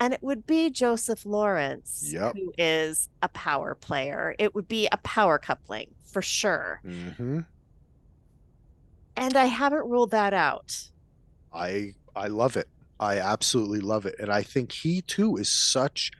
And 0.00 0.14
it 0.14 0.22
would 0.22 0.46
be 0.46 0.70
Joseph 0.70 1.26
Lawrence, 1.26 2.16
Yep. 2.16 2.34
who 2.34 2.52
is 2.58 3.08
a 3.22 3.28
power 3.30 3.74
player. 3.76 4.34
It 4.38 4.54
would 4.54 4.68
be 4.68 4.88
a 4.92 4.98
power 4.98 5.38
coupling 5.38 5.94
for 6.04 6.22
sure. 6.22 6.82
hmm 6.84 7.46
And 9.16 9.36
I 9.36 9.46
haven't 9.46 9.88
ruled 9.90 10.12
that 10.12 10.32
out. 10.32 10.90
I 11.52 11.94
I 12.14 12.28
love 12.28 12.56
it. 12.56 12.68
I 13.00 13.18
absolutely 13.18 13.80
love 13.80 14.06
it, 14.06 14.14
and 14.18 14.30
I 14.30 14.42
think 14.42 14.72
he 14.72 15.02
too 15.02 15.36
is 15.36 15.50
such 15.50 16.10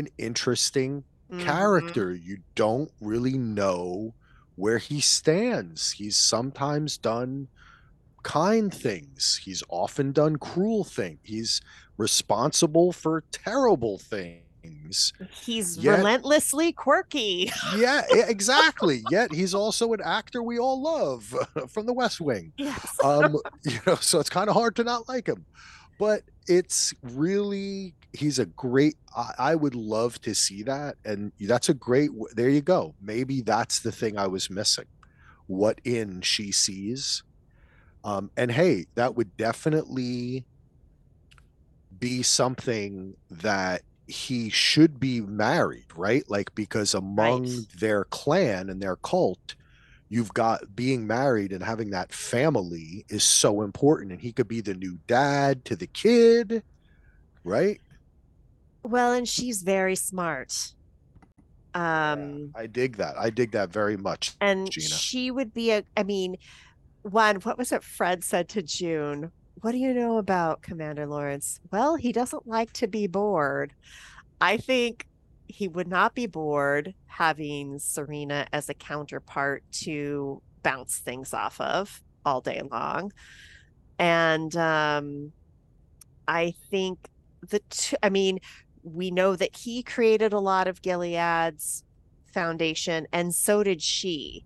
an 0.00 0.08
interesting 0.18 1.04
Mhm. 1.30 1.44
character. 1.44 2.12
You 2.14 2.38
don't 2.56 2.90
really 3.00 3.38
know 3.38 4.14
where 4.56 4.78
he 4.78 5.00
stands. 5.00 5.92
He's 5.92 6.16
sometimes 6.16 6.98
done 6.98 7.48
kind 8.22 8.72
things. 8.74 9.40
He's 9.44 9.62
often 9.68 10.12
done 10.12 10.36
cruel 10.36 10.84
things. 10.84 11.18
He's 11.22 11.60
responsible 11.96 12.92
for 12.92 13.22
terrible 13.32 13.98
things. 13.98 15.12
He's 15.42 15.78
Yet- 15.78 15.98
relentlessly 15.98 16.72
quirky. 16.72 17.50
Yeah, 17.76 18.02
exactly. 18.10 19.02
Yet 19.10 19.32
he's 19.32 19.54
also 19.54 19.92
an 19.94 20.00
actor 20.04 20.42
we 20.42 20.58
all 20.58 20.82
love 20.82 21.34
from 21.68 21.86
The 21.86 21.94
West 21.94 22.20
Wing. 22.20 22.52
Yes. 22.58 22.96
Um, 23.02 23.38
you 23.64 23.78
know, 23.86 23.94
so 23.96 24.20
it's 24.20 24.28
kind 24.30 24.50
of 24.50 24.54
hard 24.56 24.76
to 24.76 24.84
not 24.84 25.08
like 25.08 25.26
him. 25.28 25.46
But 25.98 26.24
it's 26.46 26.92
really 27.02 27.94
he's 28.12 28.38
a 28.38 28.46
great 28.46 28.96
I, 29.16 29.32
I 29.38 29.54
would 29.54 29.74
love 29.74 30.20
to 30.22 30.34
see 30.34 30.62
that 30.64 30.96
and 31.04 31.32
that's 31.40 31.68
a 31.68 31.74
great 31.74 32.10
there 32.34 32.50
you 32.50 32.62
go. 32.62 32.94
Maybe 33.00 33.42
that's 33.42 33.80
the 33.82 33.92
thing 33.92 34.18
I 34.18 34.26
was 34.26 34.50
missing. 34.50 34.86
What 35.46 35.80
in 35.84 36.22
she 36.22 36.52
sees. 36.52 37.22
Um, 38.04 38.30
and 38.36 38.52
hey, 38.52 38.86
that 38.96 39.16
would 39.16 39.36
definitely 39.36 40.46
be 41.96 42.22
something 42.22 43.14
that 43.28 43.82
he 44.06 44.50
should 44.50 44.98
be 44.98 45.20
married, 45.20 45.86
right? 45.94 46.24
Like 46.28 46.54
because 46.54 46.94
among 46.94 47.66
Right. 47.66 47.70
their 47.78 48.04
clan 48.06 48.68
and 48.70 48.80
their 48.80 48.96
cult, 48.96 49.56
you've 50.08 50.34
got 50.34 50.76
being 50.76 51.06
married 51.06 51.52
and 51.52 51.64
having 51.64 51.90
that 51.90 52.12
family 52.12 53.04
is 53.08 53.24
so 53.24 53.62
important. 53.62 54.12
And 54.12 54.20
he 54.22 54.32
could 54.32 54.48
be 54.48 54.60
the 54.60 54.74
new 54.74 55.00
dad 55.08 55.64
to 55.66 55.76
the 55.76 55.88
kid, 55.88 56.62
right? 57.44 57.80
Well, 58.82 59.12
and 59.12 59.28
she's 59.28 59.62
very 59.62 59.96
smart. 59.96 60.72
Um, 61.74 62.50
I 62.54 62.66
dig 62.66 62.96
that. 62.96 63.16
I 63.18 63.30
dig 63.30 63.52
that 63.52 63.70
very 63.70 63.96
much. 63.96 64.32
and 64.40 64.70
Gina. 64.70 64.86
she 64.88 65.30
would 65.30 65.54
be 65.54 65.70
a, 65.72 65.84
I 65.96 66.02
mean, 66.02 66.36
one, 67.02 67.36
what 67.36 67.58
was 67.58 67.72
it 67.72 67.84
Fred 67.84 68.24
said 68.24 68.48
to 68.50 68.62
June? 68.62 69.30
What 69.60 69.72
do 69.72 69.78
you 69.78 69.92
know 69.94 70.18
about 70.18 70.62
Commander 70.62 71.06
Lawrence? 71.06 71.60
Well, 71.70 71.96
he 71.96 72.12
doesn't 72.12 72.46
like 72.46 72.72
to 72.74 72.88
be 72.88 73.06
bored. 73.06 73.72
I 74.40 74.56
think 74.56 75.06
he 75.48 75.68
would 75.68 75.88
not 75.88 76.14
be 76.14 76.26
bored 76.26 76.94
having 77.06 77.78
Serena 77.78 78.46
as 78.52 78.68
a 78.68 78.74
counterpart 78.74 79.62
to 79.72 80.40
bounce 80.62 80.98
things 80.98 81.34
off 81.34 81.60
of 81.60 82.02
all 82.24 82.40
day 82.40 82.62
long. 82.70 83.12
And 83.98 84.54
um, 84.56 85.32
I 86.26 86.54
think 86.70 86.98
the 87.48 87.60
two, 87.70 87.96
I 88.02 88.08
mean, 88.08 88.40
we 88.82 89.10
know 89.10 89.36
that 89.36 89.56
he 89.56 89.82
created 89.82 90.32
a 90.32 90.38
lot 90.38 90.68
of 90.68 90.82
Gilead's 90.82 91.84
foundation, 92.32 93.06
and 93.12 93.34
so 93.34 93.62
did 93.62 93.82
she. 93.82 94.44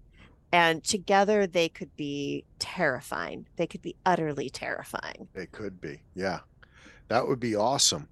And 0.52 0.84
together 0.84 1.46
they 1.46 1.68
could 1.68 1.94
be 1.96 2.44
terrifying. 2.58 3.46
They 3.56 3.66
could 3.66 3.82
be 3.82 3.96
utterly 4.06 4.50
terrifying. 4.50 5.28
They 5.34 5.46
could 5.46 5.80
be. 5.80 6.00
Yeah. 6.14 6.40
That 7.08 7.26
would 7.26 7.40
be 7.40 7.56
awesome. 7.56 8.08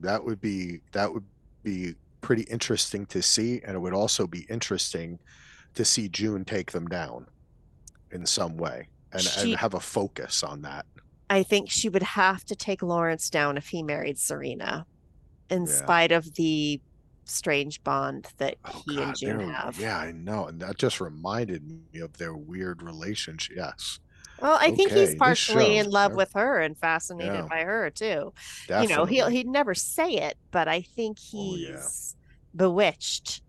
That 0.00 0.22
would 0.22 0.40
be 0.40 0.80
that 0.92 1.12
would 1.12 1.24
be 1.62 1.94
pretty 2.20 2.42
interesting 2.42 3.06
to 3.06 3.22
see 3.22 3.62
and 3.64 3.74
it 3.74 3.78
would 3.78 3.94
also 3.94 4.26
be 4.26 4.46
interesting 4.50 5.18
to 5.74 5.84
see 5.84 6.08
June 6.08 6.44
take 6.44 6.70
them 6.72 6.86
down 6.86 7.26
in 8.10 8.26
some 8.26 8.56
way 8.56 8.88
and, 9.12 9.22
She- 9.22 9.52
and 9.52 9.60
have 9.60 9.74
a 9.74 9.80
focus 9.80 10.42
on 10.42 10.62
that. 10.62 10.84
I 11.30 11.42
think 11.42 11.70
she 11.70 11.88
would 11.88 12.02
have 12.02 12.44
to 12.44 12.54
take 12.54 12.82
Lawrence 12.82 13.30
down 13.30 13.56
if 13.56 13.68
he 13.68 13.82
married 13.82 14.18
Serena, 14.18 14.86
in 15.50 15.62
Yeah. 15.66 15.72
spite 15.72 16.12
of 16.12 16.34
the 16.34 16.80
strange 17.24 17.82
bond 17.82 18.28
that 18.38 18.56
Oh 18.64 18.82
he 18.86 18.96
and 18.96 19.06
God, 19.06 19.16
June 19.16 19.48
have. 19.50 19.78
Yeah, 19.80 19.98
I 19.98 20.12
know. 20.12 20.46
And 20.46 20.60
that 20.60 20.78
just 20.78 21.00
reminded 21.00 21.62
me 21.92 22.00
of 22.00 22.16
their 22.18 22.34
weird 22.34 22.82
relationship. 22.82 23.56
Yes. 23.56 23.98
Well, 24.40 24.58
I 24.60 24.70
think 24.70 24.92
he's 24.92 25.14
partially 25.14 25.78
in 25.78 25.88
love 25.90 26.14
with 26.14 26.32
her 26.34 26.60
and 26.60 26.76
fascinated 26.76 27.32
Yeah. 27.34 27.46
by 27.48 27.62
her 27.64 27.90
too. 27.90 28.32
Definitely. 28.68 28.82
you 28.92 28.96
know 28.96 29.04
he'll 29.06 29.28
he'd 29.28 29.48
never 29.48 29.74
say 29.74 30.10
it 30.12 30.36
but 30.50 30.68
i 30.68 30.82
think 30.82 31.16
Oh, 31.18 31.22
he's 31.54 31.68
yeah. 31.68 31.86
bewitched 32.54 33.40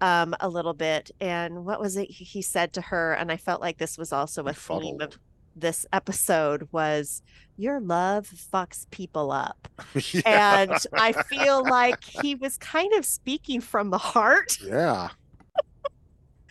um 0.00 0.34
a 0.40 0.48
little 0.48 0.74
bit 0.74 1.10
and 1.20 1.64
what 1.64 1.78
was 1.80 1.96
it 1.96 2.06
he 2.10 2.42
said 2.42 2.72
to 2.72 2.80
her 2.80 3.12
and 3.14 3.30
i 3.30 3.36
felt 3.36 3.60
like 3.60 3.78
this 3.78 3.96
was 3.96 4.12
also 4.12 4.42
a 4.44 4.52
theme 4.52 5.00
of. 5.00 5.16
This 5.56 5.86
episode 5.92 6.68
was 6.72 7.22
your 7.56 7.80
love 7.80 8.26
fucks 8.52 8.88
people 8.90 9.30
up 9.30 9.68
yeah. 10.12 10.60
and 10.62 10.78
i 10.94 11.12
feel 11.12 11.62
like 11.64 12.02
he 12.02 12.34
was 12.34 12.56
kind 12.58 12.92
of 12.94 13.04
speaking 13.04 13.60
from 13.60 13.90
the 13.90 13.98
heart 13.98 14.58
Yeah. 14.62 15.08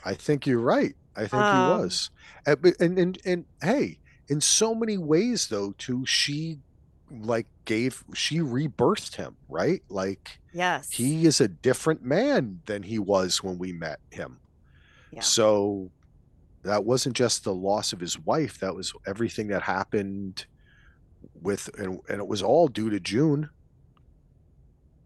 I 0.03 0.15
think 0.15 0.47
you're 0.47 0.59
right. 0.59 0.95
I 1.15 1.21
think 1.27 1.33
Um, 1.43 1.77
he 1.77 1.83
was. 1.83 2.09
And, 2.47 2.75
and 2.79 2.97
and 2.97 3.17
and 3.23 3.45
hey, 3.61 3.99
in 4.29 4.41
so 4.41 4.73
many 4.73 4.97
ways 4.97 5.47
though, 5.47 5.73
too, 5.77 6.05
she 6.07 6.57
like 7.11 7.45
gave 7.65 8.03
she 8.15 8.39
rebirthed 8.39 9.15
him, 9.15 9.35
right? 9.47 9.83
Like 9.89 10.39
yes 10.53 10.89
he 10.89 11.25
is 11.27 11.39
a 11.39 11.47
different 11.47 12.03
man 12.03 12.61
than 12.65 12.81
he 12.83 12.97
was 12.97 13.43
when 13.43 13.59
we 13.59 13.73
met 13.73 13.99
him. 14.09 14.39
Yeah. 15.11 15.19
So 15.21 15.91
that 16.63 16.85
wasn't 16.85 17.15
just 17.15 17.43
the 17.43 17.53
loss 17.53 17.93
of 17.93 17.99
his 17.99 18.19
wife, 18.19 18.59
that 18.59 18.75
was 18.75 18.93
everything 19.07 19.47
that 19.49 19.63
happened 19.63 20.45
with 21.41 21.69
and, 21.77 21.99
and 22.09 22.19
it 22.19 22.27
was 22.27 22.41
all 22.43 22.67
due 22.67 22.89
to 22.89 22.99
June. 22.99 23.49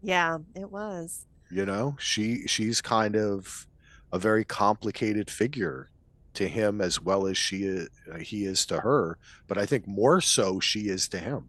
yeah 0.02 0.38
it 0.54 0.70
was 0.70 1.26
you 1.50 1.64
know 1.64 1.96
she 1.98 2.46
she's 2.46 2.80
kind 2.80 3.16
of 3.16 3.66
a 4.12 4.18
very 4.18 4.44
complicated 4.44 5.30
figure 5.30 5.90
to 6.34 6.48
him 6.48 6.80
as 6.80 7.00
well 7.00 7.26
as 7.26 7.38
she 7.38 7.62
is, 7.64 7.88
uh, 8.12 8.18
he 8.18 8.44
is 8.44 8.66
to 8.66 8.80
her 8.80 9.18
but 9.46 9.56
i 9.58 9.64
think 9.66 9.86
more 9.86 10.20
so 10.20 10.60
she 10.60 10.88
is 10.88 11.08
to 11.08 11.18
him 11.18 11.48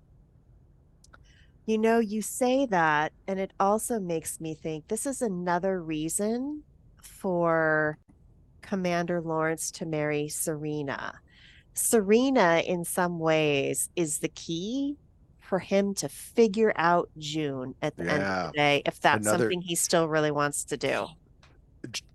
You 1.65 1.77
know, 1.77 1.99
you 1.99 2.21
say 2.21 2.65
that, 2.67 3.11
and 3.27 3.39
it 3.39 3.51
also 3.59 3.99
makes 3.99 4.39
me 4.39 4.55
think 4.55 4.87
this 4.87 5.05
is 5.05 5.21
another 5.21 5.81
reason 5.83 6.63
for 7.01 7.99
Commander 8.67 9.21
Lawrence 9.21 9.71
to 9.71 9.85
marry 9.85 10.27
Serena. 10.27 11.13
Serena, 11.73 12.61
in 12.65 12.83
some 12.83 13.17
ways, 13.17 13.89
is 13.95 14.19
the 14.19 14.27
key 14.29 14.97
for 15.39 15.59
him 15.59 15.93
to 15.95 16.09
figure 16.09 16.73
out 16.75 17.09
June 17.17 17.73
at 17.81 17.95
the 17.95 18.03
end 18.03 18.23
of 18.23 18.51
the 18.51 18.57
day, 18.57 18.81
if 18.85 18.99
that's 18.99 19.25
Another- 19.25 19.45
something 19.45 19.61
he 19.61 19.75
still 19.75 20.09
really 20.09 20.31
wants 20.31 20.65
to 20.65 20.75
do. 20.77 21.07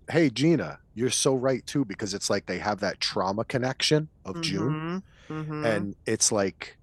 Hey 0.09 0.29
gina 0.29 0.77
you're 0.93 1.09
so 1.09 1.33
right 1.33 1.65
too 1.65 1.83
because 1.85 2.13
it's 2.13 2.29
like 2.29 2.45
they 2.45 2.59
have 2.59 2.81
that 2.81 2.99
trauma 2.99 3.43
connection 3.45 4.07
of 4.25 4.39
june 4.41 5.01
Mhm, 5.29 5.47
mhm. 5.47 5.65
and 5.65 5.95
it's 6.05 6.31
like 6.31 6.77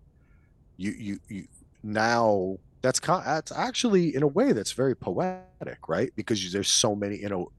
you 0.78 0.90
you 0.92 1.20
you 1.28 1.46
now 1.84 2.56
that's 2.82 2.98
that's 2.98 3.52
actually 3.52 4.14
in 4.16 4.22
a 4.22 4.26
way 4.26 4.52
that's 4.52 4.72
very 4.72 4.96
poetic 4.96 5.86
right 5.86 6.10
because 6.16 6.50
there's 6.52 6.70
so 6.72 6.96
many 6.96 7.18
you 7.18 7.28
know 7.28 7.52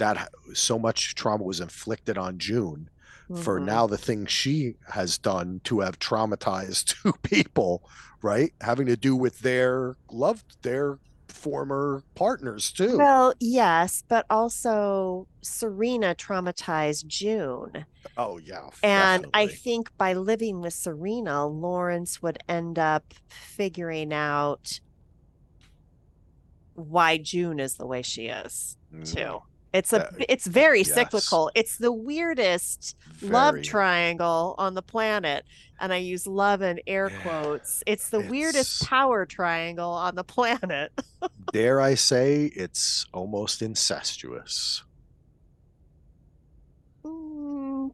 that 0.00 0.28
so 0.54 0.78
much 0.78 1.14
trauma 1.14 1.44
was 1.44 1.60
inflicted 1.60 2.18
on 2.18 2.36
june 2.38 2.90
for 3.36 3.60
Mhm. 3.60 3.64
now 3.66 3.86
the 3.86 3.96
thing 3.96 4.26
she 4.26 4.74
has 4.88 5.16
done 5.16 5.60
to 5.62 5.78
have 5.80 6.00
traumatized 6.00 6.84
two 7.02 7.12
people, 7.22 7.88
right? 8.22 8.52
Having 8.60 8.86
to 8.88 8.96
do 8.96 9.14
with 9.14 9.38
their 9.38 9.96
loved 10.10 10.56
their 10.62 10.98
former 11.28 12.02
partners 12.16 12.72
too. 12.72 12.98
Well, 12.98 13.32
yes, 13.38 14.02
but 14.08 14.26
also 14.28 15.28
Serena 15.42 16.16
traumatized 16.16 17.06
June. 17.06 17.86
oh 18.16 18.38
yeah. 18.38 18.68
And 18.82 19.26
I 19.32 19.46
think 19.46 19.90
by 19.96 20.14
living 20.14 20.60
with 20.60 20.74
Serena, 20.74 21.46
Lawrence 21.46 22.20
would 22.20 22.38
end 22.48 22.80
up 22.80 23.14
figuring 23.30 24.12
out 24.12 24.80
why 26.74 27.16
June 27.18 27.60
is 27.60 27.76
the 27.76 27.86
way 27.86 28.02
she 28.02 28.26
is 28.26 28.76
Mm, 28.92 29.04
too. 29.14 29.38
It's 29.72 29.92
a 29.92 30.10
b- 30.18 30.26
it's 30.28 30.46
very 30.46 30.80
yes. 30.80 30.92
cyclical. 30.94 31.50
It's 31.54 31.78
the 31.78 31.92
weirdest 31.92 32.96
love 33.22 33.62
triangle 33.62 34.54
on 34.58 34.74
the 34.74 34.82
planet. 34.82 35.44
And 35.80 35.92
I 35.92 35.98
use 35.98 36.26
love 36.26 36.60
in 36.60 36.80
air 36.86 37.10
Yeah, 37.10 37.22
quotes. 37.22 37.82
It's 37.86 38.10
the 38.10 38.20
weirdest 38.20 38.86
power 38.86 39.24
triangle 39.24 39.90
on 39.90 40.14
the 40.14 40.24
planet. 40.24 40.92
Dare 41.52 41.80
I 41.80 41.94
say 41.94 42.46
it's 42.54 43.06
almost 43.14 43.62
incestuous. 43.62 44.82
Mm, 47.04 47.92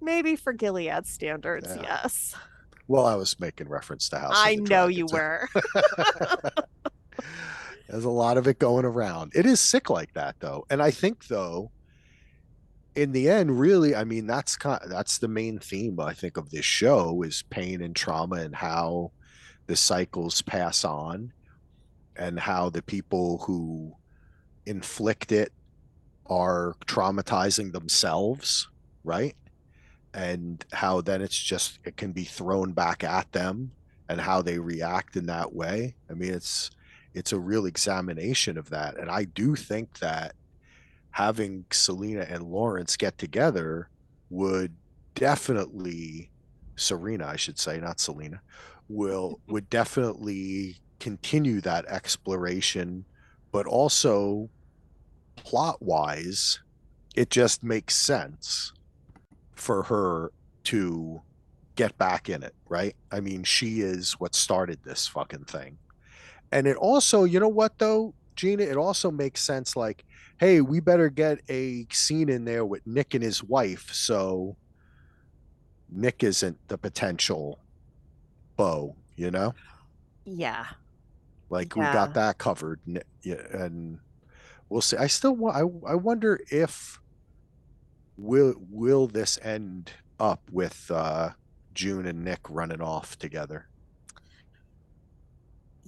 maybe 0.00 0.36
for 0.36 0.52
Gilead 0.52 1.06
standards, 1.06 1.68
Yeah. 1.68 1.82
yes. 1.82 2.34
Well, 2.88 3.04
I 3.04 3.16
was 3.16 3.38
making 3.40 3.68
reference 3.68 4.08
to 4.10 4.18
House. 4.18 4.32
I 4.36 4.54
know 4.54 4.86
you 4.86 5.06
were. 5.12 5.48
There's 7.88 8.04
a 8.04 8.10
lot 8.10 8.36
of 8.36 8.46
it 8.48 8.58
going 8.58 8.84
around. 8.84 9.32
It 9.34 9.46
is 9.46 9.60
sick 9.60 9.90
like 9.90 10.12
that 10.14 10.36
though. 10.40 10.66
And 10.70 10.82
I 10.82 10.90
think 10.90 11.28
though 11.28 11.70
in 12.94 13.12
the 13.12 13.28
end 13.28 13.60
really 13.60 13.94
I 13.94 14.04
mean 14.04 14.26
that's 14.26 14.56
kind 14.56 14.80
that's 14.88 15.18
the 15.18 15.28
main 15.28 15.58
theme 15.58 16.00
I 16.00 16.14
think 16.14 16.38
of 16.38 16.50
this 16.50 16.64
show 16.64 17.22
is 17.22 17.44
pain 17.50 17.82
and 17.82 17.94
trauma 17.94 18.36
and 18.36 18.54
how 18.54 19.12
the 19.66 19.76
cycles 19.76 20.42
pass 20.42 20.84
on 20.84 21.32
and 22.16 22.40
how 22.40 22.70
the 22.70 22.82
people 22.82 23.38
who 23.46 23.94
inflict 24.64 25.30
it 25.32 25.52
are 26.28 26.74
traumatizing 26.86 27.72
themselves, 27.72 28.68
right? 29.04 29.36
And 30.14 30.64
how 30.72 31.02
then 31.02 31.20
it's 31.20 31.38
just 31.38 31.78
it 31.84 31.96
can 31.96 32.12
be 32.12 32.24
thrown 32.24 32.72
back 32.72 33.04
at 33.04 33.30
them 33.32 33.72
and 34.08 34.20
how 34.20 34.40
they 34.40 34.58
react 34.58 35.16
in 35.16 35.26
that 35.26 35.52
way. 35.54 35.94
I 36.10 36.14
mean 36.14 36.32
it's 36.32 36.70
it's 37.16 37.32
a 37.32 37.38
real 37.38 37.64
examination 37.64 38.58
of 38.58 38.68
that. 38.70 38.98
And 38.98 39.10
I 39.10 39.24
do 39.24 39.56
think 39.56 39.98
that 40.00 40.34
having 41.10 41.64
Selena 41.72 42.26
and 42.28 42.44
Lawrence 42.44 42.96
get 42.96 43.16
together 43.16 43.88
would 44.28 44.72
definitely 45.14 46.30
Serena, 46.76 47.26
I 47.26 47.36
should 47.36 47.58
say, 47.58 47.80
not 47.80 48.00
Selena, 48.00 48.40
will 48.88 49.40
mm-hmm. 49.40 49.52
would 49.54 49.70
definitely 49.70 50.76
continue 51.00 51.62
that 51.62 51.86
exploration, 51.86 53.06
but 53.50 53.66
also 53.66 54.50
plot 55.36 55.80
wise, 55.80 56.60
it 57.14 57.30
just 57.30 57.64
makes 57.64 57.96
sense 57.96 58.74
for 59.54 59.84
her 59.84 60.32
to 60.64 61.22
get 61.76 61.96
back 61.96 62.28
in 62.28 62.42
it, 62.42 62.54
right? 62.68 62.94
I 63.10 63.20
mean, 63.20 63.42
she 63.42 63.80
is 63.80 64.12
what 64.14 64.34
started 64.34 64.80
this 64.84 65.06
fucking 65.06 65.44
thing. 65.44 65.78
And 66.52 66.66
it 66.66 66.76
also, 66.76 67.24
you 67.24 67.40
know 67.40 67.48
what 67.48 67.78
though, 67.78 68.14
Gina, 68.36 68.62
it 68.62 68.76
also 68.76 69.10
makes 69.10 69.42
sense 69.42 69.76
like, 69.76 70.04
hey, 70.38 70.60
we 70.60 70.80
better 70.80 71.08
get 71.08 71.40
a 71.48 71.86
scene 71.90 72.28
in 72.28 72.44
there 72.44 72.64
with 72.64 72.86
Nick 72.86 73.14
and 73.14 73.22
his 73.22 73.42
wife 73.42 73.92
so 73.92 74.56
Nick 75.88 76.22
isn't 76.22 76.58
the 76.68 76.78
potential 76.78 77.58
beau, 78.56 78.96
you 79.16 79.30
know? 79.30 79.54
yeah. 80.24 80.66
Like 81.48 81.76
we 81.76 81.88
got 81.88 82.14
that 82.14 82.38
covered, 82.38 82.80
and 83.24 84.00
we'll 84.68 84.80
see. 84.80 84.96
I 84.96 85.06
still 85.06 85.36
want. 85.36 85.56
I 85.56 85.60
I 85.90 85.94
wonder 85.94 86.40
if 86.50 86.98
will 88.16 88.54
will 88.70 89.06
this 89.06 89.38
end 89.42 89.92
up 90.18 90.40
with 90.50 90.90
uh 90.90 91.30
June 91.74 92.06
and 92.06 92.24
Nick 92.24 92.40
running 92.48 92.80
off 92.80 93.16
together? 93.18 93.68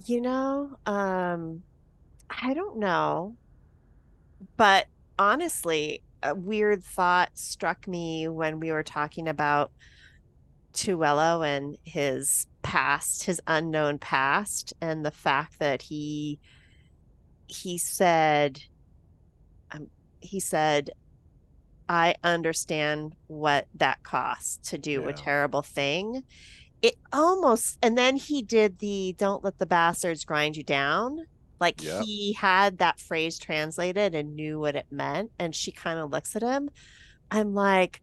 You 0.05 0.21
know, 0.21 0.77
um, 0.85 1.63
I 2.29 2.53
don't 2.53 2.77
know. 2.79 3.37
But 4.57 4.87
honestly, 5.17 6.03
a 6.23 6.35
weird 6.35 6.83
thought 6.83 7.31
struck 7.37 7.87
me 7.87 8.27
when 8.27 8.59
we 8.59 8.71
were 8.71 8.83
talking 8.83 9.27
about 9.27 9.71
Tuello 10.73 11.45
and 11.45 11.77
his 11.83 12.47
past, 12.61 13.23
his 13.23 13.41
unknown 13.47 13.99
past, 13.99 14.73
and 14.81 15.05
the 15.05 15.11
fact 15.11 15.59
that 15.59 15.81
he 15.81 16.39
he 17.47 17.77
said 17.77 18.61
um, 19.71 19.89
he 20.19 20.39
said 20.39 20.91
I 21.87 22.15
understand 22.23 23.15
what 23.27 23.67
that 23.75 24.03
costs 24.03 24.69
to 24.69 24.77
do 24.77 25.07
a 25.07 25.13
terrible 25.13 25.63
thing. 25.63 26.23
It 26.81 26.95
almost, 27.11 27.77
and 27.83 27.97
then 27.97 28.15
he 28.15 28.41
did 28.41 28.79
the 28.79 29.15
don't 29.17 29.43
let 29.43 29.59
the 29.59 29.65
bastards 29.65 30.23
grind 30.23 30.55
you 30.55 30.63
down. 30.63 31.25
Like 31.59 31.81
he 31.81 32.33
had 32.33 32.77
that 32.77 32.99
phrase 33.01 33.37
translated 33.37 34.15
and 34.15 34.35
knew 34.35 34.59
what 34.59 34.75
it 34.75 34.85
meant. 34.91 35.31
And 35.39 35.53
she 35.53 35.71
kind 35.71 35.99
of 35.99 36.09
looks 36.09 36.35
at 36.37 36.41
him. 36.41 36.69
I'm 37.31 37.53
like, 37.53 38.01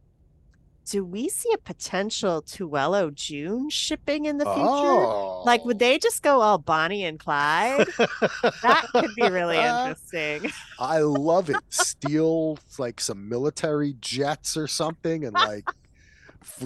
do 0.86 1.04
we 1.04 1.28
see 1.28 1.50
a 1.52 1.58
potential 1.58 2.42
Tuello 2.42 3.12
June 3.12 3.68
shipping 3.70 4.26
in 4.26 4.38
the 4.38 4.44
future? 4.44 4.60
Oh, 4.62 5.42
Like, 5.44 5.64
would 5.64 5.76
oh. 5.76 5.78
they 5.78 5.98
just 5.98 6.22
go 6.22 6.40
all 6.40 6.58
Bonnie 6.58 7.04
and 7.04 7.18
Clyde? 7.18 7.88
that 7.98 8.86
could 8.92 9.14
be 9.16 9.28
really 9.28 9.56
interesting. 9.58 10.52
I 10.78 10.98
love 11.00 11.50
it. 11.50 11.56
Steal 11.70 12.58
like 12.78 13.00
some 13.00 13.28
military 13.28 13.96
jets 14.00 14.56
or 14.56 14.68
something, 14.68 15.24
and 15.24 15.34
like 15.34 15.64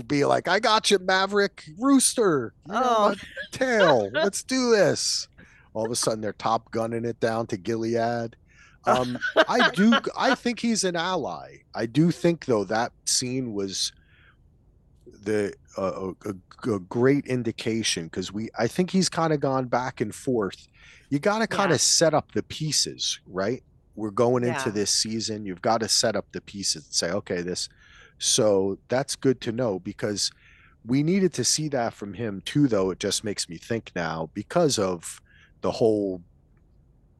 be 0.07 0.24
like, 0.24 0.49
"I 0.49 0.61
got 0.61 0.91
you, 0.91 0.99
Maverick 0.99 1.64
Rooster. 1.78 2.53
Oh. 2.68 3.14
tail. 3.53 4.11
Let's 4.12 4.43
do 4.43 4.70
this." 4.70 5.28
All 5.72 5.87
of 5.87 5.93
a 5.93 5.97
sudden, 5.97 6.20
they're 6.20 6.33
top 6.33 6.70
gunning 6.72 7.05
it 7.05 7.20
down 7.20 7.47
to 7.49 7.57
Gilead. 7.57 8.37
Um, 8.87 9.18
I 9.49 9.70
do. 9.70 9.93
I 10.16 10.35
think 10.35 10.61
he's 10.61 10.85
an 10.85 10.97
ally. 10.97 11.59
I 11.74 11.87
do 11.87 12.11
think 12.11 12.47
though 12.47 12.64
that 12.64 12.93
scene 13.05 13.53
was 13.53 13.93
the 15.22 15.53
uh, 15.76 16.12
a, 16.24 16.35
a, 16.70 16.78
great 16.81 17.26
indication 17.26 18.05
because 18.05 18.33
we. 18.33 18.49
I 18.59 18.66
think 18.66 18.91
he's 18.91 19.09
kind 19.09 19.33
of 19.33 19.41
gone 19.41 19.66
back 19.66 20.01
and 20.01 20.14
forth. 20.14 20.66
You 21.11 21.18
got 21.18 21.41
to 21.41 21.47
kind 21.47 21.70
Yeah. 21.70 21.74
of 21.74 21.81
set 21.81 22.14
up 22.14 22.33
the 22.33 22.43
pieces, 22.43 23.20
right? 23.26 23.62
We're 23.97 24.11
going 24.11 24.45
into 24.45 24.68
Yeah. 24.68 24.72
this 24.72 24.91
season. 24.91 25.45
You've 25.45 25.62
got 25.62 25.81
to 25.81 25.89
set 25.89 26.16
up 26.16 26.26
the 26.33 26.41
pieces 26.41 26.85
and 26.87 26.95
say, 26.95 27.11
okay, 27.11 27.43
this. 27.43 27.68
So 28.21 28.79
that's 28.89 29.16
good 29.16 29.41
to 29.43 29.53
know 29.53 29.81
because 29.81 30.31
we 30.85 31.03
needed 31.03 31.33
to 31.35 31.45
see 31.45 31.68
that 31.71 31.95
from 31.95 32.14
him 32.14 32.43
too. 32.45 32.68
Though 32.68 32.91
it 32.91 33.01
just 33.01 33.25
makes 33.25 33.49
me 33.49 33.59
think 33.59 33.93
now 33.97 34.31
because 34.35 34.79
of 34.79 35.21
the 35.62 35.73
whole 35.73 36.25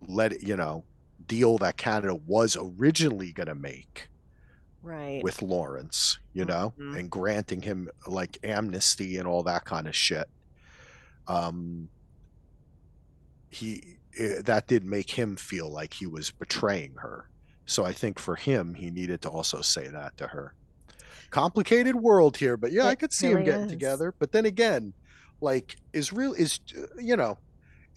let 0.01 0.43
you 0.43 0.57
know 0.57 0.87
deal 1.27 1.59
that 1.59 1.77
Canada 1.77 2.15
was 2.15 2.57
originally 2.59 3.33
going 3.33 3.49
to 3.49 3.55
make 3.55 4.09
Right. 4.83 5.23
with 5.23 5.43
Lawrence, 5.43 6.19
you 6.33 6.45
know, 6.45 6.77
Mhm. 6.79 6.99
and 6.99 7.11
granting 7.11 7.63
him 7.63 7.89
like 8.07 8.39
amnesty 8.43 9.17
and 9.19 9.27
all 9.29 9.43
that 9.45 9.65
kind 9.65 9.87
of 9.87 9.95
shit. 9.97 10.27
Um, 11.27 11.91
he 13.51 13.99
eh, 14.19 14.43
that 14.43 14.67
did 14.67 14.85
make 14.85 15.11
him 15.11 15.37
feel 15.37 15.71
like 15.71 15.95
he 15.95 16.07
was 16.07 16.31
betraying 16.31 16.95
her. 16.99 17.29
So 17.67 17.85
I 17.85 17.93
think 17.93 18.19
for 18.19 18.37
him, 18.37 18.75
he 18.75 18.91
needed 18.91 19.23
to 19.23 19.31
also 19.31 19.61
say 19.63 19.89
that 19.89 20.17
to 20.19 20.29
her. 20.29 20.55
Complicated 21.31 21.97
world 21.97 22.37
here, 22.37 22.57
but 22.57 22.73
yeah, 22.73 22.87
I 22.87 22.95
could 22.95 23.13
see 23.13 23.29
him 23.29 23.35
really 23.35 23.45
getting 23.47 23.65
is. 23.67 23.71
together. 23.71 24.15
But 24.19 24.33
then 24.33 24.47
again, 24.47 24.93
like, 25.41 25.77
is 25.93 26.13
real 26.13 26.33
is 26.33 26.61
uh, 26.77 26.87
you 27.01 27.17
know, 27.17 27.39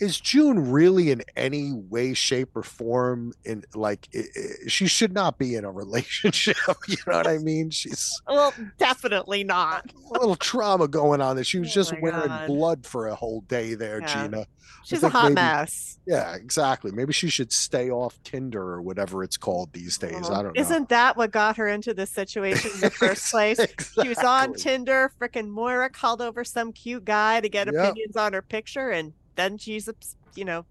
is 0.03 0.19
June 0.19 0.71
really 0.71 1.11
in 1.11 1.21
any 1.35 1.71
way, 1.73 2.13
shape, 2.13 2.55
or 2.55 2.63
form 2.63 3.33
in 3.45 3.63
like 3.73 4.09
i- 4.13 4.19
i- 4.19 4.67
she 4.67 4.87
should 4.87 5.13
not 5.13 5.37
be 5.37 5.55
in 5.55 5.63
a 5.65 5.71
relationship? 5.83 6.57
You 6.87 6.97
know 7.07 7.17
what 7.17 7.27
I 7.27 7.37
mean? 7.37 7.69
She's 7.69 8.21
Well, 8.27 8.53
definitely 8.77 9.43
not. 9.43 9.91
a 10.09 10.19
little 10.19 10.35
trauma 10.35 10.87
going 10.87 11.21
on 11.21 11.35
that 11.37 11.45
she 11.45 11.59
was 11.59 11.69
Oh 11.69 11.73
just 11.73 12.01
wearing 12.01 12.27
God. 12.27 12.47
blood 12.47 12.85
for 12.85 13.07
a 13.07 13.15
whole 13.15 13.41
day 13.41 13.75
there, 13.75 13.99
Yeah. 14.01 14.23
Gina. 14.27 14.45
She's 14.85 15.01
a 15.03 15.07
hot 15.09 15.23
maybe- 15.29 15.35
mess. 15.35 15.97
Yeah, 16.05 16.35
exactly. 16.35 16.91
Maybe 16.91 17.13
she 17.13 17.29
should 17.29 17.53
stay 17.53 17.89
off 17.89 18.21
Tinder 18.23 18.61
or 18.61 18.81
whatever 18.81 19.23
it's 19.23 19.37
called 19.37 19.71
these 19.71 19.97
days. 19.97 20.25
Oh, 20.29 20.33
I 20.33 20.43
don't 20.43 20.53
know. 20.55 20.61
Isn't 20.61 20.89
that 20.89 21.15
what 21.15 21.31
got 21.31 21.55
her 21.55 21.69
into 21.69 21.93
this 21.93 22.09
situation 22.11 22.69
in 22.75 22.79
the 22.81 22.89
first 23.03 23.31
place? 23.31 23.59
She 24.01 24.09
was 24.09 24.17
on 24.17 24.53
Tinder. 24.55 25.11
Frickin' 25.21 25.47
Moira 25.49 25.89
called 25.89 26.21
over 26.21 26.43
some 26.43 26.73
cute 26.73 27.05
guy 27.05 27.39
to 27.39 27.47
get 27.47 27.67
Yep. 27.67 27.75
opinions 27.75 28.17
on 28.17 28.33
her 28.33 28.41
picture, 28.41 28.89
and 28.89 29.13
then 29.35 29.57
she's 29.57 29.87
a, 29.87 29.95
you 30.35 30.45
know, 30.45 30.65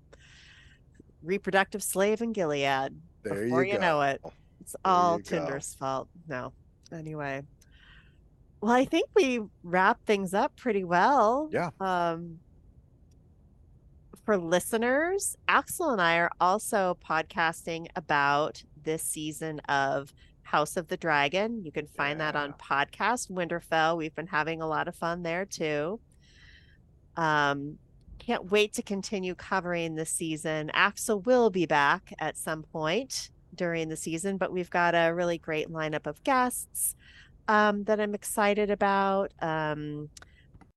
reproductive 1.23 1.83
slave 1.83 2.21
in 2.23 2.33
Gilead. 2.33 2.95
There 3.23 3.45
Before 3.45 3.65
you 3.65 3.75
you, 3.75 3.79
know 3.79 4.03
it, 4.03 4.21
it's 4.61 4.77
all 4.85 5.19
you 5.19 5.25
go. 5.25 5.39
Tinder's 5.39 5.75
fault. 5.75 6.09
No, 6.29 6.53
anyway. 6.93 7.43
Well, 8.61 8.73
I 8.73 8.85
think 8.85 9.09
we 9.15 9.41
wrap 9.63 10.05
things 10.07 10.35
up 10.35 10.57
pretty 10.57 10.85
well. 10.85 11.49
Yeah. 11.53 11.71
Um, 11.81 12.39
for 14.25 14.37
listeners, 14.37 15.37
Axel 15.49 15.91
and 15.91 16.01
I 16.01 16.19
are 16.19 16.31
also 16.41 16.97
podcasting 17.05 17.89
about 17.97 18.63
this 18.85 19.03
season 19.03 19.61
of 19.69 20.13
House 20.43 20.77
of 20.77 20.89
the 20.89 20.97
Dragon. 20.97 21.65
You 21.65 21.73
can 21.73 21.87
find 21.87 22.21
that 22.21 22.37
on 22.37 22.53
podcast 22.53 23.31
Winterfell. 23.31 23.97
We've 23.97 24.15
been 24.15 24.29
having 24.29 24.61
a 24.63 24.67
lot 24.67 24.87
of 24.87 24.95
fun 24.95 25.23
there 25.23 25.45
too. 25.45 25.99
Um, 27.17 27.79
can't 28.23 28.51
wait 28.51 28.73
to 28.75 28.83
continue 28.83 29.35
covering 29.35 29.95
this 29.95 30.11
season. 30.11 30.71
Axel 30.75 31.21
will 31.21 31.51
be 31.51 31.67
back 31.67 32.13
at 32.19 32.37
some 32.37 32.63
point 32.63 33.31
during 33.55 33.89
the 33.89 33.97
season, 33.97 34.37
but 34.37 34.53
we've 34.53 34.71
got 34.71 34.95
a 34.95 35.13
really 35.13 35.39
great 35.39 35.69
lineup 35.69 36.07
of 36.07 36.23
guests 36.23 36.95
um, 37.49 37.85
that 37.85 38.01
I'm 38.01 38.15
excited 38.15 38.71
about. 38.71 39.33
Um, 39.41 40.09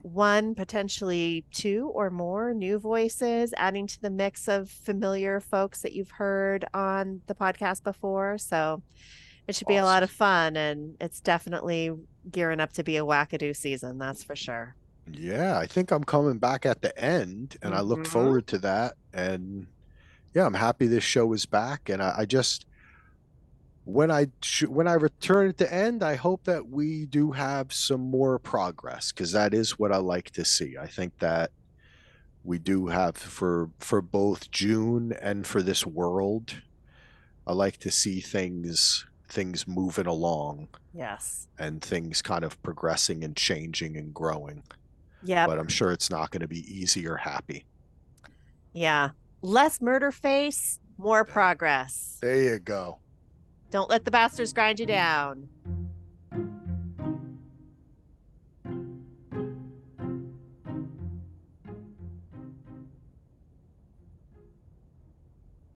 one, 0.02 0.56
potentially 0.56 1.46
two 1.52 1.92
or 1.94 2.10
more 2.10 2.54
new 2.54 2.78
voices, 2.80 3.54
adding 3.58 3.88
to 3.88 4.02
the 4.02 4.10
mix 4.10 4.48
of 4.48 4.70
familiar 4.70 5.40
folks 5.40 5.82
that 5.82 5.94
you've 5.94 6.12
heard 6.12 6.66
on 6.74 7.22
the 7.28 7.36
podcast 7.36 7.84
before. 7.84 8.38
So 8.38 8.82
it 9.48 9.56
should 9.56 9.68
be 9.68 9.78
a 9.78 9.86
lot 9.86 10.04
of 10.04 10.10
fun, 10.10 10.58
and 10.58 10.96
it's 11.00 11.22
definitely 11.22 11.92
gearing 12.32 12.60
up 12.60 12.74
to 12.74 12.84
be 12.84 12.98
a 12.98 13.06
wackadoo 13.06 13.56
season. 13.56 13.98
That's 14.00 14.24
for 14.24 14.36
sure. 14.36 14.76
Yeah, 15.12 15.58
I 15.60 15.68
think 15.68 15.92
I'm 15.92 16.04
coming 16.04 16.40
back 16.40 16.66
at 16.66 16.82
the 16.82 16.98
end, 17.00 17.58
and 17.62 17.76
I 17.76 17.82
look 17.82 18.02
Mhm. 18.02 18.08
forward 18.08 18.48
to 18.48 18.58
that. 18.60 18.96
And 19.14 19.68
yeah, 20.34 20.46
I'm 20.46 20.54
happy 20.56 20.88
this 20.88 21.04
show 21.04 21.32
is 21.34 21.46
back. 21.46 21.90
And 21.90 22.02
I, 22.02 22.16
I 22.20 22.26
just 22.26 22.66
when 23.84 24.10
I 24.10 24.28
when 24.68 24.88
I 24.88 24.94
return 24.94 25.48
at 25.50 25.58
the 25.58 25.72
end, 25.72 26.02
I 26.04 26.16
hope 26.16 26.46
that 26.46 26.68
we 26.70 27.06
do 27.06 27.32
have 27.34 27.72
some 27.72 28.02
more 28.02 28.40
progress 28.40 29.12
because 29.12 29.32
that 29.34 29.54
is 29.54 29.78
what 29.78 29.92
I 29.92 29.98
like 29.98 30.32
to 30.32 30.44
see. 30.46 30.76
I 30.78 30.88
think 30.88 31.20
that 31.20 31.52
we 32.44 32.58
do 32.58 32.88
have 32.88 33.16
for 33.16 33.70
for 33.80 34.02
both 34.02 34.50
June 34.52 35.14
and 35.22 35.46
for 35.46 35.62
this 35.62 35.86
world. 35.86 36.62
I 37.46 37.54
like 37.54 37.78
to 37.80 37.92
see 37.92 38.22
things 38.22 39.06
things 39.28 39.68
moving 39.68 40.08
along 40.08 40.70
Yes. 40.94 41.48
and 41.60 41.82
things 41.82 42.22
kind 42.22 42.44
of 42.44 42.62
progressing 42.64 43.24
and 43.24 43.36
changing 43.36 43.98
and 43.98 44.14
growing 44.14 44.64
Yeah. 45.26 45.48
but 45.48 45.60
I'm 45.60 45.68
sure 45.68 45.92
it's 45.92 46.10
not 46.10 46.32
going 46.32 46.42
to 46.42 46.48
be 46.48 46.64
easy 46.74 47.08
or 47.08 47.18
happy. 47.18 47.66
Yeah. 48.74 49.10
Less 49.42 49.82
murder 49.82 50.12
face, 50.12 50.80
more 50.98 51.26
progress. 51.26 52.18
There 52.22 52.42
you 52.42 52.60
go. 52.60 53.00
Don't 53.72 53.90
let 53.90 54.06
the 54.06 54.12
bastards 54.12 54.54
grind 54.54 54.80
you 54.80 54.86
down. 54.86 55.50